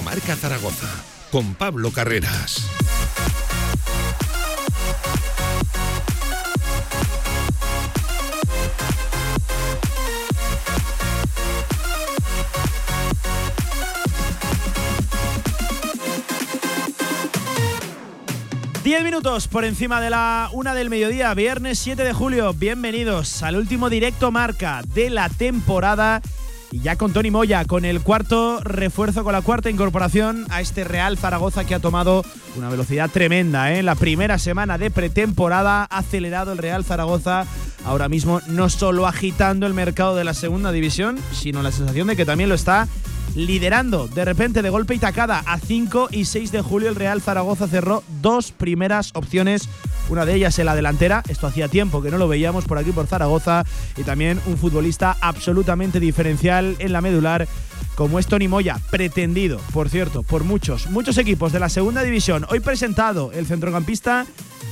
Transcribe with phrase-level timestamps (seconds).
[0.00, 0.88] Marca Zaragoza
[1.30, 2.66] con Pablo Carreras.
[18.82, 22.54] Diez minutos por encima de la una del mediodía, viernes 7 de julio.
[22.54, 26.22] Bienvenidos al último directo marca de la temporada.
[26.72, 30.84] Y ya con Tony Moya, con el cuarto refuerzo, con la cuarta incorporación a este
[30.84, 32.24] Real Zaragoza que ha tomado
[32.56, 33.70] una velocidad tremenda.
[33.70, 33.80] ¿eh?
[33.80, 37.46] En la primera semana de pretemporada ha acelerado el Real Zaragoza.
[37.84, 42.16] Ahora mismo no solo agitando el mercado de la segunda división, sino la sensación de
[42.16, 42.88] que también lo está
[43.34, 47.20] liderando de repente de golpe y tacada a 5 y 6 de julio el Real
[47.20, 49.68] Zaragoza cerró dos primeras opciones.
[50.08, 52.92] Una de ellas en la delantera, esto hacía tiempo que no lo veíamos por aquí
[52.92, 53.64] por Zaragoza.
[53.96, 57.46] Y también un futbolista absolutamente diferencial en la medular
[58.02, 62.44] como es Tony Moya, pretendido, por cierto, por muchos, muchos equipos de la segunda división.
[62.50, 64.26] Hoy presentado el centrocampista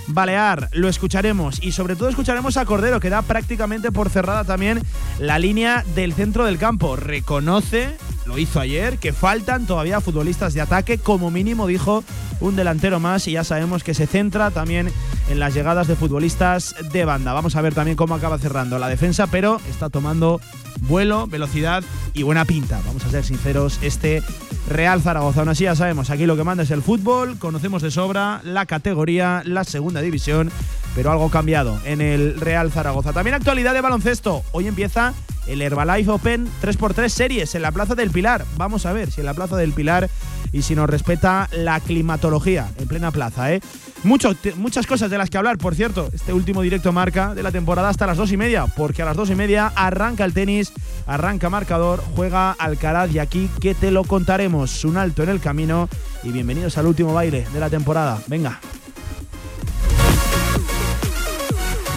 [0.08, 4.82] Balear, lo escucharemos y sobre todo escucharemos a Cordero, que da prácticamente por cerrada también
[5.20, 6.96] la línea del centro del campo.
[6.96, 12.02] Reconoce, lo hizo ayer, que faltan todavía futbolistas de ataque, como mínimo dijo
[12.40, 14.90] un delantero más y ya sabemos que se centra también
[15.28, 17.32] en las llegadas de futbolistas de banda.
[17.32, 20.40] Vamos a ver también cómo acaba cerrando la defensa, pero está tomando
[20.82, 22.80] vuelo, velocidad y buena pinta.
[22.86, 24.22] Vamos a ser sinceros, este
[24.68, 25.40] Real Zaragoza.
[25.40, 28.66] Aún así ya sabemos, aquí lo que manda es el fútbol, conocemos de sobra la
[28.66, 30.50] categoría, la segunda división,
[30.94, 33.12] pero algo cambiado en el Real Zaragoza.
[33.12, 34.42] También actualidad de baloncesto.
[34.52, 35.12] Hoy empieza
[35.50, 38.44] el Herbalife Open 3x3 series en la Plaza del Pilar.
[38.56, 40.08] Vamos a ver si en la Plaza del Pilar
[40.52, 43.60] y si nos respeta la climatología en plena plaza, ¿eh?
[44.04, 46.08] muchas cosas de las que hablar, por cierto.
[46.12, 49.16] Este último directo marca de la temporada hasta las dos y media, porque a las
[49.16, 50.72] dos y media arranca el tenis,
[51.06, 54.84] arranca marcador, juega Alcaraz y aquí que te lo contaremos.
[54.84, 55.88] Un alto en el camino
[56.22, 58.20] y bienvenidos al último baile de la temporada.
[58.26, 58.60] Venga.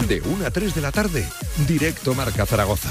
[0.08, 1.26] De 1 a 3 de la tarde,
[1.66, 2.90] directo Marca Zaragoza.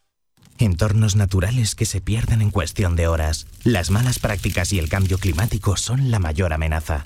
[0.61, 3.47] Entornos naturales que se pierden en cuestión de horas.
[3.63, 7.01] Las malas prácticas y el cambio climático son la mayor amenaza.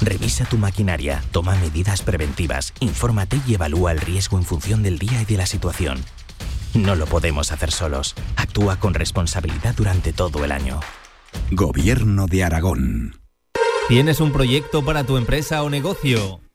[0.00, 5.22] Revisa tu maquinaria, toma medidas preventivas, infórmate y evalúa el riesgo en función del día
[5.22, 6.00] y de la situación.
[6.74, 8.16] No lo podemos hacer solos.
[8.34, 10.80] Actúa con responsabilidad durante todo el año.
[11.52, 13.20] Gobierno de Aragón.
[13.86, 16.40] ¿Tienes un proyecto para tu empresa o negocio?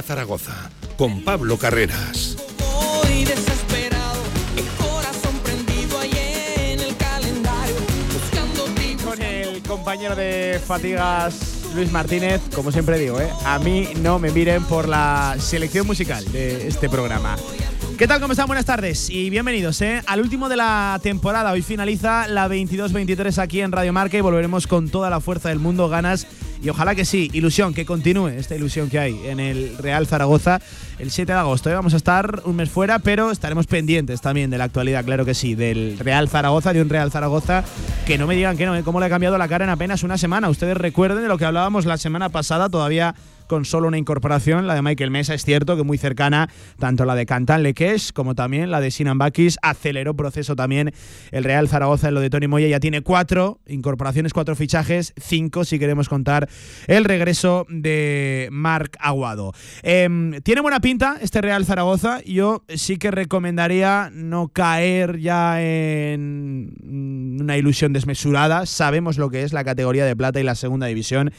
[0.00, 2.36] Marca Zaragoza con Pablo Carreras.
[9.04, 13.28] Con el compañero de fatigas Luis Martínez, como siempre digo, ¿eh?
[13.44, 17.36] a mí no me miren por la selección musical de este programa.
[17.98, 18.20] ¿Qué tal?
[18.20, 18.46] ¿Cómo están?
[18.46, 20.02] Buenas tardes y bienvenidos ¿eh?
[20.06, 21.52] al último de la temporada.
[21.52, 25.58] Hoy finaliza la 22-23 aquí en Radio Marca y volveremos con toda la fuerza del
[25.58, 26.26] mundo, ganas
[26.62, 30.60] y ojalá que sí, ilusión, que continúe esta ilusión que hay en el Real Zaragoza
[30.98, 31.70] el 7 de agosto.
[31.70, 35.34] Vamos a estar un mes fuera, pero estaremos pendientes también de la actualidad, claro que
[35.34, 37.64] sí, del Real Zaragoza, de un Real Zaragoza
[38.06, 38.82] que no me digan que no, ¿eh?
[38.82, 40.50] cómo le ha cambiado la cara en apenas una semana.
[40.50, 43.14] Ustedes recuerden de lo que hablábamos la semana pasada, todavía
[43.50, 46.48] con solo una incorporación, la de Michael Mesa, es cierto que muy cercana,
[46.78, 49.58] tanto la de Cantan Leques como también la de Sinan Bakis.
[49.60, 50.92] Aceleró proceso también
[51.32, 55.64] el Real Zaragoza en lo de Tony Moya, ya tiene cuatro incorporaciones, cuatro fichajes, cinco
[55.64, 56.48] si queremos contar
[56.86, 59.52] el regreso de Marc Aguado.
[59.82, 66.72] Em, tiene buena pinta este Real Zaragoza, yo sí que recomendaría no caer ya en
[67.40, 71.32] una ilusión desmesurada, sabemos lo que es la categoría de plata y la segunda división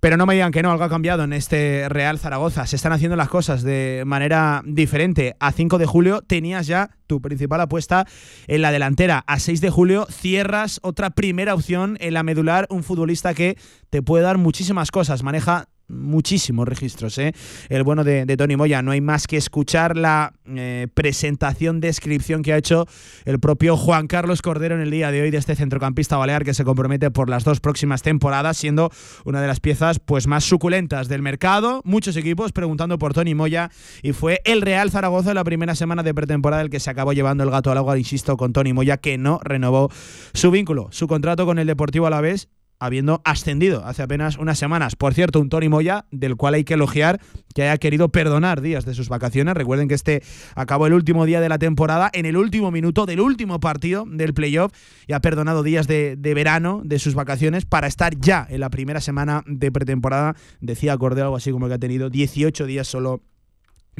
[0.00, 2.66] Pero no me digan que no, algo ha cambiado en este Real Zaragoza.
[2.66, 5.36] Se están haciendo las cosas de manera diferente.
[5.40, 8.06] A 5 de julio tenías ya tu principal apuesta
[8.46, 9.22] en la delantera.
[9.26, 13.58] A 6 de julio cierras otra primera opción en la medular, un futbolista que
[13.90, 15.22] te puede dar muchísimas cosas.
[15.22, 17.32] Maneja muchísimos registros, ¿eh?
[17.68, 18.82] el bueno de, Tony Moya.
[18.82, 22.86] No hay más que escuchar la eh, presentación, descripción que ha hecho
[23.24, 26.54] el propio Juan Carlos Cordero en el día de hoy de este centrocampista balear que
[26.54, 28.90] se compromete por las dos próximas temporadas, siendo
[29.24, 31.82] una de las piezas pues más suculentas del mercado.
[31.84, 33.70] Muchos equipos preguntando por Tony Moya
[34.02, 37.12] y fue el Real Zaragoza en la primera semana de pretemporada el que se acabó
[37.12, 39.90] llevando el gato al agua, insisto, con Tony Moya, que no renovó
[40.34, 42.48] su vínculo, su contrato con el Deportivo Alavés
[42.80, 44.96] habiendo ascendido hace apenas unas semanas.
[44.96, 47.20] Por cierto, un Tony Moya del cual hay que elogiar
[47.54, 49.54] que haya querido perdonar días de sus vacaciones.
[49.54, 50.22] Recuerden que este
[50.54, 54.34] acabó el último día de la temporada, en el último minuto del último partido del
[54.34, 54.72] playoff,
[55.06, 59.00] y ha perdonado días de, verano de sus vacaciones para estar ya en la primera
[59.00, 60.34] semana de pretemporada.
[60.60, 63.22] Decía Cordero algo así como que ha tenido 18 días solo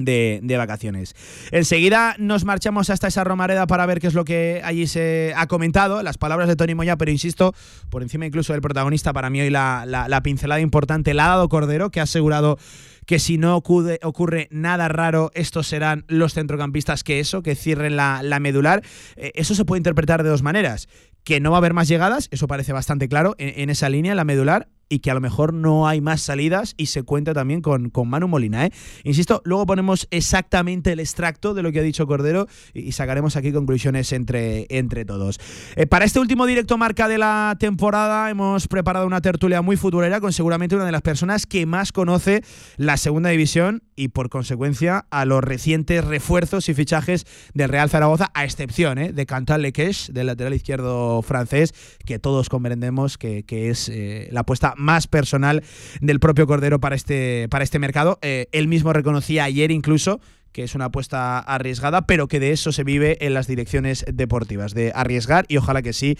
[0.05, 1.15] de, vacaciones.
[1.51, 5.47] Enseguida nos marchamos hasta esa Romareda para ver qué es lo que allí se ha
[5.47, 7.55] comentado, las palabras de Tony Moya, pero insisto,
[7.89, 11.49] por encima incluso del protagonista, para mí hoy la, la, pincelada importante la ha dado
[11.49, 12.59] Cordero, que ha asegurado
[13.07, 18.39] que si no ocurre, nada raro, estos serán los centrocampistas que eso, que cierren la,
[18.41, 18.83] medular.
[19.17, 20.89] Eh, eso se puede interpretar de dos maneras.
[21.25, 24.25] Que no va a haber más llegadas, eso parece bastante claro en esa línea, la
[24.25, 27.89] medular, y que a lo mejor no hay más salidas y se cuenta también con,
[27.89, 28.67] con Manu Molina.
[28.67, 28.73] ¿eh?
[29.05, 33.53] Insisto, luego ponemos exactamente el extracto de lo que ha dicho Cordero y, sacaremos aquí
[33.53, 35.39] conclusiones entre, entre todos.
[35.77, 40.21] Eh, para este último directo marca de la temporada hemos preparado una tertulia muy futbolera
[40.21, 42.43] con seguramente una de las personas que más conoce
[42.77, 48.31] la segunda división y por consecuencia a los recientes refuerzos y fichajes del Real Zaragoza,
[48.33, 49.13] a excepción ¿eh?
[49.13, 51.75] de Cantal Lequesh, del lateral izquierdo francés,
[52.07, 55.63] que todos comprendemos que, que es eh, la apuesta más personal
[56.01, 58.19] del propio Cordero para este, para este mercado.
[58.23, 60.19] Eh, él mismo reconocía ayer incluso
[60.53, 64.75] que es una apuesta arriesgada, pero que de eso se vive en las direcciones deportivas,
[64.75, 66.17] de arriesgar y ojalá que sí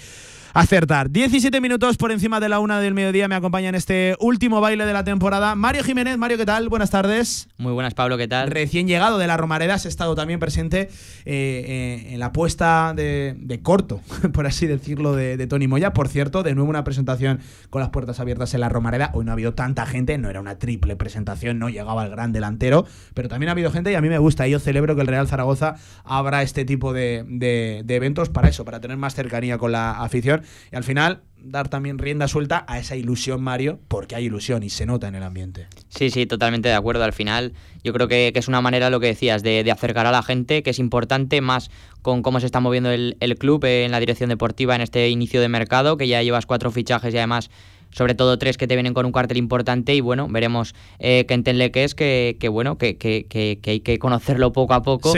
[0.53, 1.11] acertar.
[1.11, 4.87] 17 minutos por encima de la una del mediodía me acompaña en este último baile
[4.87, 5.55] de la temporada.
[5.55, 6.69] Mario Jiménez, Mario, ¿qué tal?
[6.69, 7.49] Buenas tardes.
[7.59, 8.51] Muy buenas, Pablo, ¿qué tal?
[8.51, 10.89] Recién llegado de la Romareda, has estado también presente eh,
[11.25, 14.01] eh, en la apuesta de, corto,
[14.33, 15.93] por así decirlo, de, Tony Moya.
[15.93, 19.11] Por cierto, de nuevo una presentación con las puertas abiertas en la Romareda.
[19.15, 22.33] Hoy no ha habido tanta gente, no era una triple presentación, no llegaba el gran
[22.33, 24.47] delantero, pero también ha habido gente y a mí me gusta.
[24.49, 28.65] Y yo celebro que el Real Zaragoza abra este tipo de, de eventos para eso,
[28.65, 30.40] para tener más cercanía con la afición
[30.73, 34.71] y al final dar también rienda suelta a esa ilusión, Mario, porque hay ilusión y
[34.71, 35.67] se nota en el ambiente.
[35.89, 37.05] Sí, sí, totalmente de acuerdo.
[37.05, 37.53] Al final,
[37.83, 40.71] yo creo que, es una manera, lo que decías, de, acercar a la gente, que
[40.71, 41.71] es importante, más
[42.03, 45.49] con cómo se está moviendo el, club en la dirección deportiva en este inicio de
[45.49, 47.51] mercado, que ya llevas cuatro fichajes y además
[47.93, 51.35] sobre todo tres que te vienen con un cartel importante y bueno, veremos eh, qué
[51.35, 55.13] entenle que es, que, bueno, que, que, hay que conocerlo poco a poco,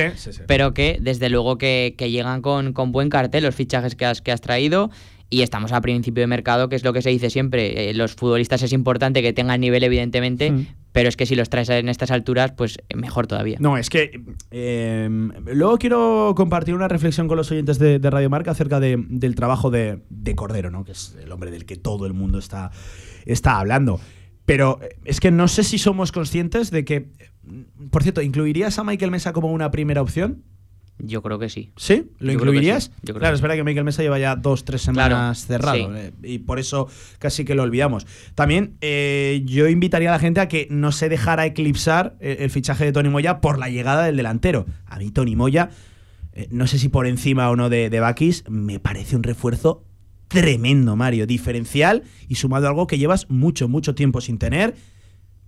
[0.47, 4.33] pero que desde luego que, llegan con, con, buen cartel los fichajes que has, que
[4.33, 4.91] has traído
[5.32, 7.88] y estamos a principio de mercado, que es lo que se dice siempre.
[7.88, 10.67] Eh, los futbolistas es importante que tengan nivel, evidentemente, hmm.
[10.93, 13.56] pero es que si los traes en estas alturas, pues mejor todavía.
[13.58, 18.50] No, es que em, luego quiero compartir una reflexión con los oyentes de, Radio Marca
[18.50, 20.02] acerca del trabajo de,
[20.37, 20.85] Cordero, ¿no?
[20.85, 22.71] que es el hombre del que todo el mundo está,
[23.25, 24.00] está hablando.
[24.45, 27.11] Pero eh, es que no sé si somos conscientes de que,
[27.90, 30.45] por cierto, ¿incluirías a Michael Mesa como una primera opción?
[30.99, 31.72] Yo creo que sí.
[31.76, 32.11] ¿Sí?
[32.18, 32.92] ¿Lo incluirías?
[33.04, 36.58] claro, es verdad que Michael Mesa lleva ya dos, tres semanas cerrado eh, y por
[36.58, 38.06] eso casi que lo olvidamos.
[38.34, 42.50] También eh, yo invitaría a la gente a que no se dejara eclipsar eh, el,
[42.50, 44.66] fichaje de Tony Moya por la llegada del delantero.
[44.87, 45.70] A mí Tony Moya,
[46.50, 49.84] no sé si por encima o no de, de Bakis, me parece un refuerzo
[50.28, 51.26] tremendo, Mario.
[51.26, 54.76] Diferencial y sumado a algo que llevas mucho, mucho tiempo sin tener.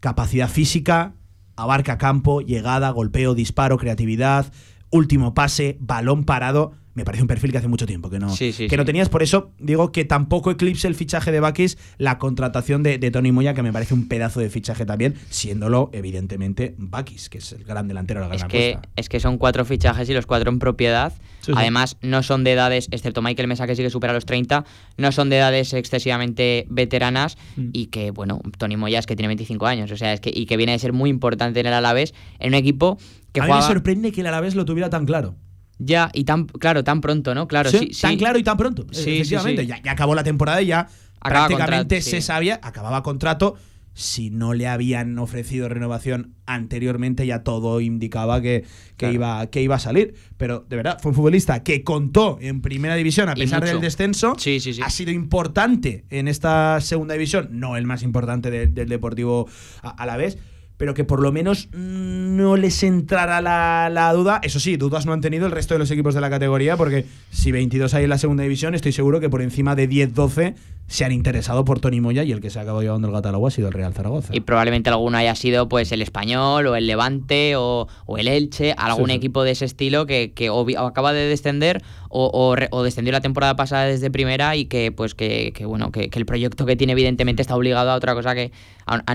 [0.01, 1.15] Capacidad física,
[1.55, 4.53] abarca campo, llegada, golpeo, disparo, creatividad
[4.91, 8.77] último pase, balón parado me parece un perfil que hace mucho tiempo que no, que
[8.77, 9.09] no tenías.
[9.09, 13.55] Por eso digo que tampoco eclipse el fichaje de Bakis la contratación de, Tony Moya,
[13.55, 17.89] que me parece un pedazo de fichaje también, siéndolo evidentemente Bakis, que es el gran
[17.89, 20.59] delantero de la gran es que, es que son cuatro fichajes y los cuatro en
[20.59, 21.13] propiedad.
[21.55, 24.65] Además, no son de edades, excepto Michael Mesa, que sí que supera los 30,
[24.97, 27.69] no son de edades excesivamente veteranas mm.
[27.75, 30.47] y que, bueno, Tony Moya es que tiene 25 años, o sea, es que, y
[30.47, 32.99] que viene a ser muy importante en el Alavés, en un equipo
[33.33, 35.35] que a mí me sorprende que el Alavés lo tuviera tan claro.
[35.79, 37.49] Ya, y tan, claro, tan pronto, ¿no?
[37.49, 37.91] Claro, sí.
[38.01, 38.87] tan claro y tan pronto.
[38.93, 39.67] Sí, efectivamente.
[39.67, 40.89] Ya, acabó la temporada y ya
[41.21, 43.57] prácticamente se sabía, acababa contrato.
[43.95, 48.65] si no le habían ofrecido renovación anteriormente, ya todo indicaba que,
[48.97, 50.15] que iba, que iba a salir.
[50.37, 54.35] Pero de verdad, fue un futbolista que contó en primera división a pesar del descenso.
[54.37, 54.83] Sí, sí, sí.
[54.83, 59.49] Ha sido importante en esta segunda división, no el más importante del Deportivo
[59.83, 60.39] a la vez
[60.85, 64.41] pero que por lo menos no les entrara la, la, duda.
[64.43, 67.07] Eso sí, dudas no han tenido el resto de los equipos de la categoría, porque
[67.31, 70.55] si 22 hay en la segunda división, estoy seguro que por encima de 10-12
[70.87, 73.47] se han interesado por Tony Moya y el que se ha acabado llevando el catálogo
[73.47, 74.35] ha sido el Real Zaragoza.
[74.35, 79.11] Y probablemente alguno haya sido pues el Español o el Levante o, el Elche, algún
[79.11, 83.57] equipo de ese estilo que, que o, acaba de descender o, o, descendió la temporada
[83.57, 87.57] pasada desde primera y que pues que, bueno que, el proyecto que tiene evidentemente está
[87.57, 88.53] obligado a otra cosa que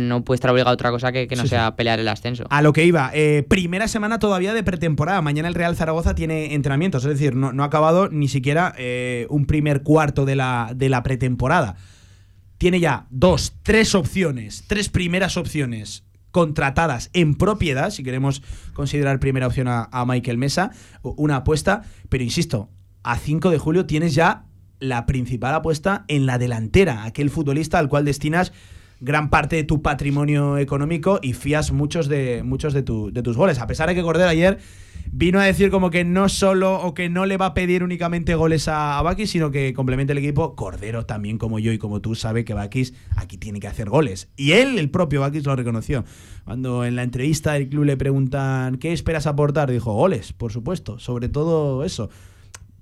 [0.01, 2.43] no puede estar obligado a otra cosa que, no sea pelear el ascenso.
[2.49, 5.21] A lo que iba, eh, primera semana todavía de pretemporada.
[5.21, 9.27] Mañana el Real Zaragoza tiene entrenamientos, es decir, no, no ha acabado ni siquiera eh,
[9.29, 11.58] un primer cuarto de la, de la pretemporada
[12.57, 19.47] tiene ya dos, tres opciones, tres primeras opciones contratadas en propiedad, si queremos considerar primera
[19.47, 22.69] opción a, Michael Mesa, una apuesta, pero insisto,
[23.03, 24.45] a 5 de julio tienes ya
[24.79, 28.53] la principal apuesta en la delantera, aquel futbolista al cual destinas
[28.99, 33.59] gran parte de tu patrimonio económico y fías muchos de, muchos de, tus goles.
[33.59, 34.59] A pesar de que Cordero ayer
[35.11, 38.35] vino a decir como que no solo o que no le va a pedir únicamente
[38.35, 40.55] goles a, Bakis, sino que complemente el equipo.
[40.55, 44.29] Cordero también como yo y como tú sabe que Bakis aquí tiene que hacer goles.
[44.35, 46.03] Y él, el propio Bakis, lo reconoció.
[46.43, 49.71] Cuando en la entrevista del club le preguntan ¿qué esperas aportar?
[49.71, 50.99] Dijo goles, por supuesto.
[50.99, 52.09] Sobre todo eso.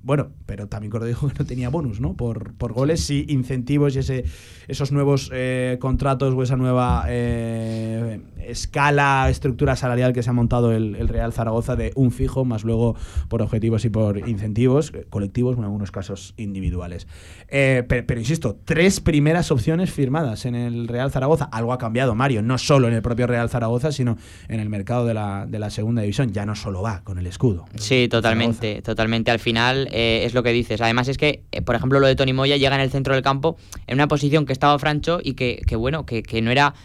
[0.07, 2.13] Bueno, pero también Cordero dijo que no tenía bonus, ¿no?
[2.13, 4.23] Por, por goles y incentivos y ese,
[4.69, 10.71] esos nuevos eh, contratos o esa nueva eh, escala, estructura salarial que se ha montado
[10.71, 12.95] el, Real Zaragoza de un fijo, más luego
[13.27, 17.05] por objetivos y por incentivos eh, colectivos, en algunos casos individuales.
[17.49, 21.49] pero, insisto, tres primeras opciones firmadas en el Real Zaragoza.
[21.51, 25.05] Algo ha cambiado, Mario, no solo en el propio Real Zaragoza, sino en el mercado
[25.05, 26.31] de la, de la segunda división.
[26.31, 27.65] Ya no solo va con el escudo.
[27.75, 29.31] Sí, totalmente, totalmente.
[29.31, 30.79] Al final eh, es lo que dices.
[30.79, 33.23] Además es que, eh, por ejemplo, lo de Tony Moya llega en el centro del
[33.23, 36.75] campo en una posición que estaba Francho y que, bueno, que, no era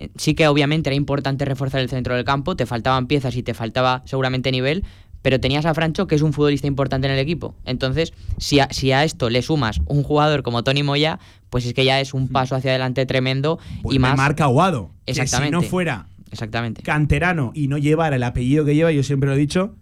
[0.00, 3.44] eh, sí que obviamente era importante reforzar el centro del campo, te faltaban piezas y
[3.44, 4.82] te faltaba seguramente nivel,
[5.22, 7.54] pero tenías a Francho, que es un futbolista importante en el equipo.
[7.66, 11.20] Entonces, si a, si a esto le sumas un jugador como Tony Moya,
[11.50, 12.28] pues es que ya es un mm.
[12.30, 14.16] paso hacia adelante tremendo pues y más.
[14.16, 14.90] marca Aguado.
[15.06, 15.56] Exactamente.
[15.56, 16.82] si no fuera Exactamente.
[16.82, 19.76] canterano y no llevara el apellido que lleva, yo siempre lo he dicho,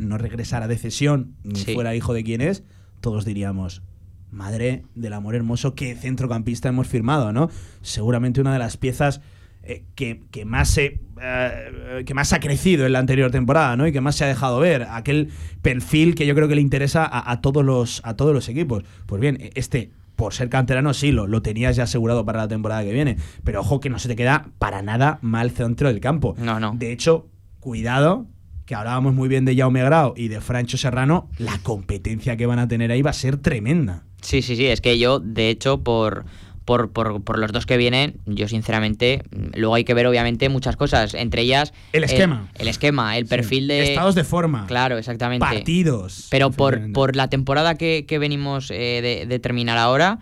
[0.00, 2.64] no regresara de cesión ni fuera hijo de quién es,
[3.00, 3.82] todos diríamos,
[4.30, 7.50] madre del amor hermoso, qué centrocampista hemos firmado, ¿no?
[7.82, 9.20] Seguramente una de las piezas
[9.62, 13.86] eh, que, más se, eh, que más ha crecido en la anterior temporada, ¿no?
[13.86, 14.86] Y que más se ha dejado ver.
[14.90, 15.30] Aquel
[15.60, 18.84] perfil que yo creo que le interesa a, todos, los, a todos los equipos.
[19.06, 22.84] Pues bien, este por ser canterano, sí, lo, lo, tenías ya asegurado para la temporada
[22.84, 23.16] que viene.
[23.42, 26.34] Pero ojo que no se te queda para nada mal centro del campo.
[26.38, 26.74] No, no.
[26.76, 28.26] De hecho, cuidado,
[28.70, 32.60] que hablábamos muy bien de Jaume Grau y de Francho Serrano, la competencia que van
[32.60, 34.04] a tener ahí va a ser tremenda.
[34.22, 36.24] Sí, sí, sí, es que yo, de hecho, por,
[36.64, 39.24] por, por, los dos que vienen, yo sinceramente,
[39.56, 41.72] luego hay que ver obviamente muchas cosas, entre ellas...
[41.92, 42.46] El esquema.
[42.60, 43.88] El, esquema, el perfil de...
[43.88, 44.68] Estados de forma.
[44.68, 45.44] Claro, exactamente.
[45.44, 46.28] Partidos.
[46.30, 50.20] Pero por, por la temporada que, venimos eh, de terminar ahora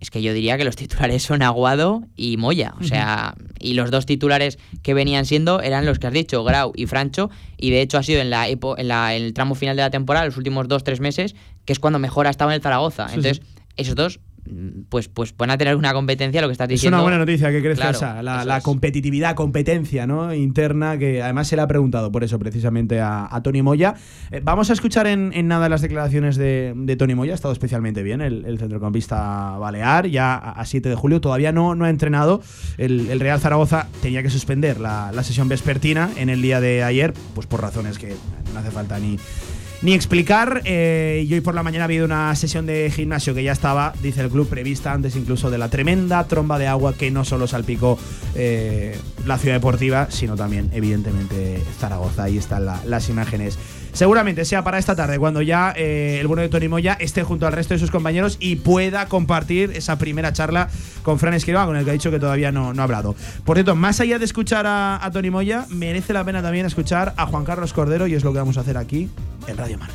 [0.00, 2.74] es que yo diría que los titulares son Aguado y Moya.
[2.80, 6.72] O sea, y los dos titulares que venían siendo eran los que has dicho, Grau
[6.76, 7.30] y Francho.
[7.56, 10.36] Y de hecho ha sido en, la, en, el tramo final de la temporada, los
[10.36, 13.06] últimos dos, tres meses, que es cuando mejor ha estado en el Zaragoza.
[13.08, 13.42] Entonces,
[13.76, 14.20] esos dos
[14.88, 16.96] pues, pues van a tener una competencia, lo que estás diciendo.
[16.96, 20.32] Es una buena noticia que crezca esa, la, competitividad, competencia ¿no?
[20.34, 23.94] interna, que además se le ha preguntado por eso precisamente a, Tony Moya.
[24.30, 28.20] Eh, vamos a escuchar en, nada las declaraciones de, Tony Moya, ha estado especialmente bien
[28.20, 32.42] el, centrocampista balear, ya a, 7 de julio, todavía no, no ha entrenado.
[32.76, 37.12] El, Real Zaragoza tenía que suspender la, la sesión vespertina en el día de ayer,
[37.34, 38.14] pues por razones que
[38.52, 39.18] no hace falta ni
[39.82, 40.62] ni explicar.
[40.64, 43.92] Eh, y hoy por la mañana ha habido una sesión de gimnasio que ya estaba,
[44.02, 47.46] dice el club, prevista antes incluso de la tremenda tromba de agua que no solo
[47.46, 47.98] salpicó
[48.34, 52.24] eh, la ciudad deportiva, sino también, evidentemente, Zaragoza.
[52.24, 53.58] Ahí están las imágenes.
[53.92, 57.46] Seguramente sea para esta tarde, cuando ya eh, el bueno de Tony Moya esté junto
[57.46, 60.68] al resto de sus compañeros y pueda compartir esa primera charla
[61.02, 63.14] con Fran Escriba, con el que ha dicho que todavía no, no ha hablado.
[63.44, 67.14] Por cierto, más allá de escuchar a, a Tony Moya, merece la pena también escuchar
[67.16, 69.08] a Juan Carlos Cordero y es lo que vamos a hacer aquí
[69.46, 69.94] en Radio Marca.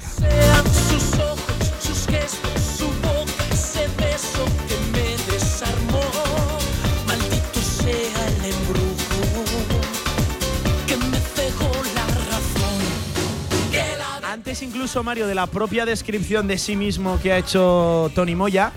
[14.54, 18.72] Antes incluso, Mario, de la propia descripción de sí mismo que ha hecho Tony Moya,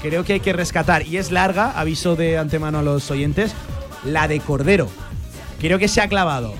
[0.00, 3.52] creo que hay que rescatar, y es larga, aviso de antemano a los oyentes,
[4.04, 4.88] la de Cordero.
[5.58, 6.54] Creo que se ha clavado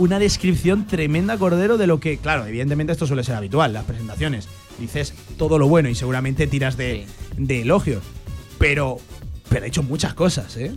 [0.00, 4.48] una descripción tremenda, Cordero, de lo que, claro, evidentemente esto suele ser habitual, las presentaciones.
[4.80, 8.02] Dices todo lo bueno y seguramente tiras de, de elogios.
[8.58, 8.96] Pero
[9.48, 10.72] pero ha hecho muchas cosas, ¿eh?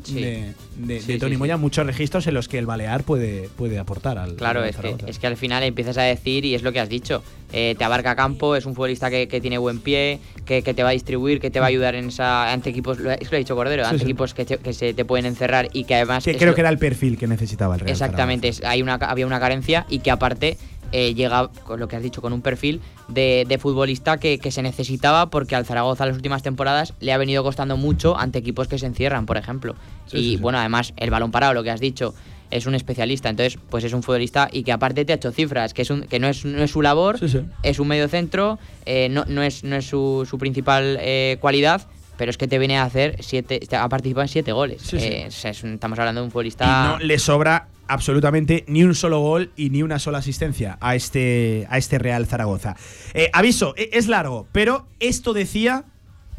[0.75, 4.35] De, Tony Moya, muchos registros en los que el Balear puede, puede aportar al.
[4.35, 6.89] Claro, es, que, es que al final empiezas a decir, y es lo que has
[6.89, 10.89] dicho, eh, te abarca campo, es un futbolista que, tiene buen pie, que, te va
[10.89, 13.39] a distribuir, que te va a ayudar en esa, ante equipos, es que lo ha
[13.39, 16.23] dicho Cordero, ante equipos que, se te pueden encerrar y que además.
[16.23, 19.85] creo que era el perfil que necesitaba el Real Exactamente, hay una, había una carencia
[19.89, 20.57] y que aparte
[20.91, 25.29] eh, llega, con lo que has dicho, con un perfil de, futbolista que, se necesitaba
[25.29, 28.85] porque al Zaragoza las últimas temporadas le ha venido costando mucho ante equipos que se
[28.85, 29.75] encierran, por ejemplo.
[30.11, 32.13] y bueno, además, el balón parado, lo que has dicho,
[32.51, 35.73] es un especialista, entonces pues es un futbolista y que aparte te ha hecho cifras,
[35.73, 37.19] que es un, que no es, no es su labor,
[37.63, 41.85] es un medio centro, eh, no, no, es, no es su, su principal eh, cualidad,
[42.17, 44.93] pero es que te viene a hacer siete, ha participado en siete goles.
[44.93, 46.65] estamos hablando de un futbolista.
[46.65, 50.95] Y no le sobra absolutamente ni un solo gol y ni una sola asistencia a
[50.95, 52.75] este, a este Real Zaragoza.
[53.13, 55.85] Eh, aviso, e, es largo, pero esto decía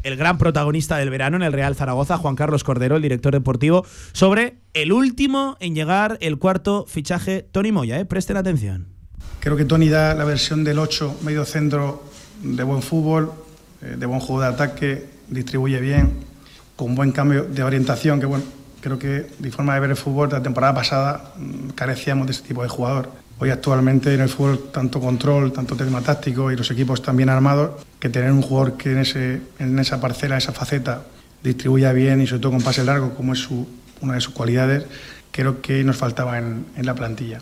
[0.03, 3.85] el gran protagonista del verano en el Real Zaragoza, Juan Carlos Cordero, el director deportivo,
[4.13, 7.99] sobre el último en llegar, el cuarto fichaje, Tony Moya.
[7.99, 8.05] Eh.
[8.05, 8.87] Presten atención.
[9.39, 12.03] Creo que Tony da la versión del 8, medio centro
[12.41, 13.31] de buen fútbol,
[13.81, 16.11] eh, de buen juego de ataque, distribuye bien,
[16.75, 18.43] con buen cambio de orientación, que bueno,
[18.81, 22.33] Creo que de forma de ver el fútbol de la temporada pasada mm, carecíamos de
[22.33, 23.11] ese tipo de jugador.
[23.37, 27.83] Hoy actualmente en el fútbol tanto control, tanto tema táctico y los equipos bien armados,
[27.99, 31.03] que tener un jugador que en, ese, en esa parcela, esa faceta,
[31.43, 33.67] distribuya bien y sobre todo con pase largo, como es su,
[34.01, 34.85] una de sus cualidades,
[35.31, 37.39] creo que nos faltaba en, en la plantilla.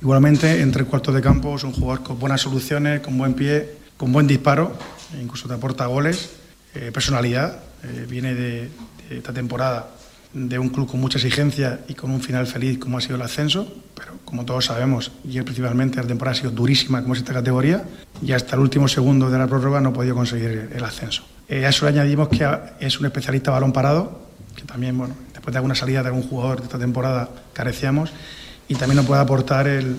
[0.00, 4.12] Igualmente, entre cuartos de campo es un jugador con buenas soluciones, con buen pie, con
[4.12, 4.76] buen disparo,
[5.16, 6.30] e incluso te aporta goles,
[6.74, 8.70] eh, personalidad, eh, viene de,
[9.08, 9.88] de esta temporada
[10.32, 13.22] de un club con mucha exigencia y con un final feliz como ha sido el
[13.22, 17.34] ascenso, pero como todos sabemos, y principalmente la temporada ha sido durísima como es esta
[17.34, 17.84] categoría,
[18.22, 21.24] y hasta el último segundo de la prórroga no ha podido conseguir el ascenso.
[21.48, 22.48] Eh, a eso le añadimos que
[22.80, 24.22] es un especialista balón parado,
[24.56, 28.10] que también, bueno, después de alguna salida de algún jugador de esta temporada carecíamos,
[28.68, 29.96] y también nos puede aportar el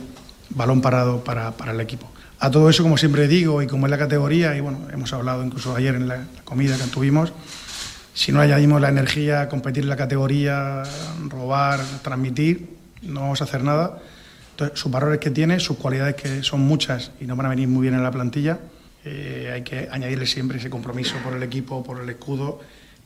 [0.50, 2.10] balón parado para, para el equipo.
[2.40, 5.46] A todo eso, como siempre digo, y como es la categoría, y bueno, hemos hablado
[5.46, 7.32] incluso ayer en la comida que tuvimos,
[8.14, 10.84] si no añadimos la energía, competir en la categoría,
[11.28, 12.70] robar, transmitir,
[13.02, 14.00] no vamos a hacer nada.
[14.52, 17.68] Entonces, sus valores que tiene, sus cualidades que son muchas y nos van a venir
[17.68, 18.60] muy bien en la plantilla,
[19.04, 22.62] eh, hay que añadirle siempre ese compromiso por el equipo, por el escudo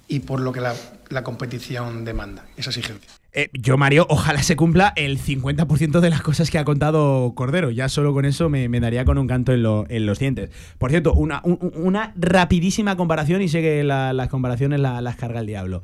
[0.07, 0.75] y por lo que la,
[1.09, 3.09] la competición demanda, esa exigencia.
[3.39, 7.69] Eh, yo, Mario, ojalá se cumpla el 50% de las cosas que ha contado Cordero.
[7.69, 10.49] Ya solo con eso me, daría con un canto en, los dientes.
[10.79, 15.83] Por cierto, una, rapidísima comparación, y sé que las comparaciones las carga el diablo.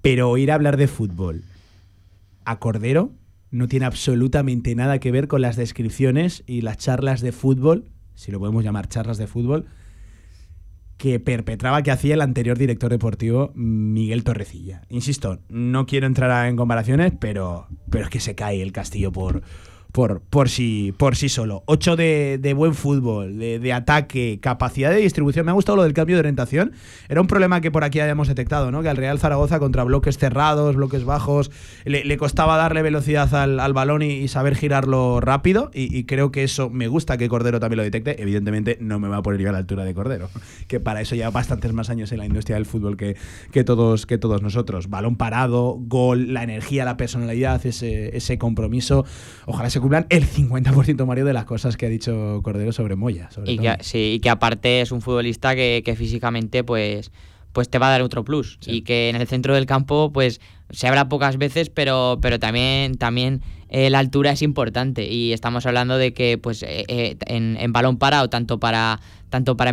[0.00, 1.44] Pero oír hablar de fútbol
[2.46, 3.12] a Cordero
[3.50, 7.84] no tiene absolutamente nada que ver con las descripciones y las charlas de fútbol,
[8.14, 9.66] si lo podemos llamar charlas de fútbol,
[10.96, 14.82] que perpetraba que hacía el anterior director deportivo Miguel Torrecilla.
[14.88, 19.42] Insisto, no quiero entrar en comparaciones, pero, pero es que se cae el castillo por,
[19.94, 21.62] por, por, sí, por sí solo.
[21.66, 25.46] Ocho de, buen fútbol, de, ataque, capacidad de distribución.
[25.46, 26.72] Me ha gustado lo del cambio de orientación.
[27.08, 28.82] Era un problema que por aquí habíamos detectado, ¿no?
[28.82, 31.52] Que al Real Zaragoza contra bloques cerrados, bloques bajos,
[31.84, 35.70] le, costaba darle velocidad al, balón y, saber girarlo rápido.
[35.72, 38.20] Y, creo que eso me gusta que Cordero también lo detecte.
[38.20, 40.28] Evidentemente no me va a poner yo a la altura de Cordero,
[40.66, 43.16] que para eso lleva bastantes más años en la industria del fútbol que,
[43.52, 44.90] que, todos, que todos nosotros.
[44.90, 49.04] Balón parado, gol, la energía, la personalidad, ese, ese compromiso.
[49.46, 53.28] Ojalá se cumplan el 50% Mario de las cosas que ha dicho Cordero sobre Moya.
[53.44, 57.12] y, que, sí, y que aparte es un futbolista que, físicamente pues,
[57.52, 58.58] pues te va a dar otro plus.
[58.64, 62.94] Y que en el centro del campo pues se habla pocas veces, pero, pero también,
[62.94, 65.06] también eh, la altura es importante.
[65.06, 69.72] Y estamos hablando de que pues eh, eh, en, balón parado, tanto para, tanto para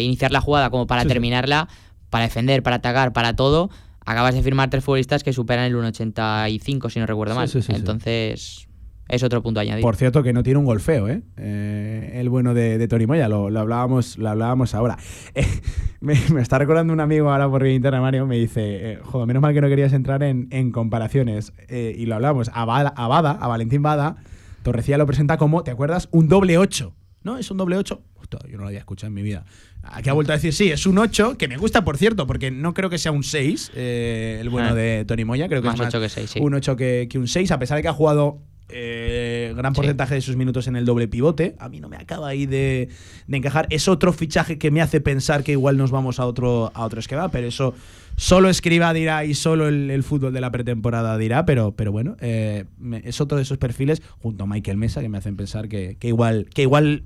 [0.00, 1.66] iniciar la jugada como para terminarla,
[2.10, 3.70] para defender, para atacar, para todo,
[4.06, 7.50] acabas de firmar tres futbolistas que superan el 1,85, si no recuerdo mal.
[7.70, 8.67] Entonces
[9.08, 9.82] es otro punto añadido.
[9.86, 11.22] Por cierto, que no tiene un golfeo, ¿eh?
[11.38, 14.98] eh el bueno de, de Tony Moya, lo, hablábamos, lo hablábamos ahora.
[15.34, 15.46] Eh,
[16.00, 19.54] me, está recordando un amigo ahora por interna, Mario, me dice, eh, joder, menos mal
[19.54, 21.52] que no querías entrar en, comparaciones.
[21.68, 24.16] y lo hablábamos, a, Bada, a Valentín Bada,
[24.62, 26.08] Torrecía lo presenta como, ¿te acuerdas?
[26.10, 26.94] Un doble 8.
[27.22, 27.38] ¿No?
[27.38, 28.00] Es un doble 8.
[28.48, 29.44] yo no lo había escuchado en mi vida.
[29.82, 32.50] Aquí ha vuelto a decir, sí, es un 8, que me gusta, por cierto, porque
[32.50, 34.74] no creo que sea un 6, el bueno ah.
[34.74, 35.48] de Tony Moya.
[35.48, 36.40] Creo que es más 8 que 6, sí.
[36.40, 40.14] un 8 que, que un 6, a pesar de que ha jugado eh, gran porcentaje
[40.14, 41.56] de sus minutos en el doble pivote.
[41.58, 42.88] A mí no me acaba ahí de,
[43.28, 43.66] encajar.
[43.70, 47.00] Es otro fichaje que me hace pensar que igual nos vamos a otro, a otro
[47.00, 47.74] esquema, pero eso
[48.16, 52.64] solo Escriba dirá y solo el, fútbol de la pretemporada dirá, pero, pero bueno, eh,
[53.04, 56.48] es otro de esos perfiles junto a Michael Mesa que me hacen pensar que, igual,
[56.52, 57.04] que igual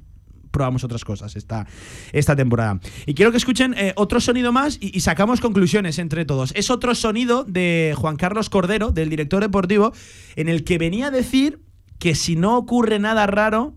[0.53, 1.67] probamos otras cosas esta,
[2.13, 2.79] esta temporada.
[3.07, 6.53] Y quiero que escuchen eh, otro sonido más y, sacamos conclusiones entre todos.
[6.55, 9.93] Es otro sonido de Juan Carlos Cordero, del director deportivo,
[10.37, 11.61] en el que venía a decir
[11.99, 13.75] que si no ocurre nada raro,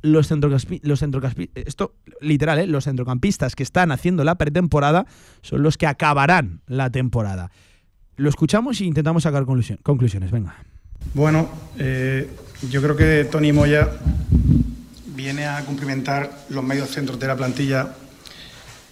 [0.00, 0.30] los,
[0.82, 2.66] los centrocampistas, esto literal, ¿eh?
[2.66, 5.06] los centrocampistas que están haciendo la pretemporada
[5.42, 7.50] son los que acabarán la temporada.
[8.16, 10.30] Lo escuchamos e intentamos sacar conclusiones.
[10.30, 10.56] Venga.
[11.14, 11.48] Bueno,
[11.78, 12.30] eh,
[12.70, 13.90] yo creo que Tony Moya
[15.14, 17.94] viene a cumplimentar los medios centros de la plantilla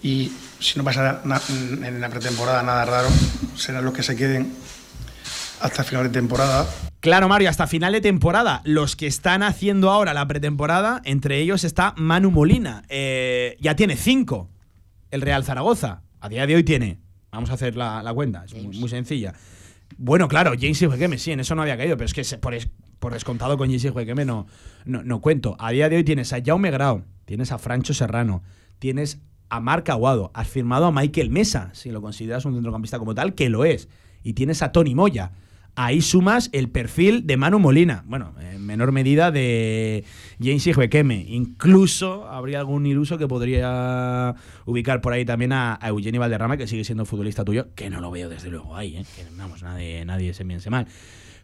[0.02, 3.08] y si no pasa en la pretemporada nada raro,
[3.56, 4.52] serán los que se queden
[5.60, 6.66] hasta final de temporada.
[7.00, 8.62] Claro, Mario, hasta final de temporada.
[8.64, 12.84] Los que están haciendo ahora la pretemporada, entre ellos está Manu Molina.
[12.88, 14.50] Eh, ya tiene cinco.
[15.10, 16.02] El Real Zaragoza.
[16.20, 17.00] A día de hoy tiene.
[17.32, 18.44] Vamos a hacer la, cuenta.
[18.44, 19.34] Es muy, sencilla.
[20.04, 22.52] Bueno, claro, James y Juegueme, sí, en eso no había caído, pero es que por,
[22.98, 24.48] por descontado con James y Juegueme no,
[24.84, 25.54] no, cuento.
[25.60, 28.42] A día de hoy tienes a Jaume Grau, tienes a Francho Serrano,
[28.80, 33.14] tienes a Marc Aguado, has firmado a Michael Mesa, si lo consideras un centrocampista como
[33.14, 33.88] tal, que lo es,
[34.24, 35.30] y tienes a Tony Moya.
[35.74, 40.04] Ahí sumas el perfil de Manu Molina, bueno, en menor medida de
[40.38, 41.24] James Ijuequeme.
[41.28, 44.34] Incluso habría algún iluso que podría
[44.66, 48.02] ubicar por ahí también a, a Eugenio Valderrama, que sigue siendo futbolista tuyo, que no
[48.02, 49.06] lo veo desde luego ahí, ¿eh?
[49.16, 50.86] que vamos, nadie, nadie se piense mal.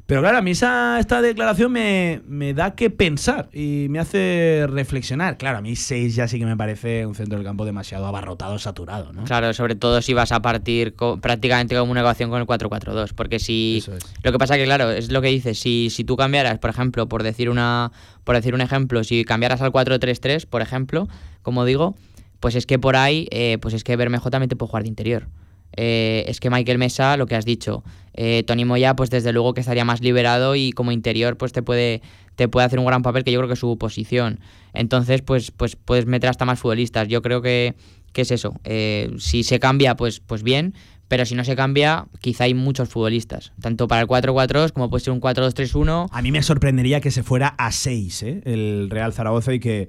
[0.09, 5.37] Pero claro, a mí esa, esta declaración me, da que pensar y me hace reflexionar.
[5.37, 8.59] Claro, a mí 6 ya sí que me parece un centro del campo demasiado abarrotado,
[8.59, 9.25] saturado, ¿no?
[9.25, 13.13] Claro, sobre todo si vas a partir prácticamente como una ecuación con el 4-4-2.
[13.15, 13.85] Porque si.
[14.23, 15.61] Lo que pasa que, claro, es lo que dices.
[15.61, 17.93] Si, si tú cambiaras, por ejemplo, por decir una.
[18.25, 21.07] Por decir un ejemplo, si cambiaras al 4-3-3, por ejemplo,
[21.43, 21.97] como digo,
[22.41, 24.89] pues es que por ahí, eh, pues es que Bermejo también te puede jugar de
[24.89, 25.27] interior.
[25.77, 29.55] Eh, es que Michael Mesa, lo que has dicho, eh, Tony Moya, pues desde luego
[29.55, 32.03] que estaría más liberado y como interior, pues te puede,
[32.35, 34.41] te puede hacer un gran papel, que yo creo que es su posición.
[34.75, 37.09] Entonces, pues, pues puedes meter hasta más futbolistas.
[37.09, 37.77] Yo creo que,
[38.15, 38.59] es eso.
[38.65, 40.75] Eh, si se cambia, pues, pues bien,
[41.07, 45.05] pero si no se cambia, quizá hay muchos futbolistas, tanto para el 4-4 como puede
[45.05, 46.09] ser un 4-2-3-1.
[46.11, 49.89] A mí me sorprendería que se fuera a 6 el Real Zaragoza y que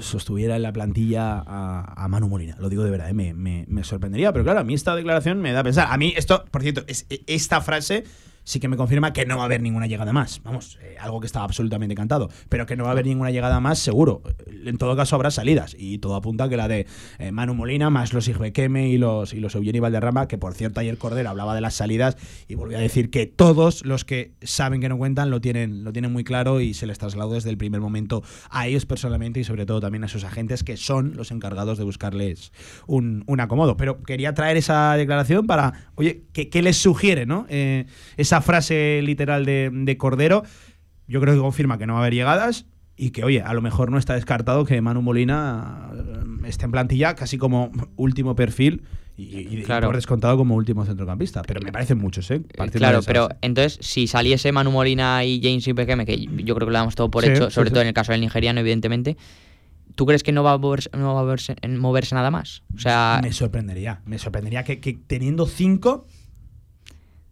[0.00, 2.56] sostuviera en la plantilla a, Manu Molina.
[2.58, 3.14] Lo digo de verdad, ¿eh?
[3.14, 4.32] me, me, sorprendería.
[4.32, 5.88] Pero claro, a mí esta declaración me da a pensar.
[5.90, 8.04] A mí esto, por cierto, es, esta frase
[8.44, 10.40] sí que me confirma que no va a haber ninguna llegada más.
[10.44, 12.28] Vamos, eh, algo que estaba absolutamente cantado.
[12.48, 14.22] Pero que no va a haber ninguna llegada más, seguro.
[14.46, 15.74] En todo caso, habrá salidas.
[15.78, 16.86] Y todo apunta que la de
[17.18, 20.80] eh, Manu Molina, más los Keme y los, y los Eugenio Valderrama, que por cierto
[20.80, 22.16] ayer Cordero hablaba de las salidas
[22.48, 25.92] y volvió a decir que todos los que saben que no cuentan lo tienen, lo
[25.92, 29.44] tienen muy claro y se les trasladó desde el primer momento a ellos personalmente y
[29.44, 32.52] sobre todo también a sus agentes que son los encargados de buscarles
[32.86, 33.76] un, acomodo.
[33.76, 37.46] Pero quería traer esa declaración para, oye, ¿qué, les sugiere, no?
[37.48, 40.44] Eh, esa frase literal de, Cordero,
[41.06, 42.66] yo creo que confirma que no va a haber llegadas
[42.96, 46.70] y que, oye, a lo mejor no está descartado que Manu Molina eh, esté en
[46.70, 48.84] plantilla casi como último perfil
[49.16, 51.42] y, por descontado como último centrocampista.
[51.42, 52.42] Pero me parecen muchos, ¿eh?
[52.72, 56.78] claro, pero entonces, si saliese Manu Molina y James Ipekeme, que yo creo que lo
[56.78, 59.16] damos todo por hecho, sobre todo en el caso del nigeriano, evidentemente,
[59.94, 62.62] ¿tú crees que no va a moverse, no va a moverse, nada más?
[62.74, 63.20] O sea...
[63.22, 64.02] Me sorprendería.
[64.04, 66.06] Me sorprendería que, que teniendo cinco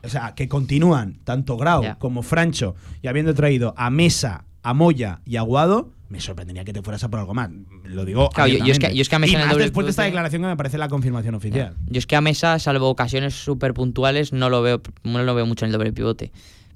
[0.04, 5.20] o sea, que continúan tanto Grau como Francho y habiendo traído a Mesa, a Moya
[5.24, 7.50] y a Guado, me sorprendería que te fueras a por algo más.
[7.84, 8.28] Lo digo.
[8.30, 9.52] Claro, yo, es que, yo, es que, a Mesa.
[9.52, 11.74] Y después de esta declaración que me parece la confirmación oficial.
[11.86, 15.46] Yo es que a Mesa, salvo ocasiones súper puntuales, no lo veo no lo veo
[15.46, 16.30] mucho en el doble pivote.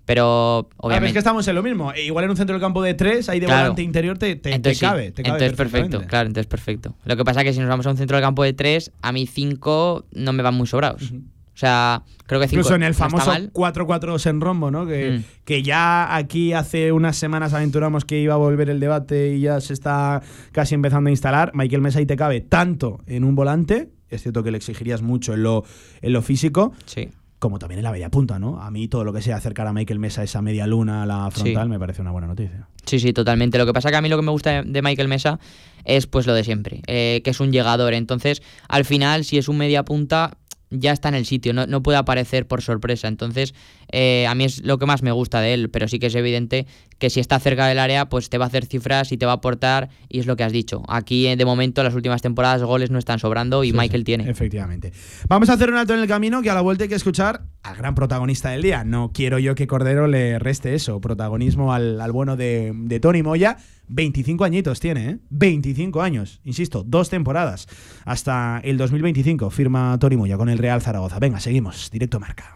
[0.07, 1.09] Pero obviamente.
[1.09, 1.93] es que estamos en lo mismo.
[1.93, 4.77] E igual en un centro del campo de tres, ahí de volante interior te, te,
[4.77, 6.95] cabe, entonces perfecto, claro, entonces perfecto.
[7.05, 8.93] Lo que pasa es que si nos vamos a un centro del campo de tres,
[9.03, 11.13] a mí cinco no me van muy sobrados.
[11.57, 14.85] O sea, creo que cinco, Incluso en el famoso 4-4 en rombo, ¿no?
[14.87, 15.25] Que, mm.
[15.47, 19.59] que ya aquí hace unas semanas aventuramos que iba a volver el debate y ya
[19.63, 20.21] se está
[20.53, 21.53] casi empezando a instalar.
[21.55, 25.33] Michael Mesa y te cabe tanto en un volante, es cierto que le exigirías mucho
[25.33, 25.65] en lo,
[26.03, 26.75] en lo físico.
[26.85, 28.61] Sí como también en la bella punta, ¿no?
[28.63, 31.31] A mí todo lo que sea acercar a Michael Mesa esa media luna a la
[31.31, 32.69] frontal me parece una buena noticia.
[32.87, 33.59] Sí, sí, totalmente.
[33.59, 35.39] Lo que pasa que a mí lo que me gusta de Michael Mesa
[35.85, 37.95] es pues lo de siempre, eh, que es un llegador.
[37.95, 40.39] Entonces, al final, si es un media punta,
[40.71, 43.09] ya está en el sitio, no, no puede aparecer por sorpresa.
[43.09, 43.55] Entonces,
[43.93, 46.15] eh, a mí es lo que más me gusta de él, pero sí que es
[46.15, 46.67] evidente
[46.99, 49.33] que si está cerca del área, pues te va a hacer cifras y te va
[49.33, 50.83] a aportar, y es lo que has dicho.
[50.89, 54.29] Aquí, eh, de momento, las últimas temporadas, goles no están sobrando y Michael tiene.
[54.29, 54.93] Efectivamente.
[55.29, 57.43] Vamos a hacer un alto en el camino, que a la vuelta hay que escuchar
[57.63, 58.85] al gran protagonista del día.
[58.85, 63.59] No quiero yo que Cordero le reste eso, protagonismo al, bueno de, de Tony Moya.
[63.89, 65.19] 25 añitos tiene, ¿eh?
[65.31, 67.69] 25 años, insisto, dos temporadas.
[68.05, 71.19] Hasta el 2025 firma Tony Moya con el Real Zaragoza.
[71.21, 72.56] Venga, seguimos, directo marca.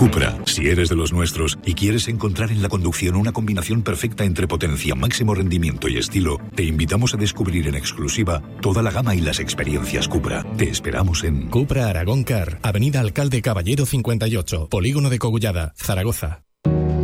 [0.00, 4.24] Cupra, si eres de los nuestros y quieres encontrar en la conducción una combinación perfecta
[4.24, 9.14] entre potencia, máximo rendimiento y estilo, te invitamos a descubrir en exclusiva toda la gama
[9.14, 10.42] y las experiencias Cupra.
[10.56, 16.44] Te esperamos en Cupra Aragón Car, Avenida Alcalde Caballero 58, Polígono de Cogullada, Zaragoza.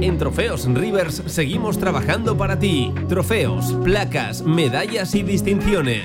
[0.01, 2.95] En Trofeos Rivers seguimos trabajando para ti.
[3.11, 6.05] Trofeos, placas, medallas y distinciones.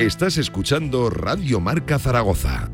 [0.00, 2.70] Estás escuchando Radio Marca Zaragoza.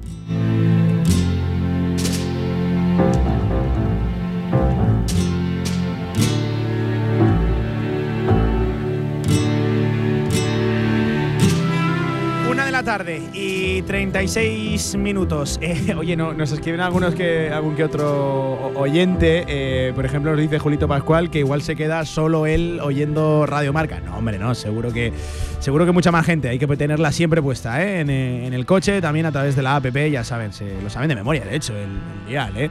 [12.87, 15.59] Tarde y 36 minutos.
[15.67, 19.45] Eh, oye, no, nos escriben algunos que algún que otro oyente.
[19.49, 23.73] eh, por ejemplo, nos dice Julito Pascual que igual se queda solo él oyendo Radio
[23.73, 23.99] Marca.
[23.99, 24.55] No, hombre, no.
[24.55, 25.13] Seguro que
[25.59, 26.49] seguro que mucha más gente.
[26.49, 28.01] Hay que tenerla siempre puesta, ¿eh?
[28.01, 29.87] En, eh, en el coche, también a través de la app.
[29.87, 32.71] Ya saben, se lo saben de memoria, de hecho, el, el dial, ¿eh?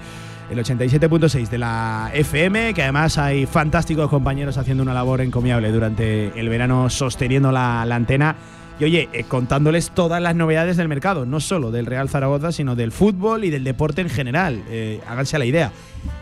[0.49, 6.39] el 87.6 de la FM, que además hay fantásticos compañeros haciendo una labor encomiable durante
[6.39, 8.35] el verano sosteniendo la, la antena.
[8.79, 12.75] Y oye, eh, contándoles todas las novedades del mercado, no solo del Real Zaragoza, sino
[12.75, 14.61] del fútbol y del deporte en general.
[14.69, 15.71] Eh, háganse la idea.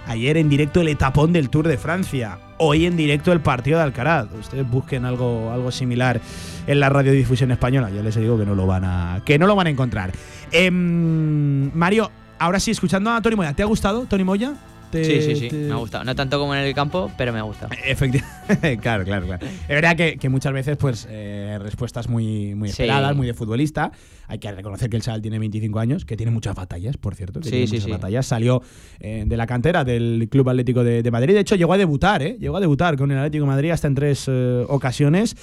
[0.06, 2.38] Ayer en directo el etapón del Tour de Francia.
[2.60, 4.28] Hoy en directo el partido de Alcaraz.
[4.40, 6.22] Ustedes busquen algo, algo similar
[6.68, 7.90] en la radiodifusión española.
[7.90, 10.12] Ya les digo que no lo van a, que no lo van a encontrar.
[10.52, 13.54] Em, Mario, ahora sí, escuchando a Tony Moya.
[13.54, 14.54] ¿Te ha gustado Tony Moya?
[14.94, 16.04] ¿Te- Sí, sí, sí, te- me ha gustado.
[16.04, 17.72] No tanto como en el campo, pero me ha gustado.
[17.86, 19.46] Efectivamente, claro, claro, claro.
[19.46, 22.74] Es verdad que, que muchas veces, pues, eh, respuestas muy, muy Sí.
[22.84, 23.92] esperadas, muy de futbolista.
[24.28, 27.40] Hay que reconocer que el chaval tiene 25 años, que tiene muchas batallas, por cierto.
[27.40, 27.92] Que Sí, tiene sí, muchas sí.
[27.92, 28.26] batallas.
[28.26, 28.62] Salió
[29.00, 31.34] eh, de la cantera del Club Atlético de, de Madrid.
[31.34, 32.38] De hecho, llegó a debutar, ¿eh?
[32.40, 35.36] Llegó a debutar con el Atlético de Madrid hasta en tres eh, ocasiones.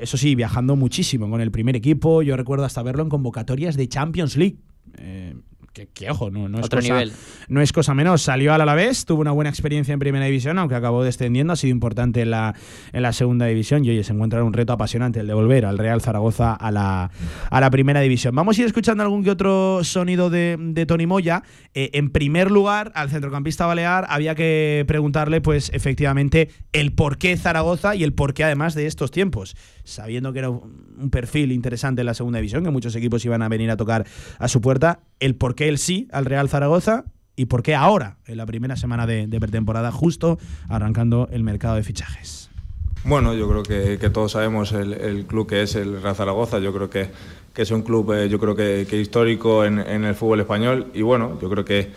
[0.00, 2.22] Eso sí, viajando muchísimo con el primer equipo.
[2.22, 4.56] Yo recuerdo hasta verlo en convocatorias de Champions League.
[4.98, 5.34] Eh,
[5.74, 7.12] que, que, ojo, no, no es Otro cosa, nivel.
[7.48, 8.22] no es cosa menos.
[8.22, 11.52] Salió al Alavés, tuvo una buena experiencia en Primera División, aunque acabó descendiendo.
[11.52, 12.54] Ha sido importante en la,
[12.92, 15.66] en la Segunda División y oye, se encuentra en un reto apasionante el de volver
[15.66, 17.10] al Real Zaragoza a la,
[17.50, 18.34] a la Primera División.
[18.34, 21.42] Vamos a ir escuchando algún que otro sonido de, de Tony Moya.
[21.74, 27.36] Eh, en primer lugar, al centrocampista balear había que preguntarle, pues efectivamente, el por qué
[27.36, 29.56] Zaragoza y el por qué además de estos tiempos.
[29.84, 33.48] Sabiendo que era un perfil interesante en la Segunda División, que muchos equipos iban a
[33.48, 34.06] venir a tocar
[34.38, 37.04] a su puerta, el por qué el sí al Real Zaragoza
[37.36, 41.82] y por qué ahora, en la primera semana de, pretemporada, justo arrancando el mercado de
[41.82, 42.50] fichajes.
[43.04, 46.58] Bueno, yo creo que, todos sabemos el, club que es el Real Zaragoza.
[46.58, 47.10] Yo creo que,
[47.52, 50.90] que es un club, eh, yo creo que, histórico en, el fútbol español.
[50.94, 51.90] Y bueno, yo creo que,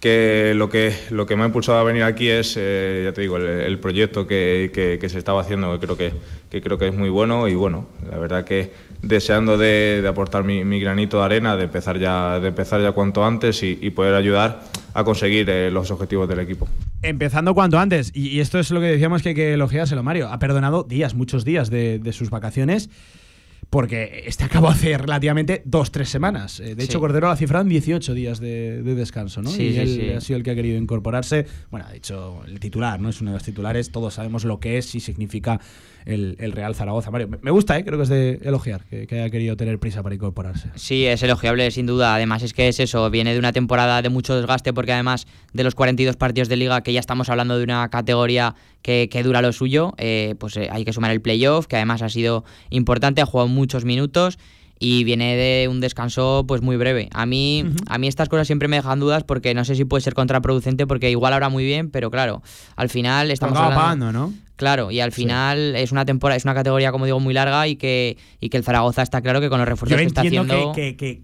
[0.00, 3.22] que, lo, que lo que me ha impulsado a venir aquí es, eh, ya te
[3.22, 6.12] digo, el, el proyecto que, que, se estaba haciendo, que creo que,
[6.50, 7.48] que creo que es muy bueno.
[7.48, 11.64] Y bueno, la verdad que deseando de, de aportar mi, mi, granito de arena, de
[11.64, 14.62] empezar ya, de empezar ya cuanto antes y, y poder ayudar
[14.94, 16.68] a conseguir eh, los objetivos del equipo.
[17.02, 20.28] Empezando cuanto antes, y, y, esto es lo que decíamos que hay que elogiárselo, Mario.
[20.28, 22.90] Ha perdonado días, muchos días de, de sus vacaciones
[23.76, 26.60] porque este acabó hace relativamente dos, tres semanas.
[26.60, 29.50] Eh, de hecho, Cordero la cifra en 18 días de, descanso, ¿no?
[29.50, 30.10] Sí, y sí, él sí.
[30.12, 31.44] ha sido el que ha querido incorporarse.
[31.70, 33.10] Bueno, ha dicho el titular, ¿no?
[33.10, 35.60] Es uno de los titulares, todos sabemos lo que es y significa
[36.06, 37.10] el, el Real Zaragoza.
[37.10, 37.84] Mario, me- gusta, ¿eh?
[37.84, 40.70] Creo que es de elogiar, que, que haya querido tener prisa para incorporarse.
[40.76, 42.14] Sí, es elogiable, sin duda.
[42.14, 45.64] Además, es que es eso, viene de una temporada de mucho desgaste, porque además de
[45.64, 49.42] los 42 partidos de liga, que ya estamos hablando de una categoría que, que dura
[49.42, 53.20] lo suyo, eh, pues eh, hay que sumar el playoff, que además ha sido importante,
[53.20, 54.38] ha jugado muchos minutos
[54.78, 57.08] y viene de un descanso pues muy breve.
[57.14, 60.02] A mí, a mí estas cosas siempre me dejan dudas porque no sé si puede
[60.02, 62.42] ser contraproducente porque igual ahora muy bien, pero claro,
[62.76, 64.45] al final estamos acaba hablando- pagando, ¿no?
[64.56, 67.76] Claro, y al final es una temporada, es una categoría, como digo, muy larga y
[67.76, 70.72] que, y que el Zaragoza está claro que con los refuerzos Yo que está haciendo.
[70.72, 71.22] que, que, que-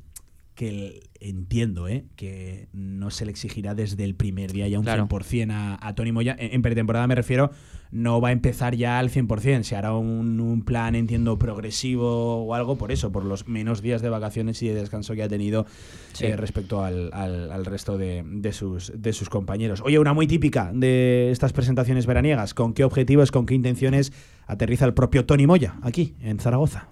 [0.54, 2.04] que el- entiendo ¿eh?
[2.16, 5.06] que no se le exigirá desde el primer día ya un Claro.
[5.08, 6.36] 100% a, a Tony Moya.
[6.38, 7.50] En, en pretemporada me refiero,
[7.90, 9.62] no va a empezar ya al 100%.
[9.62, 14.02] Se hará un, un plan, entiendo, progresivo o algo por eso, por los menos días
[14.02, 15.66] de vacaciones y de descanso que ha tenido
[16.12, 16.26] Sí.
[16.26, 19.80] eh, respecto al, al- al resto de, de sus, de sus compañeros.
[19.84, 22.54] Oye, una muy típica de estas presentaciones veraniegas.
[22.54, 24.12] ¿Con qué objetivos, con qué intenciones
[24.46, 26.88] aterriza el propio Tony Moya aquí en Zaragoza?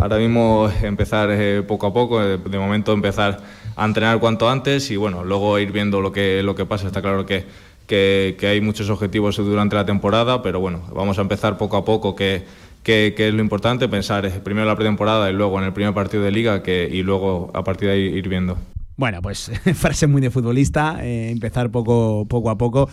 [0.00, 3.40] Ahora mismo empezar eh, poco a poco, eh, de momento empezar
[3.74, 6.86] a entrenar cuanto antes y bueno, luego ir viendo lo que, lo que pasa.
[6.86, 7.46] Está claro que,
[7.88, 12.14] que, hay muchos objetivos durante la temporada, pero bueno, vamos a empezar poco a poco,
[12.14, 12.44] que,
[12.84, 15.94] que, es lo importante, pensar eh, primero en la pretemporada y luego en el primer
[15.94, 18.56] partido de liga y luego a partir de ahí ir viendo.
[18.96, 22.88] Bueno, pues frase muy de futbolista, empezar poco, poco a poco.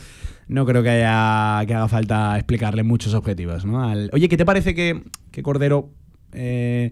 [0.48, 3.64] No creo que haya que haga falta explicarle muchos objetivos.
[4.12, 5.92] Oye, ¿qué te parece que, que Cordero
[6.36, 6.92] eh,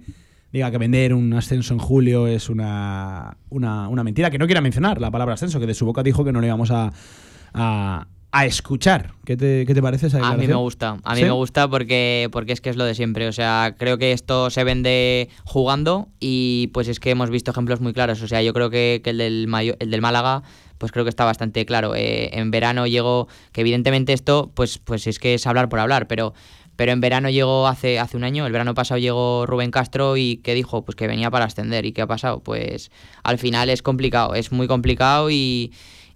[0.51, 4.29] diga que vender un ascenso en julio es una, una, una mentira?
[4.31, 6.47] Que no quiera mencionar la palabra ascenso, que de su boca dijo que no le
[6.47, 6.91] íbamos a,
[7.53, 9.11] a, a escuchar.
[9.25, 11.25] ¿Qué te, qué te parece esa A mí me gusta, a mí ¿Sí?
[11.25, 13.27] me gusta porque, porque es que es lo de siempre.
[13.27, 17.81] O sea, creo que esto se vende jugando y pues es que hemos visto ejemplos
[17.81, 18.21] muy claros.
[18.21, 20.43] O sea, yo creo que, que el, del Mayo- el del Málaga,
[20.77, 21.95] pues creo que está bastante claro.
[21.95, 26.07] Eh, en verano llegó, que evidentemente esto, pues, pues es que es hablar por hablar,
[26.07, 26.33] pero,
[26.75, 30.37] pero en verano llegó hace, hace un año, el verano pasado llegó Rubén Castro y
[30.37, 30.83] ¿qué dijo?
[30.83, 31.85] Pues que venía para ascender.
[31.85, 32.39] ¿Y qué ha pasado?
[32.39, 32.91] Pues
[33.23, 35.71] al final es complicado, es muy complicado y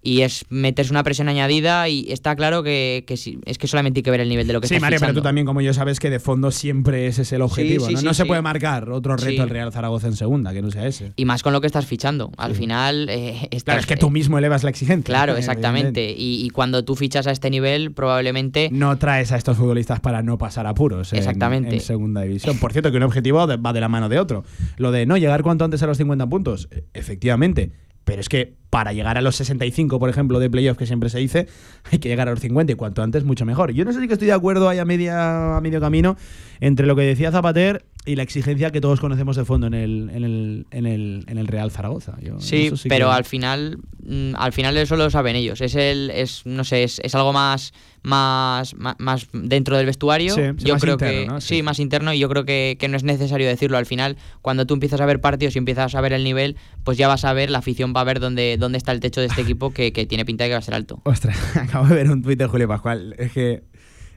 [0.07, 3.99] y es meterse una presión añadida y está claro que, que sí, es que solamente
[3.99, 5.73] hay que ver el nivel de lo que Sí, Mario, pero tú también, como yo,
[5.73, 7.85] sabes que de fondo siempre ese es el objetivo.
[7.87, 7.99] sí, ¿no?
[7.99, 10.87] sí, No se puede marcar otro reto el Real Zaragoza en segunda, que no sea
[10.87, 11.11] ese.
[11.17, 12.31] Y más con lo que estás fichando.
[12.37, 15.03] Al final eh, estás- Claro, es que tú mismo elevas la exigencia.
[15.13, 16.11] Claro, exactamente.
[16.17, 20.21] Y, y cuando tú fichas a este nivel, probablemente No traes a estos futbolistas para
[20.23, 21.75] no pasar apuros en- Exactamente.
[21.75, 22.57] en segunda división.
[22.59, 24.43] Por cierto, que un objetivo va de la mano de otro.
[24.77, 27.71] Lo de no llegar cuanto antes a los 50 puntos, efectivamente.
[28.07, 31.19] Pero es que para llegar a los 65, por ejemplo, de playoff, que siempre se
[31.19, 31.47] dice,
[31.91, 33.73] hay que llegar a los 50 y cuanto antes, mucho mejor.
[33.73, 36.15] Yo no sé si que estoy de acuerdo ahí a, media, a medio camino
[36.61, 40.09] entre lo que decía Zapater y la exigencia que todos conocemos de fondo en el,
[40.13, 42.15] en el, en el, en el Real Zaragoza.
[42.21, 45.59] Yo Sí, pero que- al final, mm, al final eso lo saben ellos.
[45.61, 50.33] Es el, es, no sé, es, es algo más, más, más, dentro del vestuario.
[50.33, 51.41] Sí, yo más creo interno, que ¿no?
[51.41, 51.63] Sí, sí, sí.
[51.63, 53.77] más interno y yo creo que, que no es necesario decirlo.
[53.77, 56.97] Al final, cuando tú empiezas a ver partidos y empiezas a ver el nivel, pues
[56.97, 59.27] ya vas a ver, la afición va a ver dónde, dónde está el techo de
[59.27, 61.01] este equipo que, que tiene pinta de que va a ser alto.
[61.03, 63.15] Ostras, acabo de ver un tuit de Julio Pascual.
[63.17, 63.63] Es que,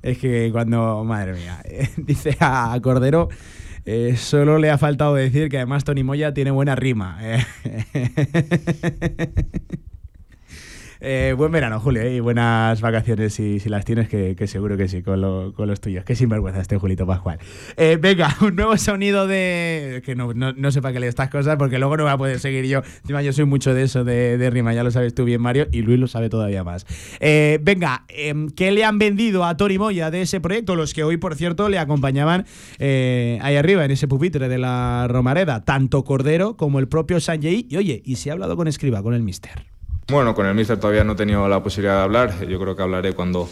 [0.02, 1.02] es que cuando.
[1.04, 1.60] Madre mía.
[1.96, 3.28] dice a Cordero.
[3.84, 7.18] Eh, solo le ha faltado decir que además Tony Moya tiene buena rima.
[11.00, 11.34] eh.
[11.36, 14.88] Buen verano, Julio, eh, y buenas vacaciones si, si las tienes, que, que seguro que
[14.88, 16.04] sí, con, lo- con los tuyos.
[16.04, 17.38] Qué sinvergüenza este Julito Pascual.
[17.76, 20.02] Eh, venga, un nuevo sonido de...
[20.04, 22.16] Que no, no, no sé para qué leo estas cosas, porque luego no voy a
[22.18, 22.82] poder seguir yo.
[23.02, 25.66] Encima yo soy mucho de eso, de, de rima, ya lo sabes tú bien, Mario,
[25.72, 26.86] y Luis lo sabe todavía más.
[27.20, 30.76] Venga, em, ¿qué le han vendido a Tony Moya de ese proyecto?
[30.76, 32.44] Los que hoy, por cierto, le acompañaban
[32.80, 37.66] ahí arriba, en ese pupitre de la Romareda, tanto Cordero como el propio Sanjay.
[37.68, 39.66] Y oye, y si ha hablado con Escriba, con el mister.
[40.10, 42.44] Bueno, con el míster todavía no he tenido la posibilidad de hablar.
[42.44, 43.48] Yo creo que hablaré cuando,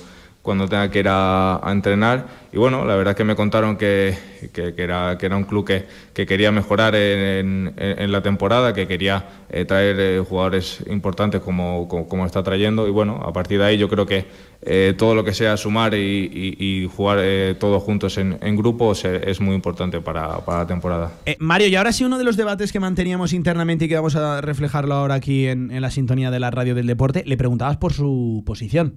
[0.48, 2.26] cuando tenga que ir a, a entrenar.
[2.54, 4.16] Y bueno, la verdad es que me contaron que,
[4.54, 5.84] que- que era, que era un club que,
[6.14, 11.42] que quería mejorar en, en- en la temporada, que quería eh, traer eh, jugadores importantes
[11.42, 12.88] como, como, como está trayendo.
[12.88, 14.24] Y bueno, a partir de ahí yo creo que
[14.62, 18.56] eh, todo lo que sea sumar y, y- y jugar eh, todos juntos en, en
[18.56, 21.12] grupos es muy importante para, para la temporada.
[21.26, 24.16] Eh, Mario, y ahora sí uno de los debates que manteníamos internamente y que vamos
[24.16, 27.76] a reflejarlo ahora aquí en, en la sintonía de la radio del deporte, le preguntabas
[27.76, 28.94] por su posición.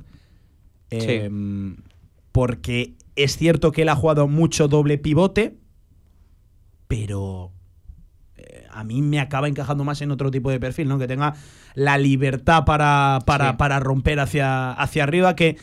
[0.92, 1.30] Eh,
[2.32, 5.58] Porque es cierto que él ha jugado mucho doble pivote,
[6.88, 7.52] pero
[8.38, 11.00] eh, a mí me acaba encajando más en otro tipo de perfil, ¿no?
[11.00, 11.34] Que tenga
[11.76, 13.56] la libertad para, para, Sí.
[13.58, 15.58] para romper hacia, hacia arriba, que,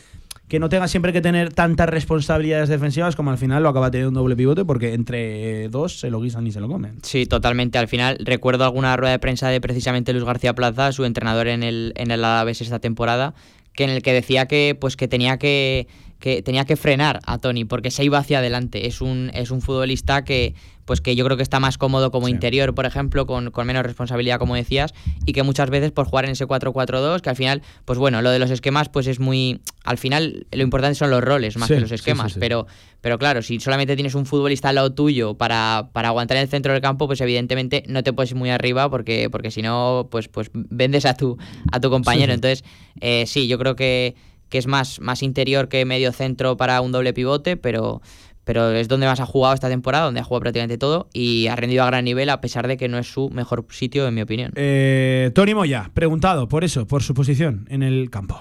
[0.49, 4.09] que no tenga siempre que tener tantas responsabilidades defensivas como al final lo acaba teniendo
[4.11, 6.99] un doble pivote porque entre dos se lo guisan y se lo comen.
[7.03, 7.77] Sí, totalmente.
[7.79, 11.63] Al final recuerdo alguna rueda de prensa de precisamente Luis García Plaza, su entrenador en
[11.63, 13.35] el, en el Alavés esta temporada,
[13.79, 15.87] que en el que decía que pues que tenía que
[16.19, 18.89] que tenía que frenar a Tony porque se iba hacia adelante.
[18.89, 20.57] Es un, es un futbolista que,
[20.89, 24.39] pues que yo creo que está más cómodo como interior, por ejemplo, con, menos responsabilidad,
[24.39, 24.95] como decías,
[25.27, 28.31] y que muchas veces por jugar en ese 4-4-2, que al final, pues bueno, lo
[28.31, 29.61] de los esquemas, pues es muy.
[29.85, 32.67] Al final, lo importante son los roles más que los esquemas, pero,
[33.03, 36.49] pero claro, si solamente tienes un futbolista al lado tuyo para, para aguantar en el
[36.49, 40.09] centro del campo, pues evidentemente no te puedes ir muy arriba porque, porque si no,
[40.11, 41.37] pues, pues vendes a tu,
[41.71, 42.33] a tu compañero.
[42.33, 42.65] Entonces,
[43.03, 44.15] eh, sí, yo creo que
[44.49, 48.01] que es más, más interior que medio centro para un doble pivote, pero,
[48.49, 51.55] pero es donde más ha jugado esta temporada, donde ha jugado prácticamente todo y ha
[51.55, 54.23] rendido a gran nivel a pesar de que no es su mejor sitio, en mi
[54.23, 54.53] opinión.
[54.55, 58.41] Eh, Tony Moya, preguntado por eso, por su posición en el campo.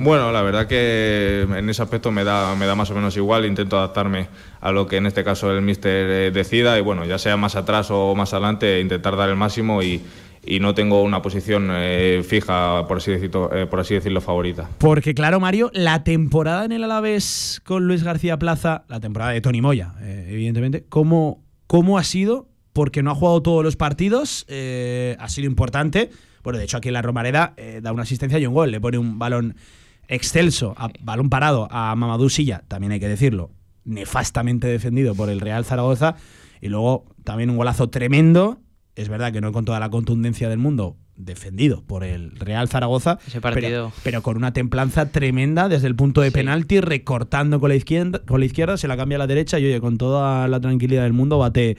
[0.00, 3.46] Bueno, la verdad que en ese aspecto me da, me da más o menos igual,
[3.46, 4.26] intento adaptarme
[4.60, 7.54] a lo que en este caso el míster eh, decida y bueno, ya sea más
[7.54, 10.02] atrás o más adelante, intentar dar el máximo y,
[10.44, 14.68] y no tengo una posición eh, fija, por así, decirlo, eh, por así decirlo, favorita.
[14.78, 19.40] Porque claro, Mario, la temporada en el Alavés con Luis García Plaza, la temporada de
[19.40, 22.48] Tony Moya, eh, evidentemente, ¿cómo, ¿cómo ha sido?
[22.72, 26.10] Porque no ha jugado todos los partidos, ha sido importante.
[26.42, 28.96] Bueno, de hecho aquí en la Romareda da una asistencia y un gol, le pone
[28.96, 29.56] un balón
[30.06, 33.50] excelso, balón parado a Mamadou Silla, también hay que decirlo,
[33.84, 36.14] nefastamente defendido por el Real Zaragoza.
[36.60, 38.60] Y luego también un golazo tremendo
[38.96, 43.18] es verdad que no con toda la contundencia del mundo, defendido por el Real Zaragoza,
[44.02, 48.40] Pero, con una templanza tremenda desde el punto de penalti, recortando con la izquierda, con
[48.40, 51.12] la izquierda, se la cambia a la derecha y oye, con toda la tranquilidad del
[51.12, 51.76] mundo bate,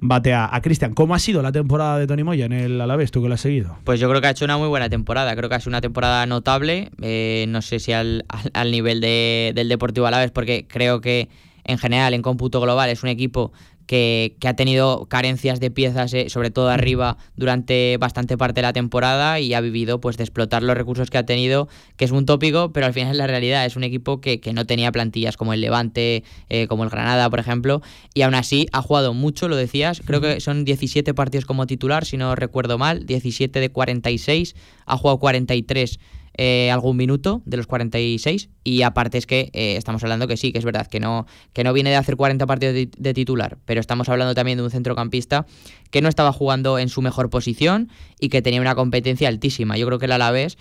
[0.00, 0.94] bate a, Cristian.
[0.94, 3.40] ¿Cómo ha sido la temporada de Tony Moya en el Alavés, tú que lo has
[3.40, 3.76] seguido?
[3.84, 5.80] Pues yo creo que ha hecho una muy buena temporada, creo que ha sido una
[5.80, 11.00] temporada notable, eh, no sé si al, al, nivel de, del Deportivo Alavés, porque creo
[11.00, 11.28] que
[11.64, 13.52] en general, en cómputo global, es un equipo
[13.88, 18.74] que, ha tenido carencias de piezas, eh, sobre todo arriba, durante bastante parte de la
[18.74, 22.26] temporada y ha vivido pues de explotar los recursos que ha tenido, que es un
[22.26, 23.64] tópico, pero al final es la realidad.
[23.64, 27.38] Es un equipo que, no tenía plantillas como el Levante, eh, como el Granada, por
[27.38, 27.80] ejemplo,
[28.12, 30.02] y aún así ha jugado mucho, lo decías.
[30.04, 34.96] Creo que son 17 partidos como titular, si no recuerdo mal, 17 de 46, ha
[34.98, 35.98] jugado 43
[36.40, 40.52] eh, algún minuto de los 46 y aparte es que eh, estamos hablando que sí,
[40.52, 43.80] que es verdad, que no, que no viene de hacer 40 partidos de, titular, pero
[43.80, 45.46] estamos hablando también de un centrocampista
[45.90, 49.76] que no estaba jugando en su mejor posición y que tenía una competencia altísima.
[49.76, 50.58] Yo creo que el Alavés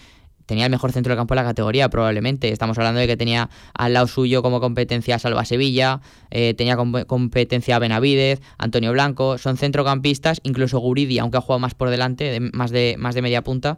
[0.48, 2.52] tenía el mejor centro de campo de la categoría, probablemente.
[2.52, 6.02] Estamos hablando de que tenía al lado suyo como competencia Salva Sevilla,
[6.32, 11.92] eh, tenía competencia Benavidez, Antonio Blanco, son centrocampistas, incluso Guridi, aunque ha jugado más por
[11.92, 13.78] delante, más, de, más de media punta,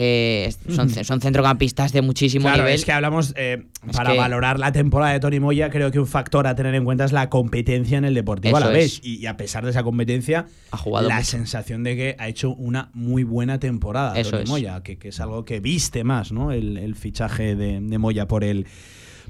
[0.00, 2.74] eh, son, son, centrocampistas de muchísimo claro, nivel.
[2.76, 6.46] Es que hablamos, eh, para valorar la temporada de Tony Moya, creo que un factor
[6.46, 9.00] a tener en cuenta es la competencia en el Deportivo a la vez.
[9.02, 12.90] Y, a pesar de esa competencia, ha jugado la sensación de que ha hecho una
[12.94, 16.52] muy buena temporada Tony Moya, que, es algo que viste más, ¿no?
[16.52, 18.66] El, fichaje de, Moya por el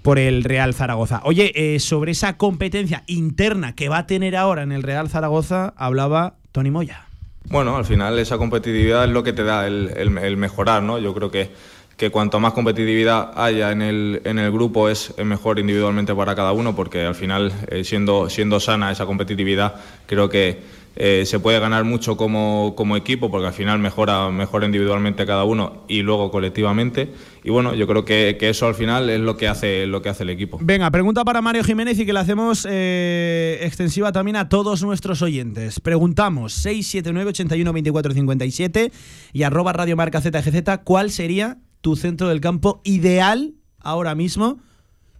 [0.03, 1.23] por el Real Zaragoza.
[1.25, 5.73] Oye, eh, sobre esa competencia interna que va a tener ahora en el Real Zaragoza,
[5.77, 7.08] hablaba Tony Moya.
[7.51, 10.99] Bueno, al final esa competitividad es lo que te da el, mejorar, ¿no?
[10.99, 11.51] Yo creo que,
[11.97, 16.53] que cuanto más competitividad haya en el, en el grupo es mejor individualmente para cada
[16.53, 19.77] uno, porque al final, eh, siendo, siendo sana esa competitividad,
[20.07, 20.61] creo que
[21.01, 25.45] eh, se puede ganar mucho como, como, equipo porque al final mejora, mejora individualmente cada
[25.45, 27.13] uno y luego colectivamente.
[27.45, 30.25] Y bueno, yo creo que, eso al final es lo que hace, lo que hace
[30.25, 30.59] el equipo.
[30.61, 35.23] Venga, pregunta para Mario Jiménez y que la hacemos eh, extensiva también a todos nuestros
[35.23, 35.79] oyentes.
[35.79, 38.93] Preguntamos 679 81 24 57
[39.33, 44.59] y arroba Radio Marca ZGZ, ¿cuál sería tu centro del campo ideal ahora mismo?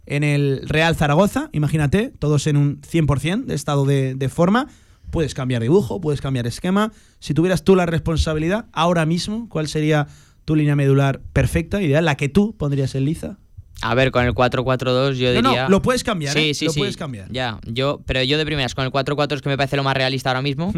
[0.05, 4.67] En el Real Zaragoza, imagínate, todos en un 100% de estado de forma.
[5.11, 6.91] Puedes cambiar dibujo, puedes cambiar esquema.
[7.19, 10.07] Si tuvieras tú la responsabilidad, ahora mismo, ¿cuál sería
[10.45, 13.37] tu línea medular perfecta, ideal, la que tú pondrías en liza?
[13.81, 15.63] A ver, con el 4-4-2 yo diría...
[15.63, 16.53] No, lo puedes cambiar, sí, ¿eh?
[16.53, 16.79] Sí, lo sí.
[16.79, 17.31] puedes cambiar.
[17.31, 19.95] Ya, yo, pero yo de primeras, con el 4-4 es que me parece lo más
[19.95, 20.73] realista ahora mismo,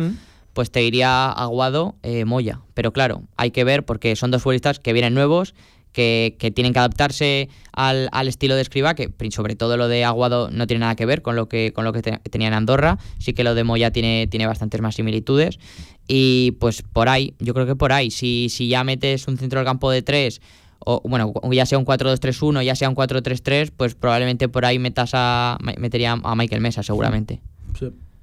[0.53, 2.61] pues te iría Aguado, eh, Moya.
[2.73, 5.55] Pero claro, hay que ver porque son dos futbolistas que vienen nuevos
[5.92, 10.68] que, tienen que adaptarse al, estilo de Escriba, que sobre todo lo de Aguado no
[10.68, 13.44] tiene nada que ver con lo que, con lo que tenía en Andorra, sí que
[13.44, 15.60] lo de Moya tiene, tiene bastantes más similitudes.
[16.08, 19.60] Y pues por ahí, yo creo que por ahí, si, si ya metes un centro
[19.60, 20.42] del campo de tres,
[20.80, 25.12] o bueno, ya sea un 4-2-3-1, ya sea un 4-3-3, pues probablemente por ahí metas
[25.14, 27.42] a, metería a Michael Mesa, seguramente.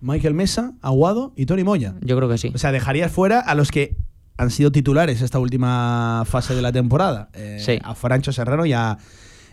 [0.01, 1.95] Michael Mesa, Aguado y Tony Moya.
[2.03, 2.53] Yo creo que sí.
[2.55, 3.97] O sea, dejarías fuera a los que
[4.39, 7.29] han sido titulares esta última fase de la temporada.
[7.35, 8.97] Eh, a Francho Serrano y a,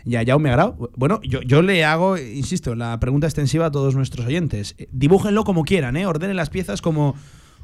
[0.04, 0.90] ya ya me agrado.
[0.96, 4.74] Bueno, yo, yo le hago, insisto, la pregunta extensiva a todos nuestros oyentes.
[4.78, 6.06] Eh, Dibújenlo como quieran, ¿eh?
[6.06, 7.14] ordenen las piezas como,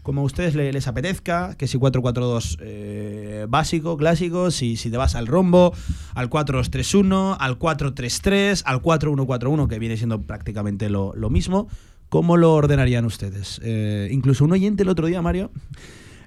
[0.03, 4.97] como a ustedes le- les apetezca, que si 4-4-2 eh, básico, clásico, si, si te
[4.97, 5.73] vas al rombo,
[6.17, 11.69] al 4-2-3-1, al 4-3-3, al 4-1-4-1, que viene siendo prácticamente lo, lo mismo,
[12.09, 13.61] ¿cómo lo ordenarían ustedes?
[13.63, 15.53] Eh, incluso un oyente el otro día, Mario,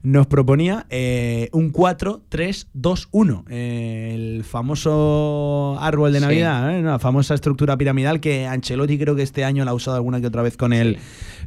[0.06, 6.26] nos proponía eh, un 4-3-2-1, eh, el famoso árbol de Sí.
[6.26, 6.84] Navidad, ¿eh?
[6.84, 10.28] la famosa estructura piramidal que Ancelotti creo que este año la ha usado alguna que
[10.28, 11.00] otra vez con el,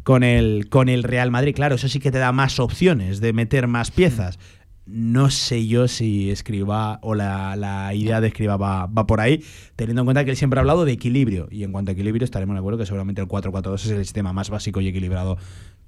[0.02, 1.54] con el, con el Real Madrid.
[1.54, 4.40] Claro, eso sí que te da más opciones de meter más piezas.
[4.86, 9.44] No sé yo si escriba o la, la idea de escriba va, va por ahí,
[9.76, 11.46] teniendo en cuenta que él siempre ha hablado de equilibrio.
[11.50, 14.32] Y en cuanto a equilibrio, estaremos de acuerdo que seguramente el 4-4-2 es el sistema
[14.32, 15.36] más básico y equilibrado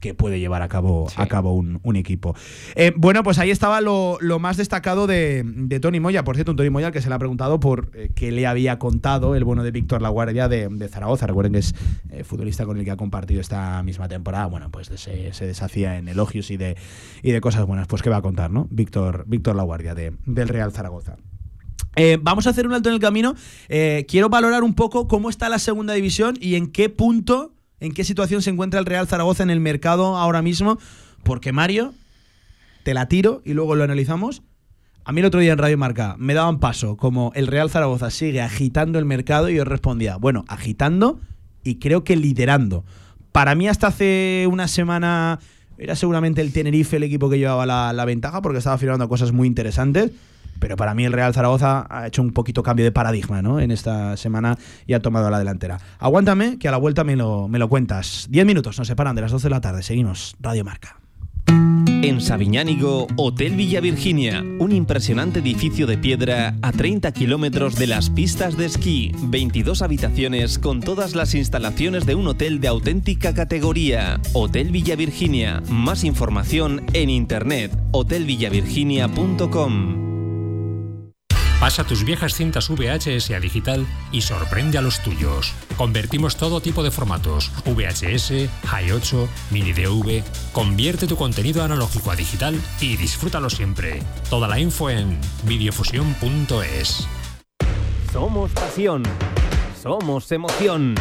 [0.01, 2.35] que puede llevar a cabo, a cabo un, un equipo.
[2.75, 6.25] Eh, bueno, pues ahí estaba lo, lo más destacado de, de Tony Moya.
[6.25, 8.47] Por cierto, un Tony Moya al que se le ha preguntado por eh, qué le
[8.47, 11.27] había contado el bueno de Víctor Laguardia de, de Zaragoza.
[11.27, 11.75] Recuerden que es
[12.11, 14.47] eh, futbolista con el que ha compartido esta misma temporada.
[14.47, 16.77] Bueno, pues se, se deshacía en elogios y de,
[17.23, 17.87] y de cosas buenas.
[17.87, 18.67] Pues qué va a contar, ¿no?
[18.71, 21.17] Víctor, Víctor Laguardia de, del Real Zaragoza.
[21.97, 23.35] Eh, vamos a hacer un alto en el camino.
[23.69, 27.93] Eh, quiero valorar un poco cómo está la segunda división y en qué punto, en
[27.93, 30.79] qué situación se encuentra el Real Zaragoza en el mercado ahora mismo.
[31.23, 31.95] Porque Mario,
[32.83, 34.43] te la tiro y luego lo analizamos.
[35.05, 38.11] A mí el otro día en Radio Marca me daban paso como el Real Zaragoza
[38.11, 41.21] sigue agitando el mercado y yo respondía, bueno, agitando
[41.65, 42.85] y creo que liderando.
[43.33, 45.41] Para mí hasta hace una semana
[45.79, 49.33] era seguramente el Tenerife el equipo que llevaba la, la ventaja porque estaba firmando cosas
[49.33, 50.13] muy interesantes.
[50.61, 53.59] Pero para mí el Real Zaragoza ha hecho un poquito cambio de paradigma ¿no?
[53.59, 54.57] en esta semana
[54.87, 55.79] y ha tomado la delantera.
[55.99, 58.27] Aguántame, que a la vuelta me lo, me lo cuentas.
[58.31, 59.83] Diez minutos nos separan de las 12 de la tarde.
[59.83, 61.01] Seguimos, Radio Marca.
[62.03, 68.09] En Sabiñánigo, Hotel Villa Virginia, un impresionante edificio de piedra a 30 kilómetros de las
[68.09, 74.19] pistas de esquí, 22 habitaciones con todas las instalaciones de un hotel de auténtica categoría.
[74.33, 80.10] Hotel Villa Virginia, más información en internet hotelvillavirginia.com.
[81.61, 85.53] Pasa tus viejas cintas VHS a digital y sorprende a los tuyos.
[85.77, 90.25] Convertimos todo tipo de formatos, VHS, Hi8, mini DV.
[90.53, 94.03] Convierte tu contenido analógico a digital y disfrútalo siempre.
[94.31, 97.07] Toda la info en videofusión.es.
[98.11, 99.03] Somos pasión,
[99.81, 100.95] somos emoción,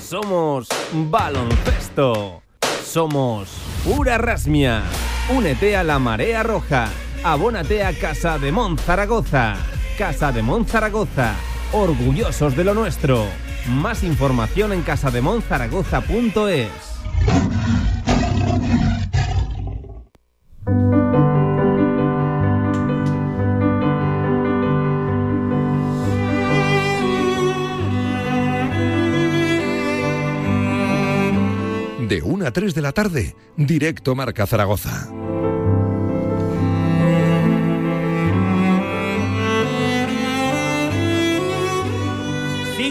[0.00, 2.42] somos baloncesto,
[2.84, 3.48] somos
[3.82, 4.84] pura rasmia.
[5.36, 6.88] Únete a la marea roja,
[7.24, 9.56] abónate a Casa de Mon Zaragoza.
[10.00, 11.34] Casa de Mon Zaragoza,
[11.72, 13.26] orgullosos de lo nuestro.
[13.68, 16.70] Más información en casademonzaragoza.es.
[32.08, 35.10] De 1 a 3 de la tarde, directo Marca Zaragoza.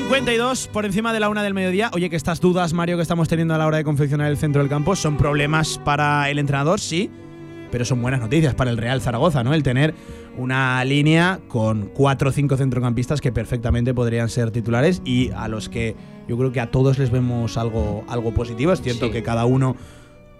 [0.10, 1.91] ...52 por encima de la una del mediodía.
[1.93, 4.62] Oye, que estas dudas, Mario, que estamos teniendo a la hora de confeccionar el centro
[4.62, 4.95] del campo...
[4.95, 6.80] ¿son problemas para el entrenador?
[6.80, 7.12] Sí.
[7.72, 9.53] Pero son buenas noticias para el Real Zaragoza, ¿no?
[9.53, 9.93] El tener
[10.36, 15.70] una línea con cuatro o cinco centrocampistas que perfectamente podrían ser titulares y a los
[15.70, 15.95] que
[16.28, 18.74] yo creo que a todos les vemos algo, algo positivo.
[18.74, 19.12] Es cierto Sí.
[19.12, 19.76] que cada uno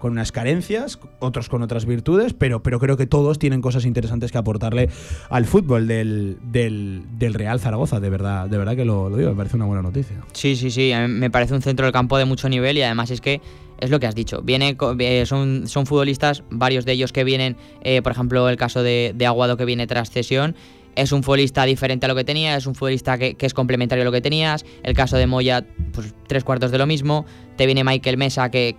[0.00, 4.32] con unas carencias, otros con otras virtudes, pero, pero creo que todos tienen cosas interesantes
[4.32, 4.88] que aportarle
[5.28, 8.00] al fútbol del, del, del Real Zaragoza.
[8.00, 10.16] De verdad, de verdad que lo, digo, me parece una buena noticia.
[10.32, 10.90] Sí, sí, sí.
[11.06, 13.42] Me parece un centro del campo de mucho nivel y además es que
[13.78, 14.40] es lo que has dicho.
[14.42, 18.82] Viene, eh, son, son futbolistas, varios de ellos que vienen, eh, por ejemplo, el caso
[18.82, 20.56] de, Aguado que viene tras cesión.
[20.96, 24.04] Es un futbolista diferente a lo que tenía, es un futbolista que, es complementario a
[24.06, 24.64] lo que tenías.
[24.82, 27.26] El caso de Moya, pues tres cuartos de lo mismo.
[27.56, 28.74] Te viene Michael Mesa, que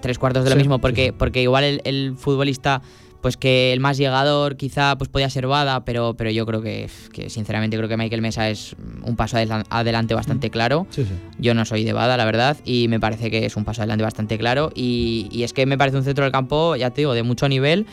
[0.00, 1.12] tres cuartos de lo Sí, mismo, porque, sí.
[1.16, 2.82] porque igual el, el futbolista,
[3.20, 6.88] pues que el más llegador quizá pues podía ser Bada, pero, pero yo creo que,
[7.12, 8.74] que sinceramente creo que Michael Mesa es
[9.04, 10.86] un paso adela- adelante bastante claro.
[10.90, 11.04] Sí.
[11.38, 14.04] Yo no soy de Bada, la verdad, y me parece que es un paso adelante
[14.04, 14.72] bastante claro.
[14.74, 17.46] Y, y es que me parece un centro del campo, ya te digo, de mucho
[17.48, 17.86] nivel,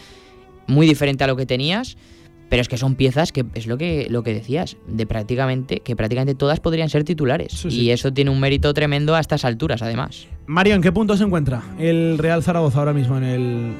[0.65, 1.97] muy diferente a lo que tenías.
[2.49, 5.95] Pero es que son piezas que es lo que, lo que decías, de prácticamente, que
[5.95, 7.51] prácticamente todas podrían ser titulares.
[7.51, 7.81] Sí, sí.
[7.81, 10.27] Y eso tiene un mérito tremendo a estas alturas, además.
[10.45, 13.73] Mario, ¿en qué punto se encuentra el Real Zaragoza ahora mismo en el,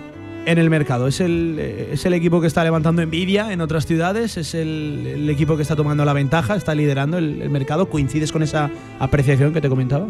[0.45, 1.07] en el mercado?
[1.07, 4.36] ¿Es el, ¿Es el equipo que está levantando envidia en otras ciudades?
[4.36, 6.55] ¿Es el, el equipo que está tomando la ventaja?
[6.55, 7.89] ¿Está liderando el, el mercado?
[7.89, 10.07] ¿Coincides con esa apreciación que te comentaba?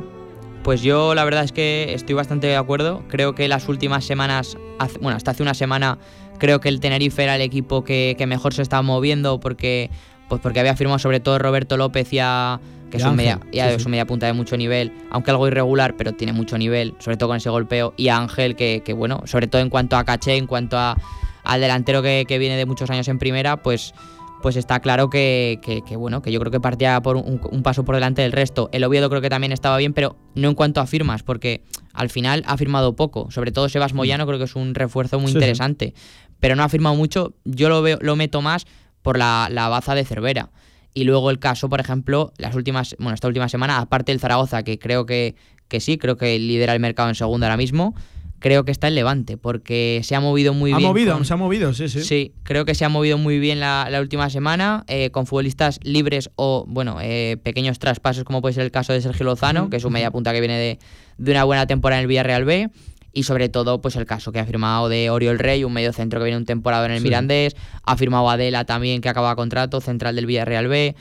[0.63, 3.03] Pues yo la verdad es que estoy bastante de acuerdo.
[3.07, 4.57] Creo que las últimas semanas,
[4.99, 5.97] bueno, hasta hace una semana,
[6.37, 9.89] creo que el Tenerife era el equipo que, que mejor se estaba moviendo porque,
[10.29, 12.59] pues porque había firmado sobre todo Roberto López y a,
[12.89, 15.47] que es un media, ya sí, es un media punta de mucho nivel, aunque algo
[15.47, 18.93] irregular, pero tiene mucho nivel, sobre todo con ese golpeo, y a Ángel, que, que,
[18.93, 20.97] bueno, sobre todo en cuanto a caché, en cuanto a,
[21.43, 23.93] al delantero que, que viene de muchos años en primera, pues
[24.41, 25.59] pues está claro que,
[25.97, 28.69] bueno, que yo creo que partía por un, un paso por delante del resto.
[28.71, 31.63] El Oviedo creo que también estaba bien, pero no en cuanto a firmas, porque
[31.93, 33.31] al final ha firmado poco.
[33.31, 35.93] Sobre todo Sebas Moyano creo que es un refuerzo muy Sí, sí.
[36.39, 37.33] Pero no ha firmado mucho.
[37.45, 38.65] Yo lo veo, lo meto más
[39.01, 40.49] por la, la baza de Cervera.
[40.93, 44.63] Y luego el caso, por ejemplo, las últimas, bueno, esta última semana, aparte del Zaragoza,
[44.63, 45.35] que creo que,
[45.67, 47.93] que sí, creo que lidera el mercado en segunda ahora mismo,
[48.39, 50.89] creo que está el Levante, porque se ha movido muy ha bien.
[50.89, 52.01] movido, con- se ha movido, sí, sí.
[52.03, 55.79] Sí, creo que se ha movido muy bien la, la última semana, eh, con futbolistas
[55.83, 59.77] libres o, bueno, eh, pequeños traspasos, como puede ser el caso de Sergio Lozano, que
[59.77, 60.79] es un media punta que viene de,
[61.17, 62.69] de una buena temporada en el Villarreal B.
[63.13, 66.19] Y sobre todo, pues el caso que ha firmado de Oriol Rey, un medio centro
[66.19, 67.03] que viene un temporada en el Sí.
[67.05, 67.55] Mirandés.
[67.83, 70.95] Ha firmado Adela también, que acaba contrato, central del Villarreal B.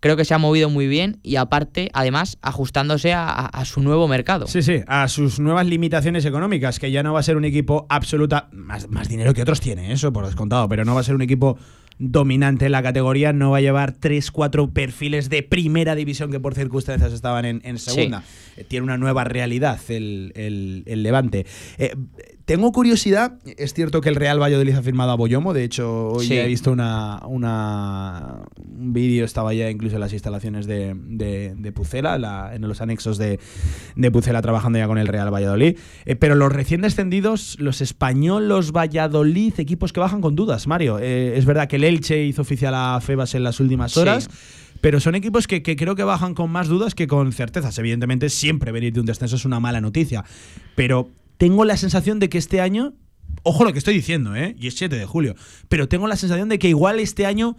[0.00, 3.80] Creo que se ha movido muy bien y aparte, además, ajustándose a, a- a su
[3.80, 4.46] nuevo mercado.
[4.46, 7.84] Sí, sí, a sus nuevas limitaciones económicas, que ya no va a ser un equipo
[7.88, 11.16] absoluta, más, más dinero que otros tiene, eso por descontado, pero no va a ser
[11.16, 11.58] un equipo
[11.98, 16.38] dominante en la categoría, no va a llevar 3, 4 perfiles de primera división que
[16.40, 18.22] por circunstancias estaban en, en segunda.
[18.56, 21.46] Eh, Tiene una nueva realidad el, el- el Levante.
[21.78, 21.94] Eh,
[22.48, 26.26] tengo curiosidad, es cierto que el Real Valladolid ha firmado a Boyomo, de hecho hoy
[26.26, 26.34] Sí.
[26.34, 31.54] ya he visto una, una- un vídeo, estaba ya incluso en las instalaciones de, de-
[31.54, 33.38] de Pucela, la- en los anexos de,
[33.96, 35.76] de Pucela trabajando ya con el Real Valladolid.
[36.06, 40.98] Eh, pero los recién descendidos, los español, los Valladolid, equipos que bajan con dudas, Mario.
[40.98, 44.00] Eh, es verdad que el Elche hizo oficial a Febas en las últimas Sí.
[44.00, 44.30] horas.
[44.80, 47.76] Pero son equipos que, que creo que bajan con más dudas que con certezas.
[47.80, 50.24] Evidentemente, siempre venir de un descenso es una mala noticia.
[50.76, 52.94] Pero tengo la sensación de que este año.
[53.44, 54.54] Ojo lo que estoy diciendo, ¿eh?
[54.58, 55.34] Y es 7 de julio.
[55.68, 57.56] Pero tengo la sensación de que igual este año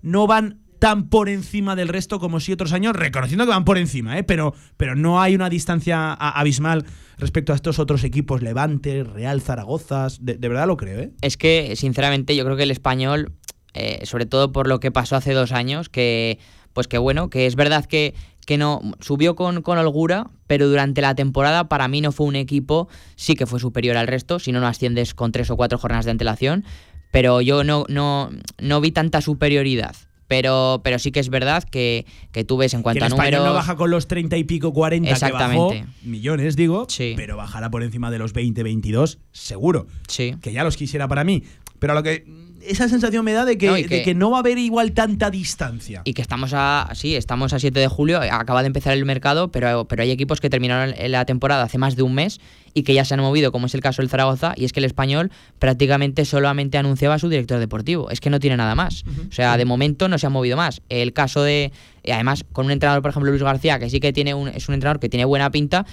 [0.00, 3.78] no van tan por encima del resto como si otros años, reconociendo que van por
[3.78, 4.22] encima, ¿eh?
[4.22, 6.84] pero, pero no hay una distancia abismal
[7.18, 11.12] respecto a estos otros equipos, Levante, Real, Zaragoza, de, de verdad lo creo, ¿eh?
[11.22, 13.32] Es que, sinceramente, yo creo que el español,
[13.74, 16.38] eh, sobre todo por lo que pasó hace dos años, que,
[16.72, 18.14] pues que bueno, que es verdad que,
[18.46, 22.36] que no subió con, con holgura, pero durante la temporada para mí no fue un
[22.36, 25.76] equipo, sí que fue superior al resto, si no, no asciendes con tres o cuatro
[25.76, 26.64] jornadas de antelación,
[27.12, 29.94] pero yo no, no, no vi tanta superioridad.
[30.28, 33.16] Pero, pero sí que es verdad que, que tú ves en Que cuanto el a
[33.16, 33.44] números.
[33.46, 35.86] no baja con los 30 y pico, 40 que bajó, Exactamente.
[36.02, 37.12] millones digo, Sí.
[37.16, 39.86] pero bajará por encima de los 20, 22, seguro.
[40.08, 40.34] Sí.
[40.42, 41.44] Que ya los quisiera para mí.
[41.78, 42.24] Pero a lo que
[42.68, 45.30] esa sensación me da de que, No, de que- no va a haber igual tanta
[45.30, 46.02] distancia.
[46.04, 46.88] Y que estamos a.
[46.94, 50.40] Sí, estamos a 7 de julio, acaba de empezar el mercado, pero, pero hay equipos
[50.40, 52.40] que terminaron la temporada hace más de un mes
[52.74, 54.80] y que ya se han movido, como es el caso del Zaragoza, y es que
[54.80, 58.10] el español prácticamente solamente anunciaba a su director deportivo.
[58.10, 59.04] Es que no tiene nada más.
[59.28, 60.82] O sea, de momento no se ha movido más.
[60.88, 61.72] El caso de.
[62.10, 64.74] Además, con un entrenador, por ejemplo, Luis García, que sí que tiene un, es un
[64.74, 65.86] entrenador que tiene buena pinta.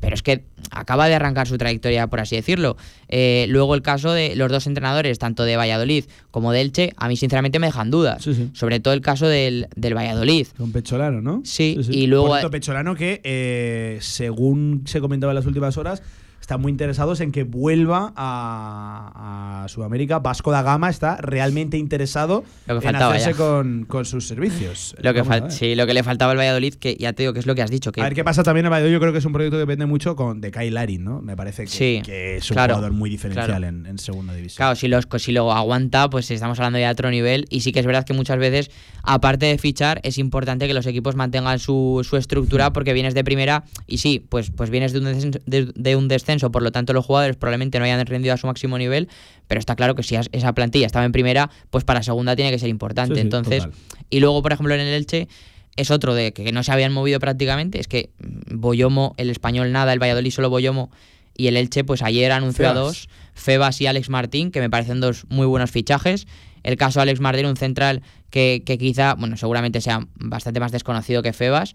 [0.00, 2.76] Pero es que acaba de arrancar su trayectoria, por así decirlo.
[3.08, 7.08] Eh, luego el caso de los dos entrenadores, tanto de Valladolid como de Elche, a
[7.08, 8.22] mí sinceramente me dejan dudas.
[8.24, 8.50] Sí, sí.
[8.54, 10.46] Sobre todo el caso del, del Valladolid.
[10.56, 11.42] Con Pecholano, ¿no?
[11.44, 16.02] Sí, y luego- Por cierto, Pecholano que, eh, según se comentaba en las últimas horas,
[16.50, 20.18] están muy interesados en que vuelva a, a Sudamérica.
[20.18, 24.96] Vasco da Gama está realmente interesado en hacerse con, con sus servicios.
[25.00, 27.38] Lo que, Vamos sí, lo que le faltaba al Valladolid, que ya te digo que
[27.38, 27.92] es lo que has dicho.
[27.92, 28.94] Que A ver qué pasa también en Valladolid.
[28.94, 31.22] Yo creo que es un proyecto que depende mucho con, de Kyle Larin, ¿no?
[31.22, 33.68] Me parece que, Sí, que es un claro, jugador muy diferencial claro.
[33.68, 34.56] en, en segunda división.
[34.56, 37.46] Claro, si, los, si lo aguanta, pues estamos hablando ya de otro nivel.
[37.48, 38.72] Y sí que es verdad que muchas veces,
[39.04, 43.22] aparte de fichar, es importante que los equipos mantengan su, su estructura porque vienes de
[43.22, 46.72] primera y sí, pues, pues vienes de un, descenso, de, de un descenso, por lo
[46.72, 49.08] tanto los jugadores probablemente no hayan rendido a su máximo nivel,
[49.46, 52.58] pero está claro que si esa plantilla estaba en primera, pues para segunda tiene que
[52.58, 53.14] ser importante.
[53.14, 53.78] Sí, sí, Entonces, total.
[54.08, 55.28] y luego, por ejemplo, en el Elche
[55.76, 59.92] es otro de que no se habían movido prácticamente, es que Boyomo, el español nada,
[59.92, 60.90] el Valladolid solo Boyomo
[61.36, 65.00] y el Elche, pues ayer anunció a dos, Febas y Alex Martín, que me parecen
[65.00, 66.26] dos muy buenos fichajes.
[66.62, 70.72] El caso de Alex Martín, un central que, que quizá, bueno, seguramente sea bastante más
[70.72, 71.74] desconocido que Febas,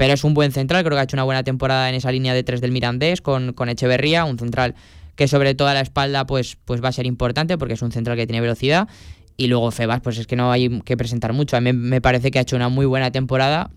[0.00, 2.32] pero es un buen central, creo que ha hecho una buena temporada en esa línea
[2.32, 4.74] de tres del Mirandés con, con Echeverría, un central
[5.14, 7.92] que sobre todo a la espalda pues, pues va a ser importante porque es un
[7.92, 8.88] central que tiene velocidad.
[9.36, 11.54] Y luego Febas, pues es que no hay que presentar mucho.
[11.58, 13.70] A mí me parece que ha hecho una muy buena temporada.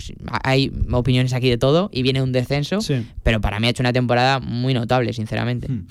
[0.45, 3.05] Hay opiniones aquí de todo y viene un descenso, Sí.
[3.24, 5.67] pero para mí ha hecho una temporada muy notable, sinceramente.
[5.69, 5.88] Hmm.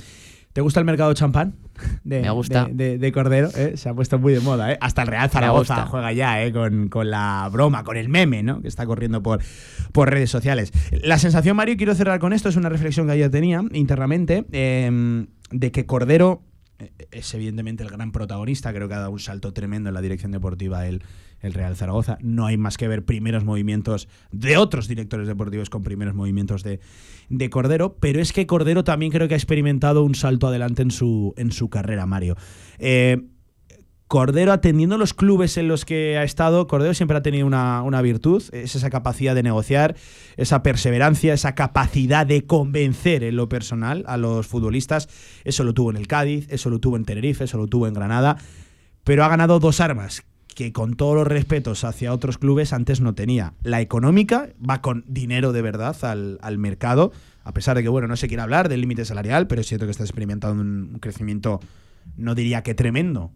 [0.53, 1.55] ¿Te gusta el mercado champán?
[2.05, 2.66] De, Me gusta.
[2.66, 3.76] De, de- de Cordero, ¿eh?
[3.76, 4.72] se ha puesto muy de moda.
[4.72, 4.78] ¿eh?
[4.80, 6.53] Hasta el Real Zaragoza juega ya ¿eh?
[6.53, 8.61] con, con la broma, con el meme ¿no?
[8.61, 9.40] que está corriendo por,
[9.92, 10.72] por redes sociales.
[11.03, 15.26] La sensación, Mario, quiero cerrar con esto, es una reflexión que ayer tenía internamente, eh,
[15.50, 16.42] de que Cordero
[16.78, 20.00] eh, es evidentemente el gran protagonista, creo que ha dado un salto tremendo en la
[20.03, 21.03] dirección deportiva él
[21.43, 22.18] el Real Zaragoza.
[22.20, 26.80] No hay más que ver primeros movimientos de otros directores deportivos con primeros movimientos de,
[27.28, 30.90] de Cordero, pero es que Cordero también creo que ha experimentado un salto adelante en
[30.90, 32.36] su, en su carrera, Mario.
[32.78, 33.18] Eh,
[34.12, 38.43] Cordero, atendiendo los clubes en los que ha estado, Cordero siempre ha tenido una, virtud,
[38.53, 39.97] es esa capacidad de negociar,
[40.36, 45.09] esa perseverancia, esa capacidad de convencer en lo personal a los futbolistas.
[45.45, 47.95] Eso lo tuvo en el Cádiz, eso lo tuvo en Tenerife, eso lo tuvo en
[47.95, 48.36] Granada,
[49.03, 50.22] pero ha ganado dos armas
[50.55, 53.55] que con todos los respetos hacia otros clubes antes no tenía.
[53.62, 57.12] La económica va con dinero de verdad al, al mercado,
[57.44, 59.86] a pesar de que, bueno, no se quiere hablar del límite salarial, pero es cierto
[59.86, 61.61] que está experimentando un crecimiento,
[62.16, 63.32] no diría que tremendo,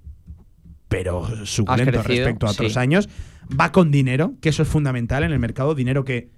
[0.89, 3.09] pero suculento respecto a otros años.
[3.49, 6.31] Va con dinero, que eso es fundamental en el mercado, dinero que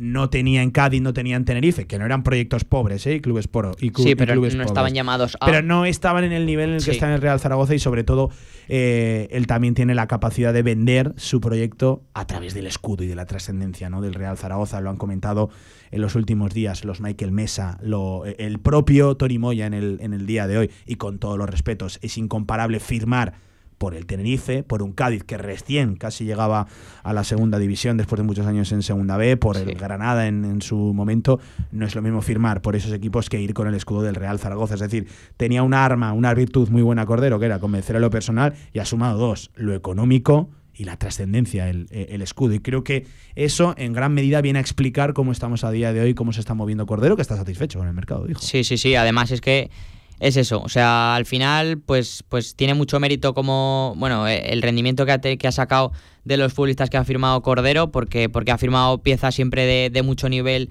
[0.00, 3.20] no tenía en Cádiz, no tenía en Tenerife, que no eran proyectos pobres, ¿eh?
[3.20, 5.44] Clubes por y, sí, pero no estaban llamados a...
[5.44, 7.78] Pero no estaban en el nivel en el que está en el Real Zaragoza y
[7.78, 8.30] sobre todo
[8.68, 13.08] eh, él también tiene la capacidad de vender su proyecto a través del escudo y
[13.08, 14.00] de la trascendencia ¿no?
[14.00, 14.80] del Real Zaragoza.
[14.80, 15.50] Lo han comentado
[15.90, 20.14] en los últimos días los Michael Mesa, lo, el propio Tony Moya en el, en
[20.14, 21.98] el día de hoy y con todos los respetos.
[22.00, 23.34] Es incomparable firmar
[23.80, 26.66] por el Tenerife, por un Cádiz que recién casi llegaba
[27.02, 30.60] a la segunda división después de muchos años en segunda B, por el Granada en,
[30.60, 31.40] su momento,
[31.72, 34.38] no es lo mismo firmar por esos equipos que ir con el escudo del Real
[34.38, 34.74] Zaragoza.
[34.74, 35.08] Es decir,
[35.38, 38.80] tenía un arma, una virtud muy buena Cordero, que era convencer a lo personal, y
[38.80, 42.52] ha sumado dos, lo económico y la trascendencia, el, el, escudo.
[42.52, 46.02] Y creo que eso en gran medida viene a explicar cómo estamos a día de
[46.02, 48.42] hoy, cómo se está moviendo Cordero, que está satisfecho con el mercado, dijo.
[48.42, 48.94] Sí, sí, sí.
[48.94, 49.70] Además es que
[50.20, 50.60] es eso.
[50.62, 55.12] O sea, al final, pues, pues tiene mucho mérito como, bueno, eh, el rendimiento que
[55.12, 55.92] ha, que ha sacado
[56.24, 60.02] de los futbolistas que ha firmado Cordero, porque, porque ha firmado piezas siempre de, de
[60.02, 60.70] mucho nivel.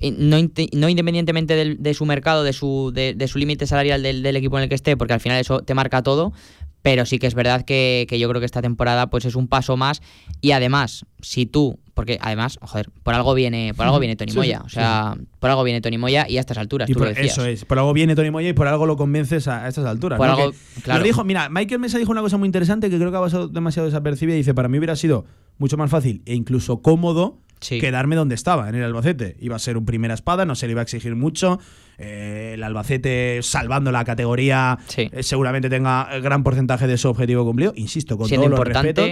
[0.00, 0.36] No,
[0.72, 4.64] no, independientemente de su mercado, de su, de, su límite salarial del, del, equipo en
[4.64, 6.34] el que esté, porque al final eso te marca todo,
[6.82, 9.48] pero sí que es verdad que, que, yo creo que esta temporada pues es un
[9.48, 10.02] paso más
[10.42, 14.60] y además, si tú porque además, joder, por algo viene, por algo viene Tony Moya.
[14.62, 16.86] o sea, por algo viene Tony Moya y a estas alturas.
[16.88, 17.32] tú por, lo decías.
[17.32, 17.64] Eso es.
[17.64, 20.18] Por algo viene Tony Moya y por algo lo convences a, estas alturas.
[20.18, 21.02] Por algo, claro.
[21.02, 23.86] dijo, mira, Michael Mesa dijo una cosa muy interesante que creo que ha pasado demasiado
[23.86, 24.36] desapercibida.
[24.36, 25.24] Dice, para mí hubiera sido
[25.56, 29.38] mucho más fácil e incluso cómodo quedarme donde estaba, en el Albacete.
[29.40, 31.58] Iba a ser un primera espada, no se le iba a exigir mucho.
[31.96, 37.72] Eh, el Albacete, salvando la categoría, eh, seguramente tenga gran porcentaje de su objetivo cumplido.
[37.74, 39.02] Insisto, con todo lo respeto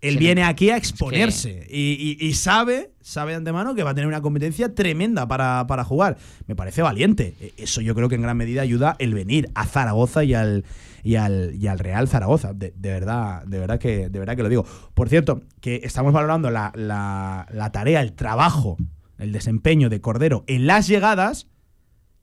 [0.00, 4.20] él viene aquí a exponerse y, sabe, sabe de antemano que va a tener una
[4.20, 6.16] competencia tremenda para, jugar.
[6.46, 7.34] Me parece valiente.
[7.40, 10.64] E, eso yo creo que en gran medida ayuda el venir a Zaragoza y al,
[11.02, 12.52] y al, y al Real Zaragoza.
[12.52, 14.64] De, verdad, de verdad que, de verdad que lo digo.
[14.94, 18.76] Por cierto, que estamos valorando la, la tarea, el trabajo,
[19.18, 21.48] el desempeño de Cordero en las llegadas.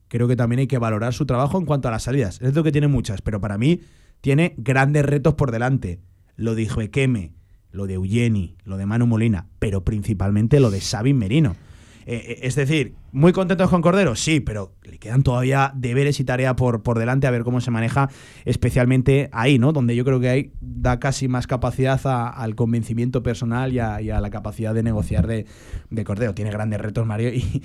[0.08, 2.36] Creo que también hay que valorar su trabajo en cuanto a las salidas.
[2.36, 3.82] Es cierto que tiene muchas, pero para mí
[4.22, 6.00] tiene grandes retos por delante.
[6.38, 7.34] Lo dijo Ekeme
[7.76, 11.56] lo de Eugeni, lo de Manu Molina, pero principalmente lo de Sabin Merino.
[12.06, 14.14] Eh, eh, es decir, ¿Muy contentos con Cordero?
[14.18, 17.72] Sí, pero le quedan todavía deberes y tarea por, por delante a ver cómo se
[17.72, 18.10] maneja,
[18.44, 19.72] especialmente ahí, ¿no?
[19.72, 24.30] Donde yo creo que hay da casi más capacidad al convencimiento personal y a, la
[24.32, 25.46] capacidad de negociar de,
[26.04, 26.36] Cordero.
[26.36, 27.64] Tiene grandes retos Mario y,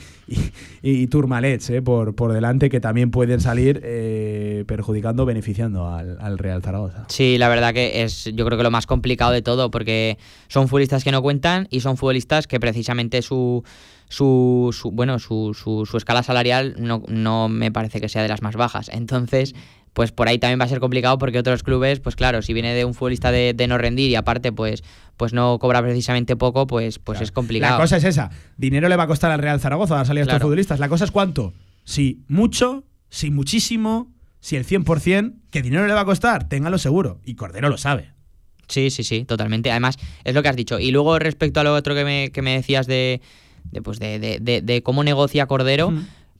[0.82, 1.82] y, Turmalets ¿eh?
[1.82, 7.06] por, por delante que también pueden salir eh, perjudicando, beneficiando al, Real Zaragoza.
[7.08, 10.16] Sí, la verdad que es yo creo que lo más complicado de todo porque
[10.46, 13.64] son futbolistas que no cuentan y son futbolistas que precisamente su
[14.10, 18.28] su, su bueno, su, su, su, escala salarial no, no me parece que sea de
[18.28, 18.90] las más bajas.
[18.92, 19.54] Entonces,
[19.92, 22.74] pues por ahí también va a ser complicado porque otros clubes, pues claro, si viene
[22.74, 24.82] de un futbolista de, de no rendir y aparte pues
[25.16, 27.76] pues no cobra precisamente poco, pues pues es complicado.
[27.76, 30.24] La cosa es esa, dinero le va a costar al Real Zaragoza dar salir a
[30.24, 30.80] estos futbolistas.
[30.80, 31.54] La cosa es cuánto.
[31.84, 36.48] Si mucho, si muchísimo, si el 100%, ¿qué dinero le va a costar?
[36.48, 37.20] Téngalo seguro.
[37.24, 38.12] Y Cordero lo sabe.
[38.66, 39.70] Sí, sí, sí, totalmente.
[39.70, 40.78] Además, es lo que has dicho.
[40.78, 43.20] Y luego respecto a lo otro que me, que me decías de,
[43.70, 45.92] de, pues de, de, de, cómo negocia Cordero,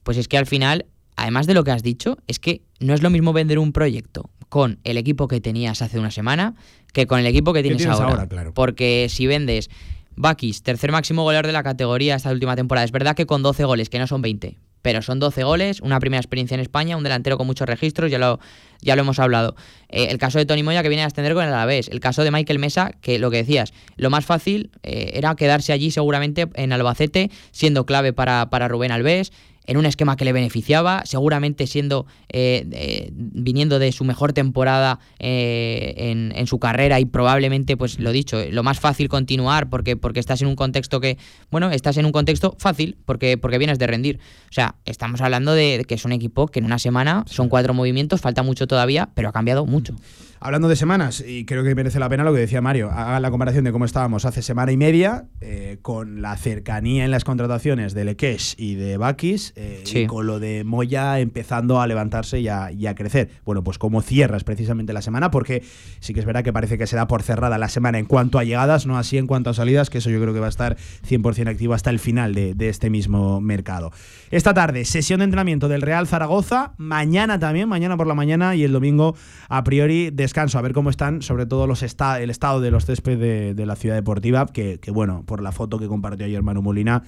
[0.03, 3.01] pues es que al final, además de lo que has dicho, es que no es
[3.01, 6.55] lo mismo vender un proyecto con el equipo que tenías hace una semana
[6.91, 8.27] que con el equipo que tienes, ahora.
[8.27, 8.53] claro.
[8.53, 9.69] Porque si vendes
[10.15, 13.63] Bakis, tercer máximo goleador de la categoría esta última temporada, es verdad que con 12
[13.63, 17.03] goles, que no son 20, pero son 12 goles, una primera experiencia en España, un
[17.03, 18.39] delantero con muchos registros, ya lo,
[18.81, 19.55] ya lo hemos hablado.
[19.89, 22.23] Eh, el caso de Tony Moya que viene a ascender con el Alavés, el caso
[22.23, 26.47] de Michael Mesa, que lo que decías, lo más fácil eh, era quedarse allí seguramente
[26.55, 29.31] en Albacete, siendo clave para, para Rubén Alves,
[29.71, 35.93] en un esquema que le beneficiaba, seguramente siendo eh, viniendo de su mejor temporada eh,
[36.35, 40.41] en, su carrera y probablemente, pues lo dicho, lo más fácil continuar porque, porque estás
[40.41, 41.17] en un contexto que,
[41.51, 44.19] bueno, estás en un contexto fácil porque, porque vienes de rendir.
[44.49, 47.73] O sea, estamos hablando de, que es un equipo que en una semana son cuatro
[47.73, 49.95] movimientos, falta mucho todavía, pero ha cambiado mucho.
[50.43, 53.29] Hablando de semanas, y creo que merece la pena lo que decía Mario, haga la
[53.29, 57.93] comparación de cómo estábamos hace semana y media, eh, con la cercanía en las contrataciones
[57.93, 62.47] de Lekesh y de Bakis, eh, y con lo de Moya empezando a levantarse y
[62.47, 63.29] a, crecer.
[63.45, 65.61] Bueno, pues cómo cierras precisamente la semana, porque
[65.99, 68.39] sí que es verdad que parece que se da por cerrada la semana en cuanto
[68.39, 70.49] a llegadas, no así en cuanto a salidas, que eso yo creo que va a
[70.49, 70.75] estar
[71.07, 73.91] 100% activo hasta el final de, de este mismo mercado.
[74.31, 78.63] Esta tarde, sesión de entrenamiento del Real Zaragoza, mañana también, mañana por la mañana y
[78.63, 79.13] el domingo
[79.49, 82.85] a priori de descanso, a ver cómo están, sobre todo los el estado de los
[82.85, 83.17] césped
[83.53, 87.03] de, la ciudad deportiva, que, bueno, por la foto que compartió ayer Manu Molina,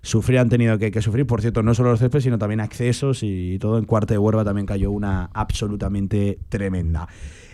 [0.00, 1.26] sufrir han tenido que, sufrir.
[1.26, 4.42] Por cierto, no solo los céspedes, sino también accesos y todo en cuarto de Huerva
[4.42, 7.06] también cayó una absolutamente tremenda.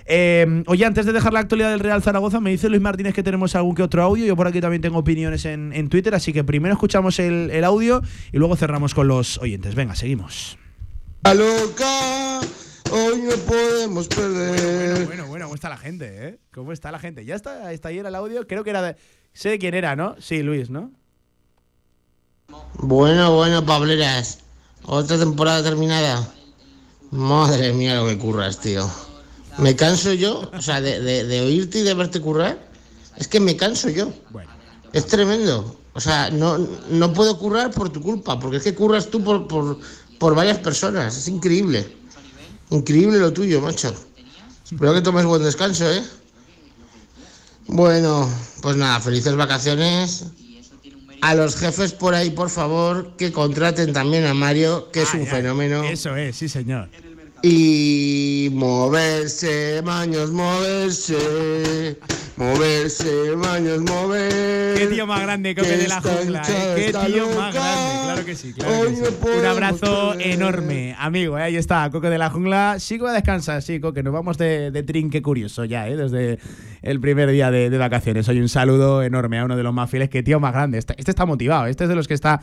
[0.07, 3.23] Eh, oye, antes de dejar la actualidad del Real Zaragoza, me dice Luis Martínez que
[3.23, 4.27] tenemos algún que otro audio.
[4.27, 8.03] Yo por aquí también tengo opiniones en, Twitter, así que primero escuchamos el, el, audio
[8.33, 9.75] y luego cerramos con los oyentes.
[9.75, 10.59] Venga, seguimos.
[12.95, 15.07] Hoy no podemos perder.
[15.07, 16.39] Bueno, bueno, ¿cómo está la gente, eh?
[16.53, 17.25] ¿Cómo está la gente?
[17.25, 18.47] Ya está, está ahí el audio.
[18.47, 18.97] Creo que era de.
[19.33, 20.17] Sé de quién era, ¿no?
[20.21, 20.93] Sí, Luis, ¿no?
[22.75, 24.41] Bueno, bueno, Pableras.
[24.83, 26.29] Otra temporada terminada.
[27.11, 28.87] Madre mía lo que curras, tío.
[29.59, 32.59] Me canso yo, o sea, de, oírte y de verte currar.
[33.17, 34.13] Es que me canso yo.
[34.31, 34.51] Bueno.
[34.93, 35.77] Es tremendo.
[35.95, 39.47] O sea, no, no puedo currar por tu culpa, porque es que curras tú por,
[39.47, 39.79] por,
[40.19, 41.17] por varias personas.
[41.17, 41.87] Es increíble.
[42.71, 43.95] Increíble lo tuyo, macho.
[44.65, 46.03] Espero que tomes buen descanso, ¿eh?
[47.67, 48.29] Bueno,
[48.63, 50.25] pues nada, felices vacaciones.
[51.21, 55.27] A los jefes por ahí, por favor, que contraten también a Mario, que es un
[55.27, 55.85] fenómeno.
[55.85, 56.89] Eso es, sí, señor.
[57.45, 61.99] Y moverse, maños, moverse.
[62.37, 64.79] Moverse, maños, mover.
[64.79, 66.43] Qué tío más grande, Coque de la Jungla.
[66.49, 66.75] ¿eh?
[66.77, 68.53] Qué tío más grande, claro que sí.
[68.53, 69.03] Claro que sí.
[69.41, 71.37] Un abrazo enorme, amigo.
[71.37, 71.43] ¿eh?
[71.43, 72.77] Ahí está, Coque de la Jungla.
[72.79, 74.05] Sigo a descansar, sí, Coque.
[74.05, 75.97] Nos vamos de, de trinque curioso ya, ¿eh?
[75.97, 76.39] desde
[76.83, 78.29] el primer día de, de vacaciones.
[78.29, 80.11] Hoy un saludo enorme a uno de los más fieles.
[80.11, 80.79] Qué tío más grande.
[80.79, 82.41] Este, este está motivado, este es de los que está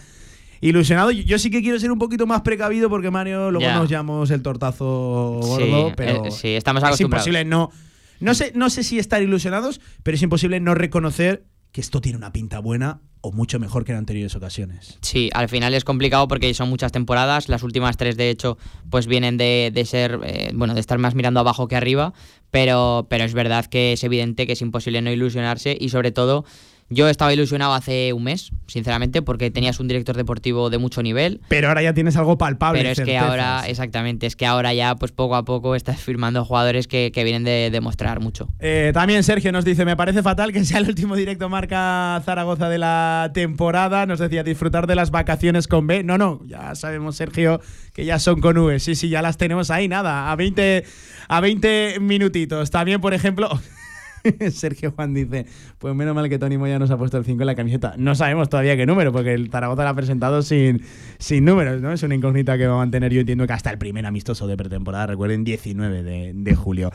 [0.62, 1.12] ilusionado.
[1.12, 4.42] Yo, sí que quiero ser un poquito más precavido porque Mario luego nos llamamos el
[4.42, 7.28] tortazo gordo, pero eh, sí, estamos acostumbrados.
[7.28, 7.72] Es imposible no
[8.20, 12.18] no sé, no sé si estar ilusionados, pero es imposible no reconocer que esto tiene
[12.18, 14.98] una pinta buena o mucho mejor que en anteriores ocasiones.
[15.02, 17.50] Sí, al final es complicado porque son muchas temporadas.
[17.50, 18.58] Las últimas tres, de hecho,
[18.90, 22.14] pues vienen de, ser, eh, bueno, de estar más mirando abajo que arriba.
[22.50, 26.46] Pero, pero es verdad que es evidente que es imposible no ilusionarse y sobre todo
[26.90, 31.40] yo estaba ilusionado hace un mes, sinceramente, porque tenías un director deportivo de mucho nivel.
[31.48, 32.80] Pero ahora ya tienes algo palpable.
[32.80, 36.44] Pero es que ahora, exactamente, es que ahora ya, pues poco a poco estás firmando
[36.44, 38.48] jugadores que, vienen de demostrar mucho.
[38.60, 42.70] Eh, también Sergio nos dice: Me parece fatal que sea el último directo marca Zaragoza
[42.70, 44.06] de la temporada.
[44.06, 46.04] Nos decía disfrutar de las vacaciones con B.
[46.04, 47.62] No, no, ya sabemos, Sergio,
[47.94, 48.80] que ya son con V.
[48.80, 50.86] Sí, sí, ya las tenemos ahí, nada, a 20,
[51.28, 52.72] a 20 minutitos.
[52.72, 53.50] También, por ejemplo.
[54.52, 55.46] Sergio Juan dice,
[55.78, 57.96] pues menos mal que Tony Moya nos ha puesto el 5 en la camiseta.
[57.98, 60.82] No sabemos todavía qué número, porque el Zaragoza lo ha presentado sin,
[61.18, 61.92] sin números, ¿no?
[61.92, 64.58] Es una incógnita que va a mantener, yo entiendo que hasta el primer amistoso de
[64.58, 66.92] pretemporada, recuerden, 19 de, julio.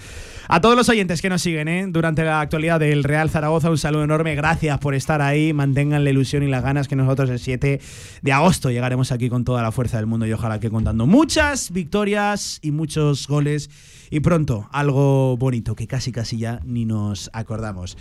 [0.49, 1.87] A todos los oyentes que nos siguen ¿eh?
[1.89, 6.11] durante la actualidad del Real Zaragoza, un saludo enorme, gracias por estar ahí, mantengan la
[6.11, 7.81] ilusión y las ganas que nosotros el 7
[8.22, 11.70] de agosto llegaremos aquí con toda la fuerza del mundo y ojalá que contando muchas
[11.70, 13.70] victorias y muchos goles
[14.11, 17.97] y pronto algo bonito que casi casi ya ni nos acordamos.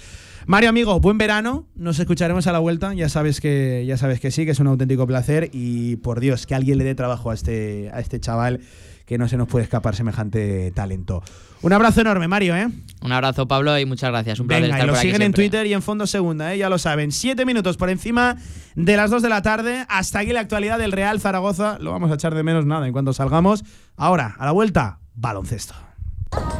[0.45, 4.32] Mario amigo, buen verano, nos escucharemos a la vuelta, ya sabes que ya sabes que
[4.32, 7.34] sí, que es un auténtico placer y por Dios, que alguien le dé trabajo a
[7.34, 8.62] este a este chaval
[9.06, 11.24] que no se nos puede escapar semejante talento.
[11.62, 12.68] Un abrazo enorme, Mario, ¿eh?
[13.01, 14.39] Un abrazo, Pablo, y muchas gracias.
[14.39, 16.58] Un placer Venga, y lo siguen en Twitter y en Fondo Segunda, ¿eh?
[16.58, 17.12] ya lo saben.
[17.12, 18.38] Siete minutos por encima
[18.76, 19.86] de las dos de la tarde.
[19.89, 21.78] Hasta aquí la actualidad del Real Zaragoza.
[21.80, 23.64] Lo vamos a echar de menos nada en cuanto salgamos.
[23.95, 25.76] Ahora, a la vuelta, baloncesto.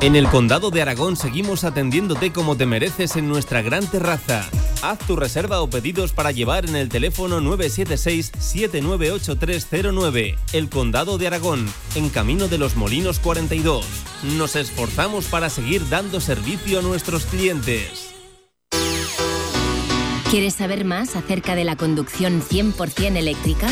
[0.02, 4.50] En el Condado de Aragón seguimos atendiéndote como te mereces en nuestra gran terraza.
[4.82, 10.36] Haz tu reserva o pedidos para llevar en el teléfono 976-798309.
[10.52, 11.66] El Condado de Aragón,
[11.96, 13.86] en Camino de los Molinos 42.
[14.38, 18.10] Nos esforzamos para seguir dando servicio a nuestros clientes.
[20.30, 23.70] ¿Quieres saber más acerca de la conducción 100% eléctrica?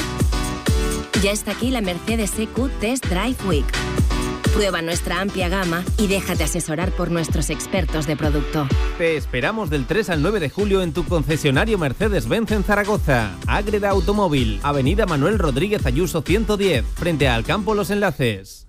[1.22, 3.66] Ya está aquí la Mercedes EQ Test Drive Week
[4.54, 8.68] Prueba nuestra amplia gama y déjate asesorar por nuestros expertos de producto.
[8.98, 13.32] Te esperamos del 3 al 9 de julio en tu concesionario Mercedes-Benz en Zaragoza.
[13.48, 18.68] Ágreda Automóvil, Avenida Manuel Rodríguez Ayuso 110, frente al Campo Los Enlaces.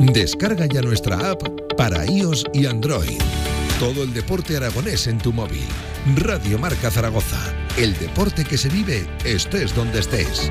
[0.00, 1.42] Descarga ya nuestra app
[1.76, 3.18] para iOS y Android.
[3.78, 5.64] Todo el deporte aragonés en tu móvil.
[6.16, 7.38] Radio Marca Zaragoza.
[7.76, 10.50] El deporte que se vive estés donde estés.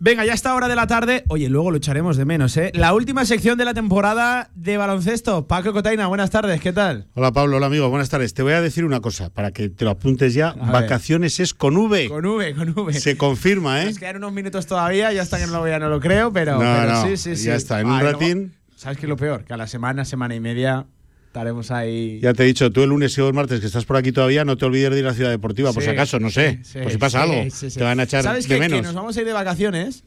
[0.00, 1.24] Venga, ya está hora de la tarde.
[1.26, 2.70] Oye, luego lo echaremos de menos, ¿eh?
[2.72, 5.48] La última sección de la temporada de baloncesto.
[5.48, 7.08] Paco Cotaina, buenas tardes, ¿qué tal?
[7.14, 8.32] Hola Pablo, hola amigo, buenas tardes.
[8.32, 10.50] Te voy a decir una cosa, para que te lo apuntes ya.
[10.50, 12.08] A Vacaciones es con V.
[12.08, 12.92] Con V, con V.
[12.92, 13.86] Se confirma, ¿eh?
[13.86, 16.60] Nos quedan unos minutos todavía, ya está que no ya no lo creo, pero, No,
[16.60, 17.46] pero no, sí, sí, sí.
[17.46, 18.54] ya está, en un ratín.
[18.76, 19.42] ¿Sabes qué es lo peor?
[19.42, 20.86] Que a la semana, semana y media
[21.28, 22.18] estaremos ahí.
[22.20, 24.44] Ya te he dicho, tú el lunes y el martes que estás por aquí todavía,
[24.44, 26.58] no te olvides de ir a la ciudad deportiva, por si acaso, no sé.
[26.64, 27.44] sí, por si pasa algo.
[27.74, 28.54] Te van a echar ¿Sabes de?
[28.54, 28.82] Que menos.
[28.82, 30.04] nos vamos a ir de vacaciones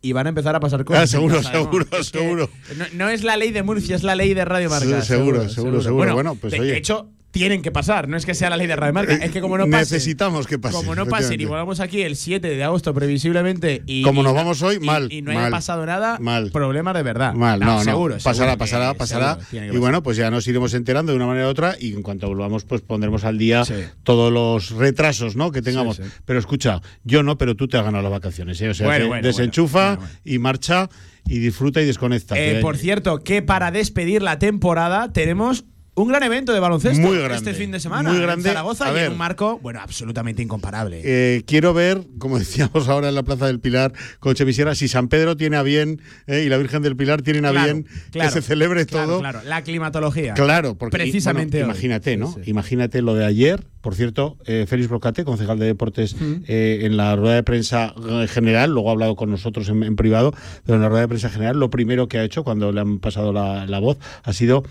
[0.00, 1.02] y van a empezar a pasar cosas.
[1.02, 2.50] Ah, seguro, casa de seguro, Es que seguro.
[2.76, 5.00] No, no es la ley de Murcia, es la ley de Radio Marca.
[5.00, 6.14] Sí, seguro, seguro, seguro.
[6.14, 6.76] Bueno, pues, de oye.
[6.76, 8.08] hecho, tienen que pasar.
[8.08, 9.80] No es que sea la ley de Radio Marca, es que como no pasen.
[9.96, 10.76] Necesitamos que pase.
[10.76, 14.36] Como no pasen y volvamos aquí el 7 de agosto previsiblemente y Como nos no-
[14.38, 16.50] vamos hoy, y- mal, y, no haya mal, pasado nada, mal.
[16.50, 17.32] problemas de verdad.
[17.34, 17.84] Mal, no, no.
[17.84, 19.38] seguro, pasará, seguro que- pasará, pasará.
[19.50, 22.02] seguro, Y bueno, pues ya nos iremos enterando de una manera u otra y en
[22.02, 23.62] cuanto volvamos, pues pondremos al día
[24.02, 25.50] todos los retrasos, ¿no?
[25.52, 25.96] Que tengamos.
[25.96, 26.10] Sí, sí.
[26.24, 28.68] Pero escucha, yo no, pero tú te has ganado las vacaciones, ¿eh?
[28.70, 30.88] O sea, Bueno, bueno, desenchufa y marcha
[31.26, 32.38] y disfruta y desconecta.
[32.38, 35.64] Eh, por cierto, que para despedir la temporada tenemos
[36.02, 38.48] un gran evento de baloncesto Muy grande, este fin de semana muy en grande.
[38.48, 41.00] Zaragoza A y en un marco, bueno, absolutamente incomparable.
[41.04, 45.08] Eh, quiero ver, como decíamos ahora en la Plaza del Pilar con Chemisera, si San
[45.08, 48.30] Pedro tiene a bien eh, y la Virgen del Pilar tienen a Claro, bien claro,
[48.30, 49.20] que se celebre claro, todo.
[49.20, 50.34] Claro, la climatología.
[50.34, 52.34] Claro, porque precisamente bueno, imagínate, ¿no?
[52.44, 53.64] Imagínate lo de ayer.
[53.88, 56.14] Por cierto, eh, Félix Brocate, concejal de deportes,
[56.46, 59.96] eh, en la rueda de prensa eh, general, luego ha hablado con nosotros en, en
[59.96, 60.34] privado,
[60.66, 62.98] pero en la rueda de prensa general, lo primero que ha hecho cuando le han
[62.98, 64.62] pasado la, la voz ha sido,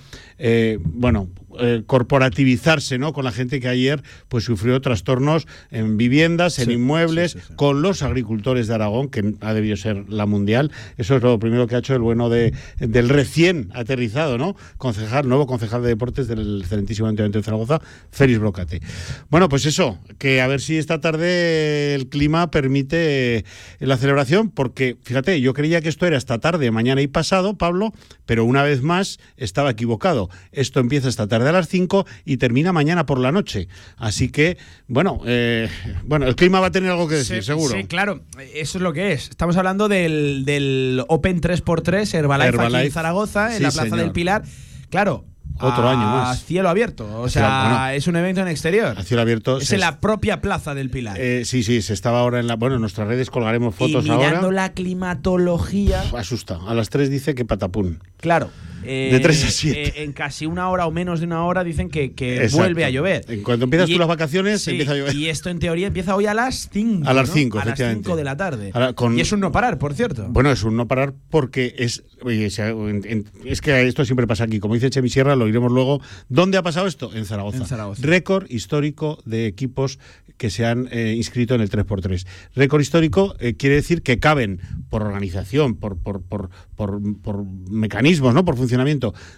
[0.83, 3.13] bueno, eh, corporativizarse, ¿no?
[3.13, 8.01] Con la gente que ayer pues sufrió trastornos en viviendas, en Sí, inmuebles, con los
[8.03, 10.71] agricultores de Aragón, que ha debido ser la mundial.
[10.97, 14.55] Eso es lo primero que ha hecho el bueno de, del recién aterrizado, ¿no?
[14.77, 17.81] Concejal, nuevo concejal de deportes del excelentísimo Ayuntamiento de Zaragoza,
[18.11, 18.81] Félix Brocate.
[19.29, 23.43] Bueno, pues eso, que a ver si esta tarde el clima permite eh,
[23.79, 27.93] la celebración, porque fíjate, yo creía que esto era esta tarde, mañana y pasado, Pablo,
[28.25, 30.29] pero una vez más estaba equivocado.
[30.51, 33.67] Esto empieza esta tarde a las 5 y termina mañana por la noche.
[33.97, 35.69] Así que, bueno, eh,
[36.03, 37.73] bueno, el clima va a tener algo que decir, Sí, seguro.
[37.75, 38.21] Sí, claro,
[38.53, 39.29] eso es lo que es.
[39.29, 42.91] Estamos hablando del, del Open 3x3 Herbalife, aquí en Herbalife.
[42.91, 43.99] Zaragoza, en Sí, la Plaza señor.
[43.99, 44.43] del Pilar.
[44.89, 45.25] Claro.
[45.59, 46.43] Otro a año más.
[46.45, 47.05] cielo abierto.
[47.19, 47.89] O A sea, bueno.
[47.97, 48.93] es un evento en exterior.
[48.95, 49.57] A cielo abierto.
[49.57, 51.17] Es en la propia Plaza del Pilar.
[51.19, 52.57] Eh, sí, sí, se estaba ahora en la.
[52.57, 54.51] Bueno, en nuestras redes colgaremos fotos y mirando ahora.
[54.51, 56.03] la climatología.
[56.15, 56.59] Asusta.
[56.67, 57.99] A las 3 dice que patapún.
[58.17, 58.49] Claro.
[58.83, 59.87] Eh, De tres a siete.
[59.87, 62.89] eh, en casi una hora o menos de una hora dicen que, que vuelve a
[62.89, 63.25] llover.
[63.27, 65.15] En cuanto empiezas Y- tú las vacaciones, sí, empieza a llover.
[65.15, 67.07] Y esto en teoría empieza hoy a las 5.
[67.07, 68.03] A las 5, A las efectivamente.
[68.05, 68.71] 5 de la tarde.
[68.73, 70.27] Ahora, con- Y es un no parar, por cierto.
[70.29, 72.03] Bueno, es un no parar porque es.
[72.21, 74.59] oye, es que esto siempre pasa aquí.
[74.59, 76.01] Como dice Chemi Sierra, lo iremos luego.
[76.29, 77.11] ¿Dónde ha pasado esto?
[77.13, 77.57] En Zaragoza.
[77.57, 78.01] En Zaragoza.
[78.05, 79.99] Récord histórico de equipos
[80.37, 82.27] que se han eh, inscrito en el 3x3.
[82.55, 88.45] Récord histórico quiere decir que caben por organización, por, por, por, por, por mecanismos, ¿no?
[88.45, 88.76] Por funcionamiento.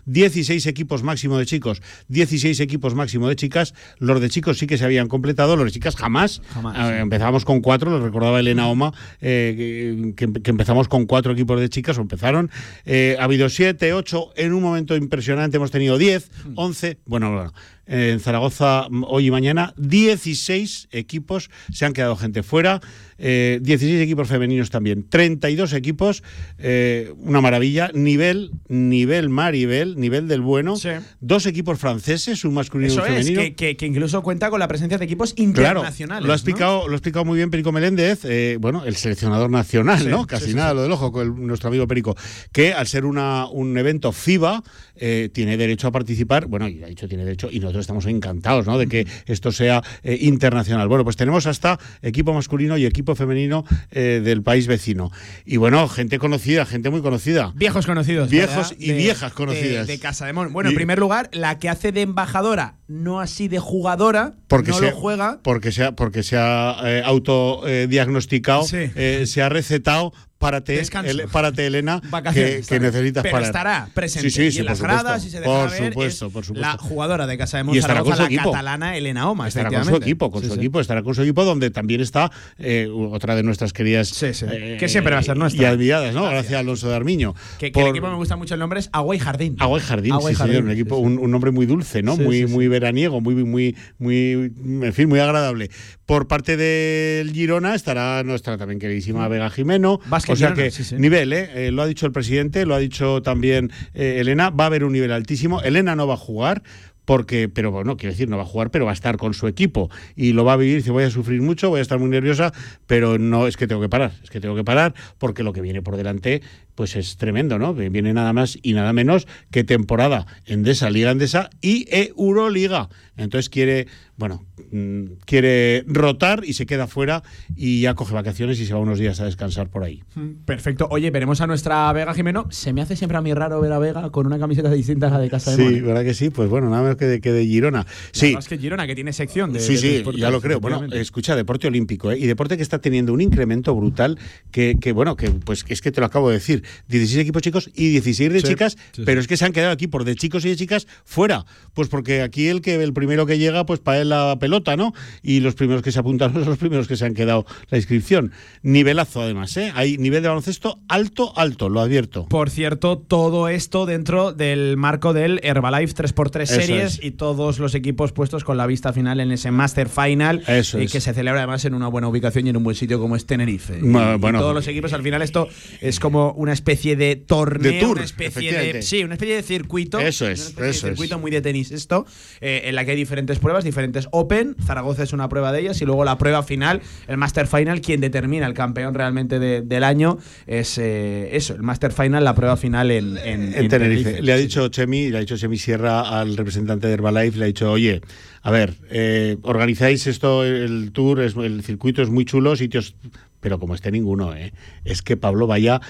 [0.05, 3.73] 16 equipos máximo de chicos, 16 equipos máximo de chicas.
[3.97, 6.41] Los de chicos sí que se habían completado, los de chicas jamás.
[6.53, 6.93] Jamás, sí.
[6.95, 11.69] Empezamos con cuatro, lo recordaba Elena Oma, eh, que, que empezamos con cuatro equipos de
[11.69, 12.49] chicas, o empezaron.
[12.85, 16.53] Eh, ha habido siete, ocho, en un momento impresionante hemos tenido 10, Hmm.
[16.55, 17.53] 11, bueno, bueno.
[17.91, 22.81] En Zaragoza m- hoy y mañana 16 equipos se han quedado gente fuera,
[23.17, 26.21] eh, 16 equipos femeninos también, 32 equipos,
[26.59, 30.75] eh, una maravilla, nivel, nivel Maribel, nivel del bueno,
[31.19, 33.41] dos equipos franceses, un masculino y un es, femenino.
[33.41, 35.45] que, que- que incluso cuenta con la presencia de equipos Claro,
[35.79, 36.21] internacionales.
[36.27, 36.35] lo ha ¿no?
[36.35, 40.27] explicado, lo ha explicado muy bien Perico Meléndez, eh, bueno, el seleccionador nacional, Sí, ¿no?
[40.27, 42.15] Casi sí, nada lo del ojo con el- nuestro amigo Perico,
[42.51, 44.63] que al ser una, un evento FIBA
[44.99, 48.65] eh, tiene derecho a participar, bueno, y ha dicho tiene derecho, y nosotros estamos encantados,
[48.65, 48.77] ¿no?
[48.77, 50.87] De que esto sea eh, internacional.
[50.87, 55.11] Bueno, pues tenemos hasta equipo masculino y equipo femenino eh, del país vecino.
[55.45, 57.53] Y bueno, gente conocida, gente muy conocida.
[57.55, 58.29] Viejos conocidos.
[58.29, 58.75] Viejos ¿verdad?
[58.79, 59.87] y viejas conocidas.
[59.87, 60.51] De, de Casa de Mon.
[60.51, 64.79] Bueno, en primer lugar, la que hace de embajadora no así de jugadora, porque no
[64.79, 65.39] se, lo juega.
[65.43, 68.77] Porque se ha, porque se ha eh, autodiagnosticado, Sí.
[68.95, 73.45] eh, se ha recetado párate, el- párate Elena, que, Vacaciones, que necesitas Pero parar.
[73.47, 75.03] estará presente Sí, sí, y sí, en las supuesto.
[75.03, 76.65] gradas y se por ver, supuesto, es por supuesto.
[76.67, 78.51] la jugadora de Casa de Y estará con Monzaragoza, su la equipo.
[78.53, 81.71] catalana Elena Oma, Estará con su equipo, con su equipo, estará con su equipo, donde
[81.71, 84.13] también está eh, otra de nuestras queridas.
[84.17, 85.61] Que siempre va a ser nuestra.
[85.61, 86.23] Y admiradas, ¿no?
[86.23, 87.35] Gracias a Alonso de Armiño.
[87.57, 89.57] Que, el equipo me gusta mucho el nombre es Agua y Jardín.
[89.59, 90.63] Agua y Jardín, sí, Jardín, señor.
[90.63, 92.15] Un sí, equipo, Un, un nombre muy dulce, ¿no?
[92.15, 94.51] Muy, muy veraniego, muy, muy, muy,
[94.81, 95.69] en fin, muy agradable.
[96.05, 99.99] Por parte del Girona estará nuestra también queridísima Vega Jimeno.
[100.07, 100.95] Vázquez o sea Girona, que sí, sí.
[100.97, 101.67] nivel, ¿eh?
[101.67, 104.49] Eh, Lo ha dicho el presidente, lo ha dicho también eh, Elena.
[104.49, 105.61] Va a haber un nivel altísimo.
[105.61, 106.63] Elena no va a jugar.
[107.05, 109.47] Porque, pero bueno, quiero decir, no va a jugar, pero va a estar con su
[109.47, 110.75] equipo y lo va a vivir.
[110.75, 112.53] Dice, voy a sufrir mucho, voy a estar muy nerviosa,
[112.85, 115.61] pero no es que tengo que parar, es que tengo que parar porque lo que
[115.61, 116.43] viene por delante,
[116.79, 117.73] pues es tremendo, ¿no?
[117.73, 122.87] Viene nada más y nada menos que temporada Endesa, Liga Endesa y Euroliga.
[123.17, 127.21] Entonces quiere, bueno, mm, quiere rotar y se queda fuera
[127.57, 130.01] y ya coge vacaciones y se va unos días a descansar por ahí.
[130.15, 130.87] Mm, Perfecto.
[130.89, 132.47] Oye, veremos a nuestra Vega Jimeno.
[132.49, 135.09] Se me hace siempre a mí raro ver a Vega con una camiseta distinta a
[135.09, 135.81] la de Casa de Sí, Mone.
[135.81, 136.29] ¿verdad que sí?
[136.29, 137.85] Pues bueno, nada más que de, que de Girona.
[138.13, 139.59] Sí, Es que Girona, que tiene sección de.
[139.59, 140.61] Sí, de sí, deportes, ya lo creo.
[140.61, 142.17] Bueno, escucha, deporte olímpico, ¿eh?
[142.17, 144.17] Y deporte que está teniendo un incremento brutal
[144.51, 146.63] que, que, bueno, que pues es que te lo acabo de decir.
[146.87, 149.73] 16 equipos chicos y 16 de Sí, chicas, sí, pero es que se han quedado
[149.73, 151.45] equipos de chicos y de chicas fuera.
[151.73, 154.93] Pues porque aquí el que el primero que llega, pues para él la pelota, ¿no?
[155.21, 158.31] Y los primeros que se apuntan son los primeros que se han quedado la inscripción.
[158.63, 159.71] Nivelazo además, ¿eh?
[159.75, 162.25] Hay nivel de baloncesto alto, alto, lo advierto.
[162.27, 167.03] Por cierto, todo esto dentro del marco del Herbalife 3x3 Eso series es.
[167.03, 170.85] y todos los equipos puestos con la vista final en ese Master Final Eso y
[170.85, 170.91] es.
[170.91, 173.25] que se celebra además en una buena ubicación y en un buen sitio como es
[173.25, 173.79] Tenerife.
[173.79, 174.39] Y- Ma- y bueno.
[174.39, 175.47] todos los equipos al final esto
[175.81, 179.43] es como una especie de torneo, De tour, una especie de sí, una especie de
[179.43, 179.99] circuito.
[179.99, 182.05] Eso una es, de circuito muy de tenis esto,
[182.41, 184.55] eh, en la que hay diferentes pruebas, diferentes Open.
[184.65, 188.01] Zaragoza es una prueba de ellas y luego la prueba final, el Master Final, quien
[188.01, 192.57] determina el campeón realmente de- del año es eh, eso, el Master Final, la prueba
[192.57, 194.21] final en, en- en en Tenerife.
[194.21, 197.47] Le ha dicho Chemi, le ha dicho Chemi Sierra al representante de Herbalife, le ha
[197.47, 198.01] dicho, oye,
[198.41, 202.95] a ver, eh, organizáis esto, el tour, es, el circuito es muy chulo, sitios
[203.39, 204.53] pero como esté ninguno, ¿eh?
[204.85, 205.81] es que Pablo vaya,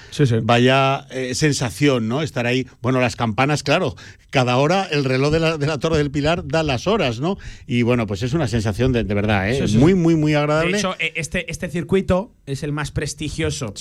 [0.44, 2.22] vaya eh, sensación, ¿no?
[2.22, 3.96] Estar ahí, bueno, las campanas, claro,
[4.30, 7.38] cada hora el reloj de la, de la Torre del Pilar da las horas, ¿no?
[7.68, 9.68] Y bueno, pues es una sensación de, de verdad, ¿eh?
[9.68, 10.00] Sí, sí, muy, sí.
[10.00, 10.74] muy, muy agradable.
[10.74, 13.74] De hecho, eh, este, este circuito es el más prestigioso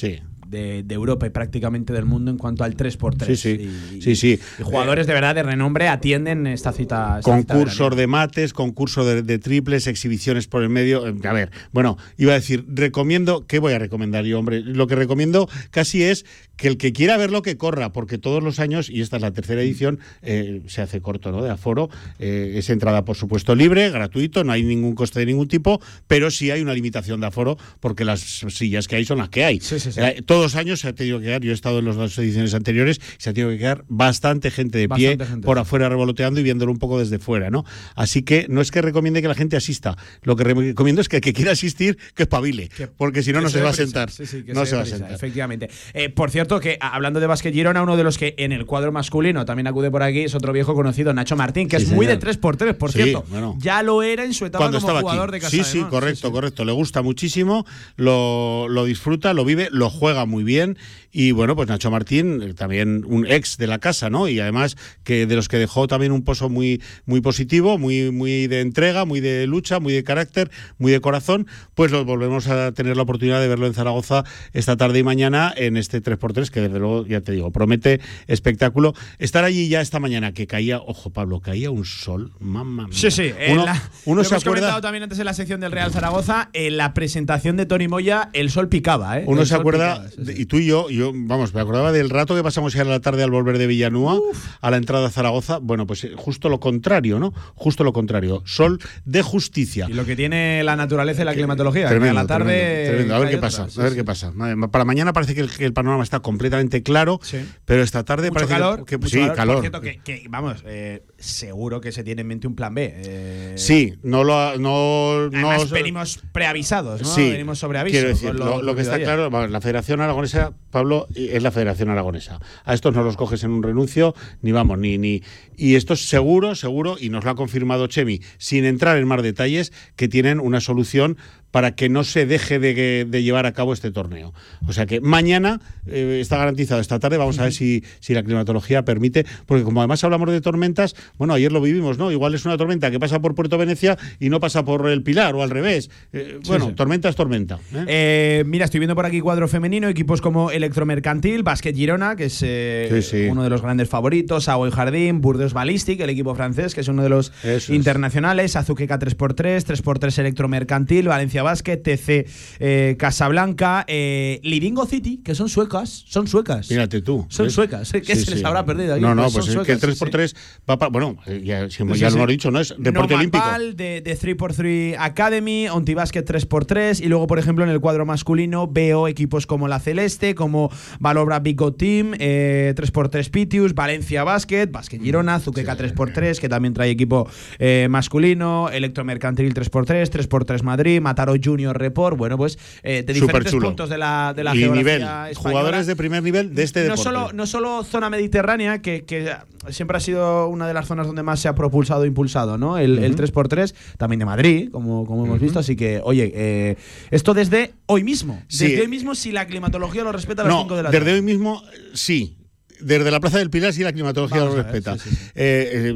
[0.49, 3.26] de, de Europa y prácticamente del mundo en cuanto al 3x3.
[3.26, 3.51] Sí, sí.
[3.96, 4.40] Y, sí, sí.
[4.59, 7.18] y jugadores de verdad de renombre atienden esta cita.
[7.18, 11.07] esta cita concursos de mates, concurso de, de triples, exhibiciones por el medio.
[11.07, 14.61] Eh, A ver, bueno, iba a decir, recomiendo, ¿qué voy a recomendar yo, hombre?
[14.61, 16.24] Lo que recomiendo casi es
[16.59, 19.31] que el que quiera verlo que corra, porque todos los años, y esta es la
[19.31, 21.43] tercera edición, eh, se hace corto, ¿no?
[21.43, 21.89] De aforo.
[22.19, 26.31] Eh, es entrada, por supuesto, libre, gratuito, no hay ningún coste de ningún tipo, pero
[26.33, 29.63] sí hay una limitación de aforo, porque las sillas que hay son las que hay.
[29.97, 32.19] Eh, todos los años se ha tenido que quedar, yo he estado en las dos
[32.19, 36.41] ediciones anteriores, se ha tenido que quedar bastante gente de pie gente, por afuera revoloteando
[36.41, 37.65] y viéndolo un poco desde fuera, ¿no?
[37.95, 41.17] Así que no es que recomiende que la gente asista, lo que recomiendo es que
[41.17, 44.09] el que quiera asistir, que espabile, porque si no, no se va a sentar.
[44.09, 45.13] No se se va a sentar.
[45.13, 45.71] Efectivamente.
[46.15, 48.90] Por cierto, que a- hablando de Basket Girona, uno de los que en el cuadro
[48.92, 52.07] masculino también acude por aquí es otro viejo conocido, Nacho Martín, que Sí, es muy
[52.07, 52.36] de señor.
[52.36, 53.24] 3x3, por Sí, cierto.
[53.28, 53.55] bueno.
[53.59, 55.32] Ya lo era en su etapa Cuando como estaba jugador aquí.
[55.36, 56.64] de Casa sí, sí, correcto, correcto.
[56.64, 60.78] Le gusta muchísimo, lo, lo disfruta, lo vive, lo juega muy bien.
[61.11, 64.29] Y bueno, pues Nacho Martín, eh, también un ex de la casa, ¿no?
[64.29, 68.47] Y además que de los que dejó también un pozo muy, muy positivo, muy, muy
[68.47, 72.73] de entrega, muy de lucha, muy de carácter, muy de corazón, pues lo volvemos a
[72.73, 76.61] tener la oportunidad de verlo en Zaragoza esta tarde y mañana en este 3x3, que
[76.61, 78.95] desde luego, ya te digo, promete espectáculo.
[79.19, 82.97] Estar allí ya esta mañana, que caía, ojo Pablo, caía un sol, mamá mía.
[82.97, 83.33] Sí, sí.
[83.51, 84.61] Uno, la- uno se hemos acuerda.
[84.61, 86.51] comentado también antes en la sección del Real Zaragoza.
[86.53, 89.25] En la presentación de Tony Moya, el sol picaba, ¿eh?
[89.27, 91.92] Uno El se acuerda, picaba, sí, de- y tú y yo, yo, vamos, me acordaba
[91.92, 94.18] del rato que pasamos ya a la tarde al volver de Villanúa
[94.61, 95.59] a la entrada a Zaragoza.
[95.59, 97.32] Bueno, pues eh, justo lo contrario, ¿no?
[97.55, 98.42] Justo lo contrario.
[98.44, 99.86] Sol de justicia.
[99.88, 101.84] Y lo que tiene la naturaleza y la climatología.
[101.84, 102.44] que Tremendo, a la tarde.
[102.55, 103.14] tremendo, tremendo.
[103.14, 103.99] A ver qué pasa, sí, a ver sí.
[103.99, 104.32] qué pasa.
[104.70, 107.20] Para mañana parece que el, que el panorama está completamente claro,
[107.64, 109.36] pero esta tarde Mucho parece que- calor, que, mucho sí, calor.
[109.36, 109.55] calor.
[109.57, 112.92] Por cierto, que, que, vamos, eh, seguro que se tiene en mente un plan B.
[112.96, 117.07] eh, Sí, no lo ha- no, Además, no venimos preavisados, ¿no?
[117.09, 117.94] Sí, venimos sobre aviso.
[117.94, 122.41] Quiero decir, lo, lo que está claro, la Federación Aragonesa, Pablo, es la Federación Aragonesa.
[122.64, 125.22] A estos no los coges en un renuncio, ni vamos, ni, ni.
[125.57, 129.22] Y esto es seguro, seguro, y nos lo ha confirmado Chemi, sin entrar en más
[129.22, 131.16] detalles, que tienen una solución
[131.51, 134.32] para que no se deje de, de llevar a cabo este torneo.
[134.66, 138.22] O sea que mañana eh, está garantizado esta tarde, vamos a ver si, si la
[138.22, 142.12] climatología permite, porque como además hablamos de tormentas, bueno, ayer lo vivimos, ¿no?
[142.12, 145.34] Igual es una tormenta que pasa por Puerto Venecia y no pasa por el Pilar
[145.34, 145.91] o al revés.
[146.12, 146.72] Eh, bueno, sí.
[146.75, 147.58] tormenta es tormenta.
[147.75, 147.84] ¿eh?
[147.88, 152.38] Eh, mira, estoy viendo por aquí cuadro femenino, equipos como Electromercantil, Basket Girona, que es
[152.38, 156.83] Sí, uno de los grandes favoritos, Agua y Jardín, Burdeos Ballistic, el equipo francés, que
[156.83, 162.27] es uno de los Eso internacionales, Azuqueca 3x3, 3x3 Electromercantil, Valencia Basket, TC
[162.61, 166.71] eh, Casablanca, eh, Liringo City, que son suecas, son suecas.
[166.71, 167.27] Mírate tú.
[167.29, 167.53] Son ¿ves?
[167.55, 168.03] suecas, ¿eh?
[168.03, 169.03] ¿Qué se les habrá perdido aquí?
[169.03, 170.37] No, no, Pues pues, es que el suecas, sí, 3x3
[170.71, 170.91] va para.
[170.91, 172.17] Bueno, eh, ya, si- Sí, ya sí.
[172.17, 172.61] lo hemos dicho, ¿no?
[172.61, 173.45] Es deporte Normal olímpico.
[173.45, 178.67] Ball de, de 3x3 Academy, Ontibasket 3x3 y luego, por ejemplo, en el cuadro masculino
[178.67, 180.71] veo equipos como la Celeste, como
[181.01, 186.75] Valobra Big Go Team, eh, 3x3 Pitius, Valencia Basket, Basket Girona, Zuqueca 3x3, que también
[186.75, 187.29] trae equipo
[187.59, 193.88] eh, masculino, Electromercantil 3x3, 3x3 Madrid, Mataró Junior Report, bueno, pues eh, de diferentes puntos
[193.91, 195.03] de la, de la y geografía nivel.
[195.03, 195.34] española.
[195.37, 197.03] Jugadores de primer nivel de este no deporte.
[197.03, 199.33] solo, no solo zona mediterránea, que, que
[199.71, 202.79] siempre ha sido una de las zonas donde más se ha propulsado e impulsado, ¿no?
[202.79, 203.22] El, el Ujú.
[203.22, 205.59] 3x3, también de Madrid, como, como hemos visto.
[205.59, 206.76] Así que, oye, eh,
[207.11, 208.42] esto desde hoy mismo.
[208.49, 208.68] Sí.
[208.68, 211.05] Desde hoy mismo, si la climatología lo respeta a las No, 5 de la desde
[211.05, 211.14] tarde.
[211.17, 211.63] hoy mismo,
[211.95, 212.34] sí.
[212.80, 214.96] Desde la Plaza del Pilar sí la climatología Vamos lo ver, respeta.
[214.99, 215.95] sí, sí, Eh,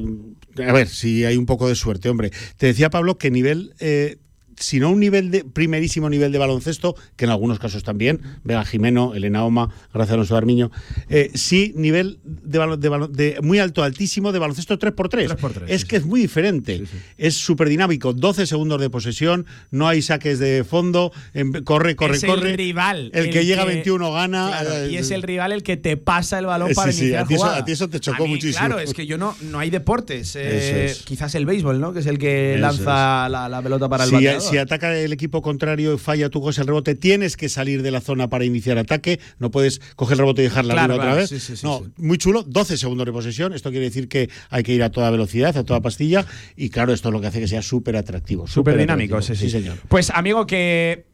[0.67, 2.31] a ver, si hay un poco de suerte, hombre.
[2.57, 4.17] Te decía Pablo que nivel, eh,
[4.63, 8.65] si no un nivel de primerísimo nivel de baloncesto, que en algunos casos también, Vega
[8.65, 10.71] Jimeno, Elena Oma, Gracia Alonso Armiño,
[11.09, 15.37] eh, sí nivel de, de de muy alto, altísimo de baloncesto 3x3.
[15.37, 16.85] 3x3, es que es muy diferente.
[17.19, 22.17] Es súper dinámico, 12 segundos de posesión, no hay saques de fondo, em- corre, corre,
[22.17, 22.51] es corre.
[22.53, 23.11] el rival.
[23.15, 24.49] El, que llega a 21 gana.
[24.61, 27.25] Claro, y eh, es el rival el que te pasa el balón Eh, para iniciar
[27.25, 28.59] a ti eso- a ti eso te chocó A mí, muchísimo.
[28.67, 30.37] Claro, es que yo no, no hay deportes.
[30.37, 31.03] eh, es.
[31.03, 31.93] Quizás el béisbol, ¿no?
[31.93, 34.41] Que es el que Eso lanza la, la pelota para el bateador.
[34.41, 37.91] si ataca el equipo contrario y falla tu coges el rebote, tienes que salir de
[37.91, 39.21] la zona para iniciar ataque.
[39.39, 41.29] No puedes coger el rebote y dejarla Claro, otra vez.
[41.29, 42.43] sí, sí, sí, no, muy chulo.
[42.43, 43.53] 12 segundos de posesión.
[43.53, 46.27] Esto quiere decir que hay que ir a toda velocidad, a toda pastilla.
[46.57, 48.47] Y claro, esto es lo que hace que sea súper atractivo.
[48.47, 49.51] Súper dinámico, sí, sí.
[49.51, 49.79] señor.
[49.89, 51.07] Pues, amigo, que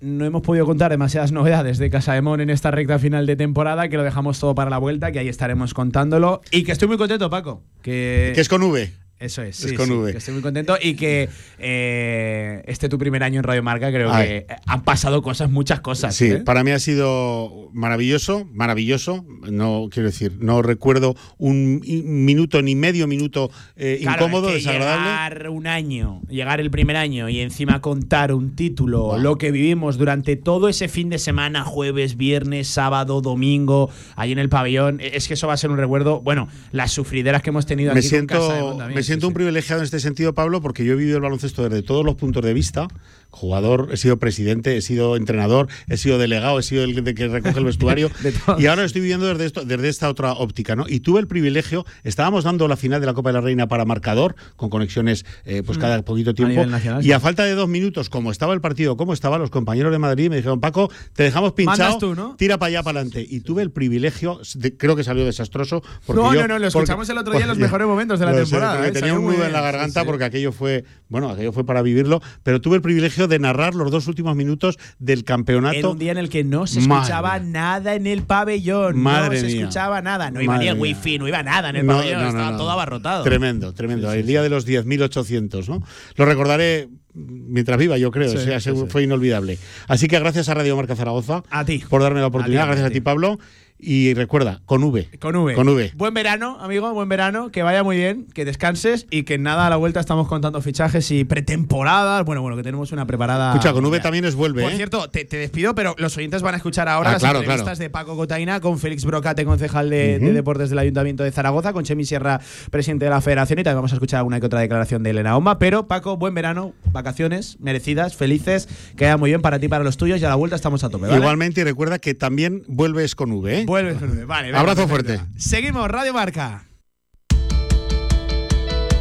[0.00, 3.34] no hemos podido contar demasiadas novedades de Casa de Mon en esta recta final de
[3.36, 6.40] temporada, que lo dejamos todo para la vuelta, que ahí estaremos contándolo.
[6.50, 7.62] Y que estoy muy contento, Paco.
[7.82, 8.92] Que, Que es con V.
[9.20, 10.12] Eso es, Es sí, con sí, V.
[10.12, 11.28] que estoy muy contento y que
[11.58, 14.26] eh, este tu primer año en Radio Marca creo Ay.
[14.26, 16.14] que han pasado cosas, muchas cosas.
[16.14, 16.36] Sí, ¿eh?
[16.38, 19.24] para mí ha sido maravilloso, maravilloso.
[19.50, 24.58] No quiero decir, no recuerdo un minuto ni medio minuto eh, Claro, incómodo, es que
[24.58, 25.10] desagradable.
[25.10, 29.98] Llegar un año, llegar el primer año y encima contar un título, lo que vivimos
[29.98, 35.16] durante todo ese fin de semana, jueves, viernes, sábado, domingo, ahí en el pabellón, e,
[35.16, 36.20] es que eso va a ser un recuerdo.
[36.20, 39.84] Bueno, las sufrideras que hemos tenido me aquí con Casa de siento, un privilegiado en
[39.84, 42.88] este sentido, Pablo, porque yo he vivido el baloncesto desde todos los puntos de vista.
[43.30, 47.28] Jugador, he sido presidente, he sido entrenador, he sido delegado, he sido el de que
[47.28, 48.10] recoge el vestuario.
[48.58, 50.86] Y ahora estoy viviendo desde, esto, desde esta otra óptica, ¿no?
[50.88, 53.84] Y tuve el privilegio, estábamos dando la final de la Copa de la Reina para
[53.84, 55.80] marcador, con conexiones eh, pues Mm.
[55.80, 56.64] cada poquito tiempo.
[57.02, 59.98] y a falta de dos minutos, como estaba el partido, como estaba, los compañeros de
[59.98, 62.34] Madrid me dijeron, Paco, te dejamos pinchado, Mandas tú, ¿no?
[62.36, 63.24] tira para allá, para adelante.
[63.28, 65.82] Y tuve el privilegio, de- creo que salió desastroso.
[66.06, 68.18] Porque No, yo- no, no, lo porque- escuchamos el otro día en los mejores momentos
[68.18, 68.92] de la sé, temporada, porque ¿eh?
[68.92, 70.06] tenía un nudo en la sí, garganta sí.
[70.06, 73.90] porque aquello fue, bueno, aquello fue para vivirlo, pero tuve el privilegio de narrar los
[73.90, 75.90] dos últimos minutos del campeonato.
[75.92, 78.98] un día en el que no se Madre escuchaba nada en el pabellón.
[78.98, 79.60] Madre no se mía.
[79.62, 80.30] escuchaba nada.
[80.30, 82.22] No iba Madre ni el wifi, no iba nada en el No, pabellón.
[82.22, 83.24] no, estaba todo abarrotado.
[83.24, 84.12] Tremendo, tremendo.
[84.12, 85.82] el día de los 10.800, ¿no?
[86.16, 88.30] Lo recordaré mientras viva, yo creo.
[88.30, 88.84] Sí, o sea, sí, se- sí.
[88.88, 89.58] fue inolvidable.
[89.88, 91.82] Así que gracias a Radio Marca Zaragoza A ti.
[91.88, 92.62] por darme la oportunidad.
[92.62, 93.38] A ti, gracias a ti, Pablo.
[93.80, 95.08] Y recuerda, con V.
[95.20, 95.54] Con V.
[95.54, 95.92] Con V.
[95.96, 97.50] Buen verano, amigo, buen verano.
[97.50, 101.10] Que vaya muy bien, que descanses y que nada, a la vuelta estamos contando fichajes
[101.12, 102.24] y pretemporadas.
[102.24, 103.52] Bueno, bueno, que tenemos una preparada.
[103.52, 104.76] Escucha, con V también es vuelve, Por ¿eh?
[104.76, 107.78] cierto, te, te despido, pero los oyentes van a escuchar ahora Ah, las claro, entrevistas
[107.78, 107.78] claro.
[107.78, 110.18] de Paco Cotaina con Félix Brocate, concejal de.
[110.38, 112.40] Deportes del Ayuntamiento de Zaragoza, con Chemi Sierra,
[112.70, 115.36] presidente de la Federación, y también vamos a escuchar alguna que otra declaración de Elena
[115.36, 115.58] Oma.
[115.58, 119.82] Pero, Paco, buen verano, vacaciones merecidas, felices, que vaya muy bien para ti y para
[119.84, 121.18] los tuyos, y a la vuelta estamos a tope, ¿vale?
[121.18, 123.64] Igualmente, y recuerda que también vuelves con V, ¿eh?
[123.68, 124.46] Vuelves con V, vale.
[124.46, 125.12] venga, Abrazo perfecto.
[125.18, 125.38] fuerte.
[125.38, 126.64] Seguimos, Radio Marca.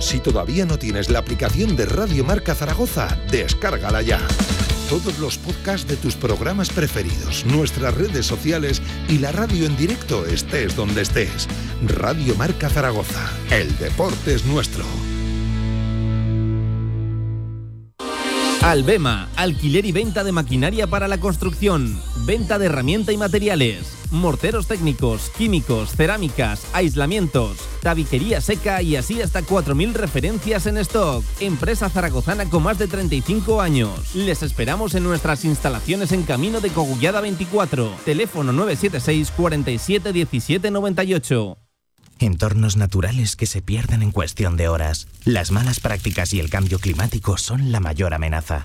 [0.01, 4.19] Si todavía no tienes la aplicación de Radio Marca Zaragoza, descárgala ya.
[4.89, 10.25] Todos los podcasts de tus programas preferidos, nuestras redes sociales y la radio en directo
[10.25, 11.47] estés donde estés.
[11.85, 13.25] Radio Marca Zaragoza.
[13.49, 14.83] El deporte es nuestro.
[18.61, 23.96] Albema, alquiler y venta de maquinaria para la construcción, venta de herramienta y materiales.
[24.11, 31.23] Morteros técnicos, químicos, cerámicas, aislamientos, tabiquería seca y así hasta 4.000 referencias en stock.
[31.39, 34.15] Empresa zaragozana con más de 35 años.
[34.15, 37.93] Les esperamos en nuestras instalaciones en Camino de Cogullada 24.
[38.05, 41.57] Teléfono 976 47 17 98.
[42.19, 45.07] Entornos naturales que se pierden en cuestión de horas.
[45.23, 48.63] Las malas prácticas y el cambio climático son la mayor amenaza.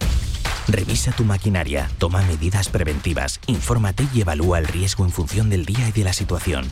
[0.69, 5.89] Revisa tu maquinaria, toma medidas preventivas, infórmate y evalúa el riesgo en función del día
[5.89, 6.71] y de la situación.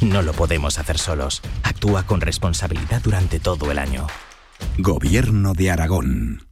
[0.00, 1.42] No lo podemos hacer solos.
[1.62, 4.08] Actúa con responsabilidad durante todo el año.
[4.78, 6.51] Gobierno de Aragón.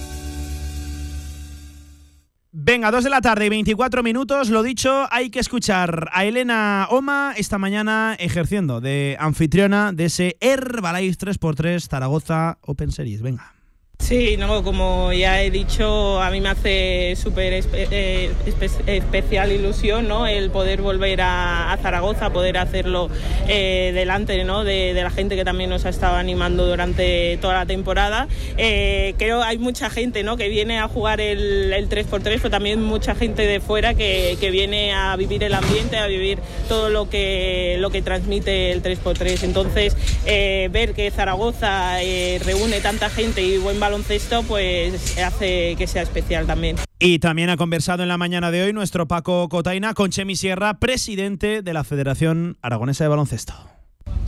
[2.53, 4.49] Venga, 2 de la tarde y 24 minutos.
[4.49, 10.35] Lo dicho, hay que escuchar a Elena Oma esta mañana ejerciendo de anfitriona de ese
[10.41, 13.21] Herbalife 3x3 Zaragoza Open Series.
[13.21, 13.60] Venga.
[14.01, 19.51] Sí, no, como ya he dicho, a mí me hace súper espe eh, espe especial
[19.51, 20.25] ilusión ¿no?
[20.25, 23.09] el poder volver a, a Zaragoza, poder hacerlo
[23.47, 24.63] eh, delante ¿no?
[24.63, 28.27] de, de, la gente que también nos ha estado animando durante toda la temporada.
[28.57, 30.35] Eh, creo hay mucha gente ¿no?
[30.35, 34.49] que viene a jugar el, el 3x3, pero también mucha gente de fuera que, que,
[34.51, 39.43] viene a vivir el ambiente, a vivir todo lo que, lo que transmite el 3x3.
[39.43, 39.95] Entonces,
[40.25, 41.97] eh, ver que Zaragoza
[42.43, 46.77] reúne tanta gente y buen baloncesto pues hace que sea especial también.
[46.97, 50.79] Y también ha conversado en la mañana de hoy nuestro Paco Cotaina con Chemi Sierra,
[50.79, 53.53] presidente de la Federación Aragonesa de Baloncesto.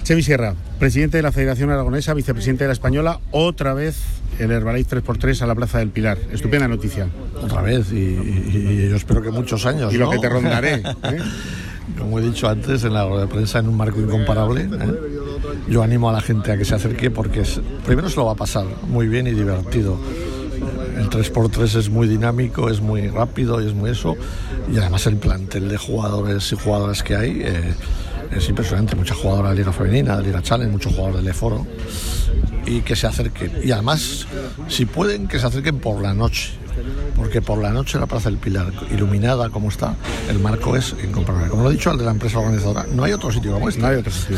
[0.03, 4.03] Chemi Sierra, presidente de la Federación Aragonesa, vicepresidente de la Española, otra vez
[4.37, 6.17] el Herbalife 3x3 a la Plaza del Pilar.
[6.33, 7.07] Estupenda noticia.
[7.41, 9.93] Otra vez, y, y, y yo espero que muchos años.
[9.93, 10.11] Y lo ¿no?
[10.11, 10.73] que te rondaré.
[11.03, 11.19] ¿eh?
[11.97, 14.61] Como he dicho antes, en la rueda de prensa, en un marco incomparable.
[14.61, 14.93] ¿eh?
[15.67, 17.43] Yo animo a la gente a que se acerque porque
[17.85, 19.97] primero se lo va a pasar muy bien y divertido.
[20.97, 24.15] El 3x3 es muy dinámico, es muy rápido y es muy eso.
[24.71, 27.73] Y además el plantel de jugadores y jugadoras que hay eh,
[28.31, 28.95] es impresionante.
[28.95, 31.67] Mucha jugadora de Liga Femenina, de Liga Challenge, muchos jugadores del Eforo.
[32.65, 33.51] Y que se acerquen.
[33.63, 34.25] Y además,
[34.69, 36.62] si pueden, que se acerquen por la noche
[37.15, 39.95] porque por la noche la Plaza del Pilar, iluminada como está,
[40.29, 41.49] el marco es incomparable.
[41.49, 43.81] Como lo he dicho al de la empresa organizadora, no hay otro sitio como este.
[43.81, 44.37] No hay otro sitio.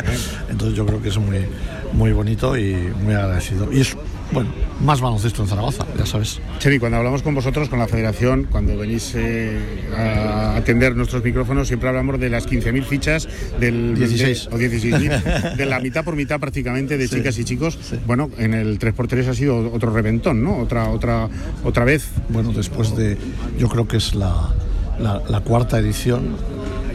[0.50, 1.46] Entonces yo creo que es muy,
[1.92, 3.72] muy bonito y muy agradecido.
[3.72, 3.96] Y es,
[4.32, 4.50] bueno,
[4.80, 6.40] más baloncesto en Zaragoza, ya sabes.
[6.58, 9.58] Chemi, cuando hablamos con vosotros, con la federación, cuando venís eh,
[9.96, 13.28] a atender nuestros micrófonos, siempre hablamos de las 15.000 fichas
[13.60, 17.16] del 16 de, o 16.000, de la mitad por mitad prácticamente de sí.
[17.16, 17.78] chicas y chicos.
[17.80, 17.98] Sí.
[18.06, 20.58] Bueno, en el 3x3 ha sido otro reventón, ¿no?
[20.58, 21.28] Otra, otra,
[21.64, 22.08] otra vez.
[22.28, 23.16] Bueno, después de,
[23.58, 24.54] yo creo que es la,
[24.98, 26.36] la, la cuarta edición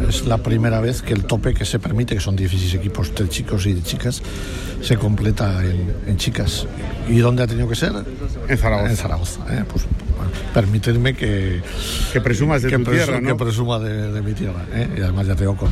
[0.08, 3.30] es la primera vez que el tope que se permite, que son 16 equipos de
[3.30, 4.22] chicos y de chicas,
[4.82, 6.68] se completa en, en chicas.
[7.10, 7.94] ¿Y dónde ha tenido que ser?
[8.48, 8.90] En Zaragoza.
[8.90, 9.42] En Zaragoza.
[9.50, 9.64] ¿eh?
[9.72, 9.86] Pues,
[10.18, 11.62] bueno, permitidme que,
[12.14, 13.28] que presumas de que tu presu tierra, ¿no?
[13.30, 14.66] Que presuma de, de mi tierra.
[14.74, 14.88] ¿eh?
[14.98, 15.70] Y además ya tengo con,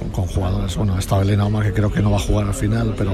[0.00, 0.76] con, con jugadores.
[0.76, 3.12] Bueno, está Elena Omar, que creo que no va a jugar al final, pero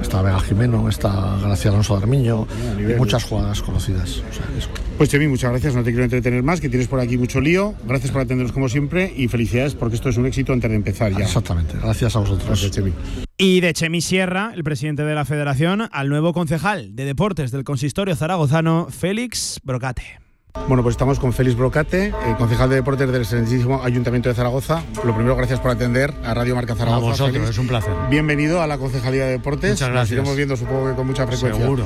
[0.00, 2.46] está Vega Jimeno, está Gracia Alonso de Armiño,
[2.78, 4.22] y muchas jugadoras conocidas.
[4.30, 7.00] O sea, es, pues Chemi, muchas gracias, no te quiero entretener más, que tienes por
[7.00, 7.74] aquí mucho lío.
[7.86, 11.12] Gracias por atendernos como siempre y felicidades porque esto es un éxito antes de empezar
[11.12, 11.24] ya.
[11.24, 12.46] Exactamente, gracias a vosotros.
[12.46, 12.92] Gracias, Chemi.
[13.36, 17.64] Y de Chemi Sierra, el presidente de la federación, al nuevo concejal de deportes del
[17.64, 20.23] consistorio zaragozano, Félix Brocate.
[20.68, 24.82] Bueno, pues estamos con Félix Brocate, eh, concejal de deportes del excelentísimo Ayuntamiento de Zaragoza.
[25.04, 27.06] Lo primero, gracias por atender a Radio Marca Zaragoza.
[27.06, 27.50] A vosotros, Félix.
[27.50, 27.92] es un placer.
[28.08, 29.72] Bienvenido a la Concejalía de Deportes.
[29.72, 30.10] Muchas gracias.
[30.10, 31.60] Nos iremos viendo, supongo que con mucha frecuencia.
[31.60, 31.84] Seguro.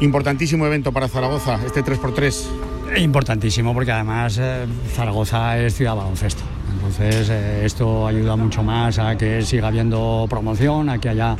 [0.00, 2.98] Importantísimo evento para Zaragoza, este 3x3.
[2.98, 6.42] Importantísimo porque además eh, Zaragoza es ciudad baloncesto.
[6.74, 11.36] Entonces eh, esto ayuda mucho más a que siga habiendo promoción, a que haya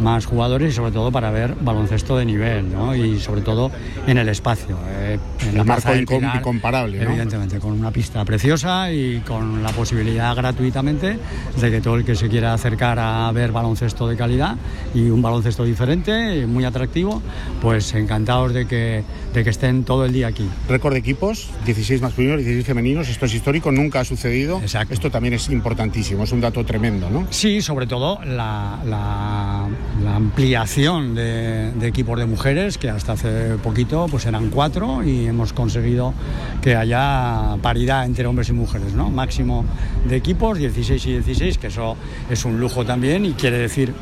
[0.00, 2.94] más jugadores y sobre todo para ver baloncesto de nivel, ¿no?
[2.94, 3.70] Y sobre todo
[4.06, 4.78] en el espacio.
[4.88, 7.10] Eh, en el la marco incomparable, ¿no?
[7.10, 11.18] Evidentemente, con una pista preciosa y con la posibilidad gratuitamente
[11.60, 14.56] de que todo el que se quiera acercar a ver baloncesto de calidad
[14.94, 17.22] y un baloncesto diferente, muy atractivo,
[17.60, 20.48] pues encantados de que, de que estén todo el día aquí.
[20.68, 24.60] Récord de equipos, 16 masculinos, 16 femeninos, esto es histórico, nunca ha sucedido.
[24.74, 24.94] Exacto.
[24.94, 27.28] Esto también es importantísimo, es un dato tremendo, ¿no?
[27.30, 29.68] Sí, sobre todo la, la,
[30.02, 35.26] la ampliación de, de, equipos de mujeres, que hasta hace poquito pues eran cuatro y
[35.26, 36.12] hemos conseguido
[36.60, 39.10] que haya paridad entre hombres y mujeres, ¿no?
[39.10, 39.64] Máximo
[40.08, 41.96] de equipos, 16 y 16, que eso
[42.28, 43.94] es un lujo también y quiere decir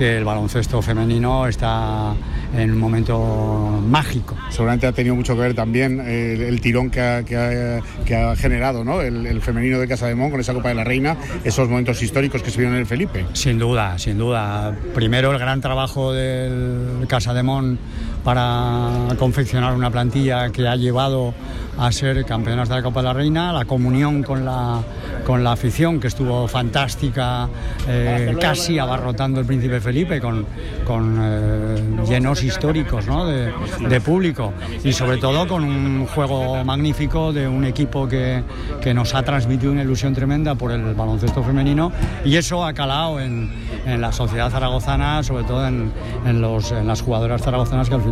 [0.00, 2.14] que el baloncesto femenino está
[2.56, 4.34] en un momento mágico.
[4.48, 8.16] Seguramente ha tenido mucho que ver también el, el tirón que ha, que ha, que
[8.16, 9.02] ha generado ¿no?
[9.02, 12.00] el, el, femenino de Casa de Mon con esa Copa de la Reina, esos momentos
[12.00, 13.26] históricos que se vieron en el Felipe.
[13.34, 14.74] Sin duda, sin duda.
[14.94, 17.78] Primero el gran trabajo del Casa de Mon
[18.24, 21.34] para confeccionar una plantilla que ha llevado
[21.80, 24.80] a ser campeonas de la Copa de la Reina, la comunión con la,
[25.24, 27.48] con la afición que estuvo fantástica,
[27.88, 30.44] eh, casi abarrotando el Príncipe Felipe con,
[30.86, 33.24] con eh, llenos históricos ¿no?
[33.26, 33.50] de,
[33.88, 34.52] de, público.
[34.84, 38.42] Y sobre todo con un juego magnífico de un equipo que,
[38.82, 41.92] que, nos ha transmitido una ilusión tremenda por el baloncesto femenino.
[42.26, 43.50] Y eso ha calado en,
[43.86, 45.90] en la sociedad zaragozana, sobre todo en,
[46.26, 48.09] en, los, en las jugadoras zaragozanas que al final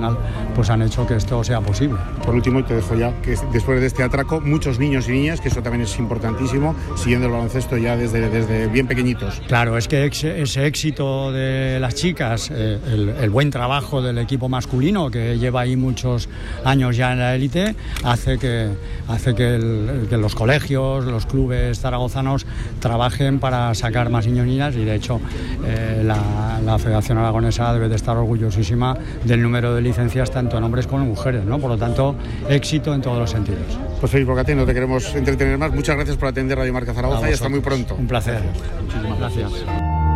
[0.55, 1.99] pues han hecho que esto sea posible.
[2.25, 5.41] Por último, y te dejo ya, que después de este atraco, muchos niños y niñas,
[5.41, 9.41] que eso también es importantísimo, siguiendo el baloncesto ya desde, desde bien pequeñitos.
[9.47, 14.49] Claro, es que ese éxito de las chicas, eh, el, el, buen trabajo del equipo
[14.49, 16.29] masculino, que lleva ahí muchos
[16.65, 18.69] años ya en la élite, hace que,
[19.09, 22.47] hace que, el, que, los colegios, los clubes zaragozanos
[22.81, 25.21] trabajen para sacar más niños y niñas y de hecho
[25.65, 30.65] eh, la, la, Federación Aragonesa debe de estar orgullosísima del número de licencias tanto en
[30.65, 31.59] hombres como en mujeres, ¿no?
[31.59, 32.15] Por lo tanto,
[32.49, 33.79] éxito en todos los sentidos.
[34.01, 35.73] Pues Félix Bocate, no te queremos entretener más.
[35.73, 37.95] Muchas gracias por atender Radio Marca Zaragoza y hasta muy pronto.
[37.97, 38.41] Un placer.
[38.83, 40.08] Muchísimas gracias.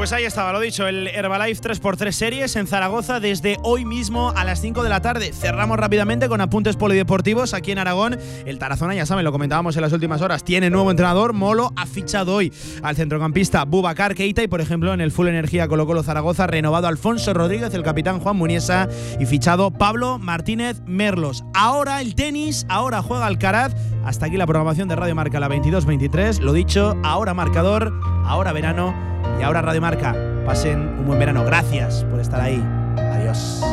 [0.00, 4.44] Pues ahí estaba, lo dicho, el Herbalife 3x3 series en Zaragoza desde hoy mismo a
[4.44, 5.34] las 5 de la tarde.
[5.34, 8.18] Cerramos rápidamente con apuntes polideportivos aquí en Aragón.
[8.46, 11.34] El Tarazona, ya saben, lo comentábamos en las últimas horas, tiene nuevo entrenador.
[11.34, 12.50] Molo ha fichado hoy
[12.82, 16.88] al centrocampista Bubacar Keita y, por ejemplo, en el Full Energía Colo Colo Zaragoza, renovado
[16.88, 21.44] Alfonso Rodríguez, el capitán Juan Muniesa y fichado Pablo Martínez Merlos.
[21.52, 23.74] Ahora el tenis, ahora juega Alcaraz.
[24.06, 26.40] Hasta aquí la programación de Radio Marca, la 22-23.
[26.40, 27.92] Lo dicho, ahora marcador,
[28.24, 29.10] ahora verano
[29.40, 30.14] y ahora Radio Marca.
[30.44, 31.44] Pasen un buen verano.
[31.44, 32.62] Gracias por estar ahí.
[32.96, 33.64] Adiós.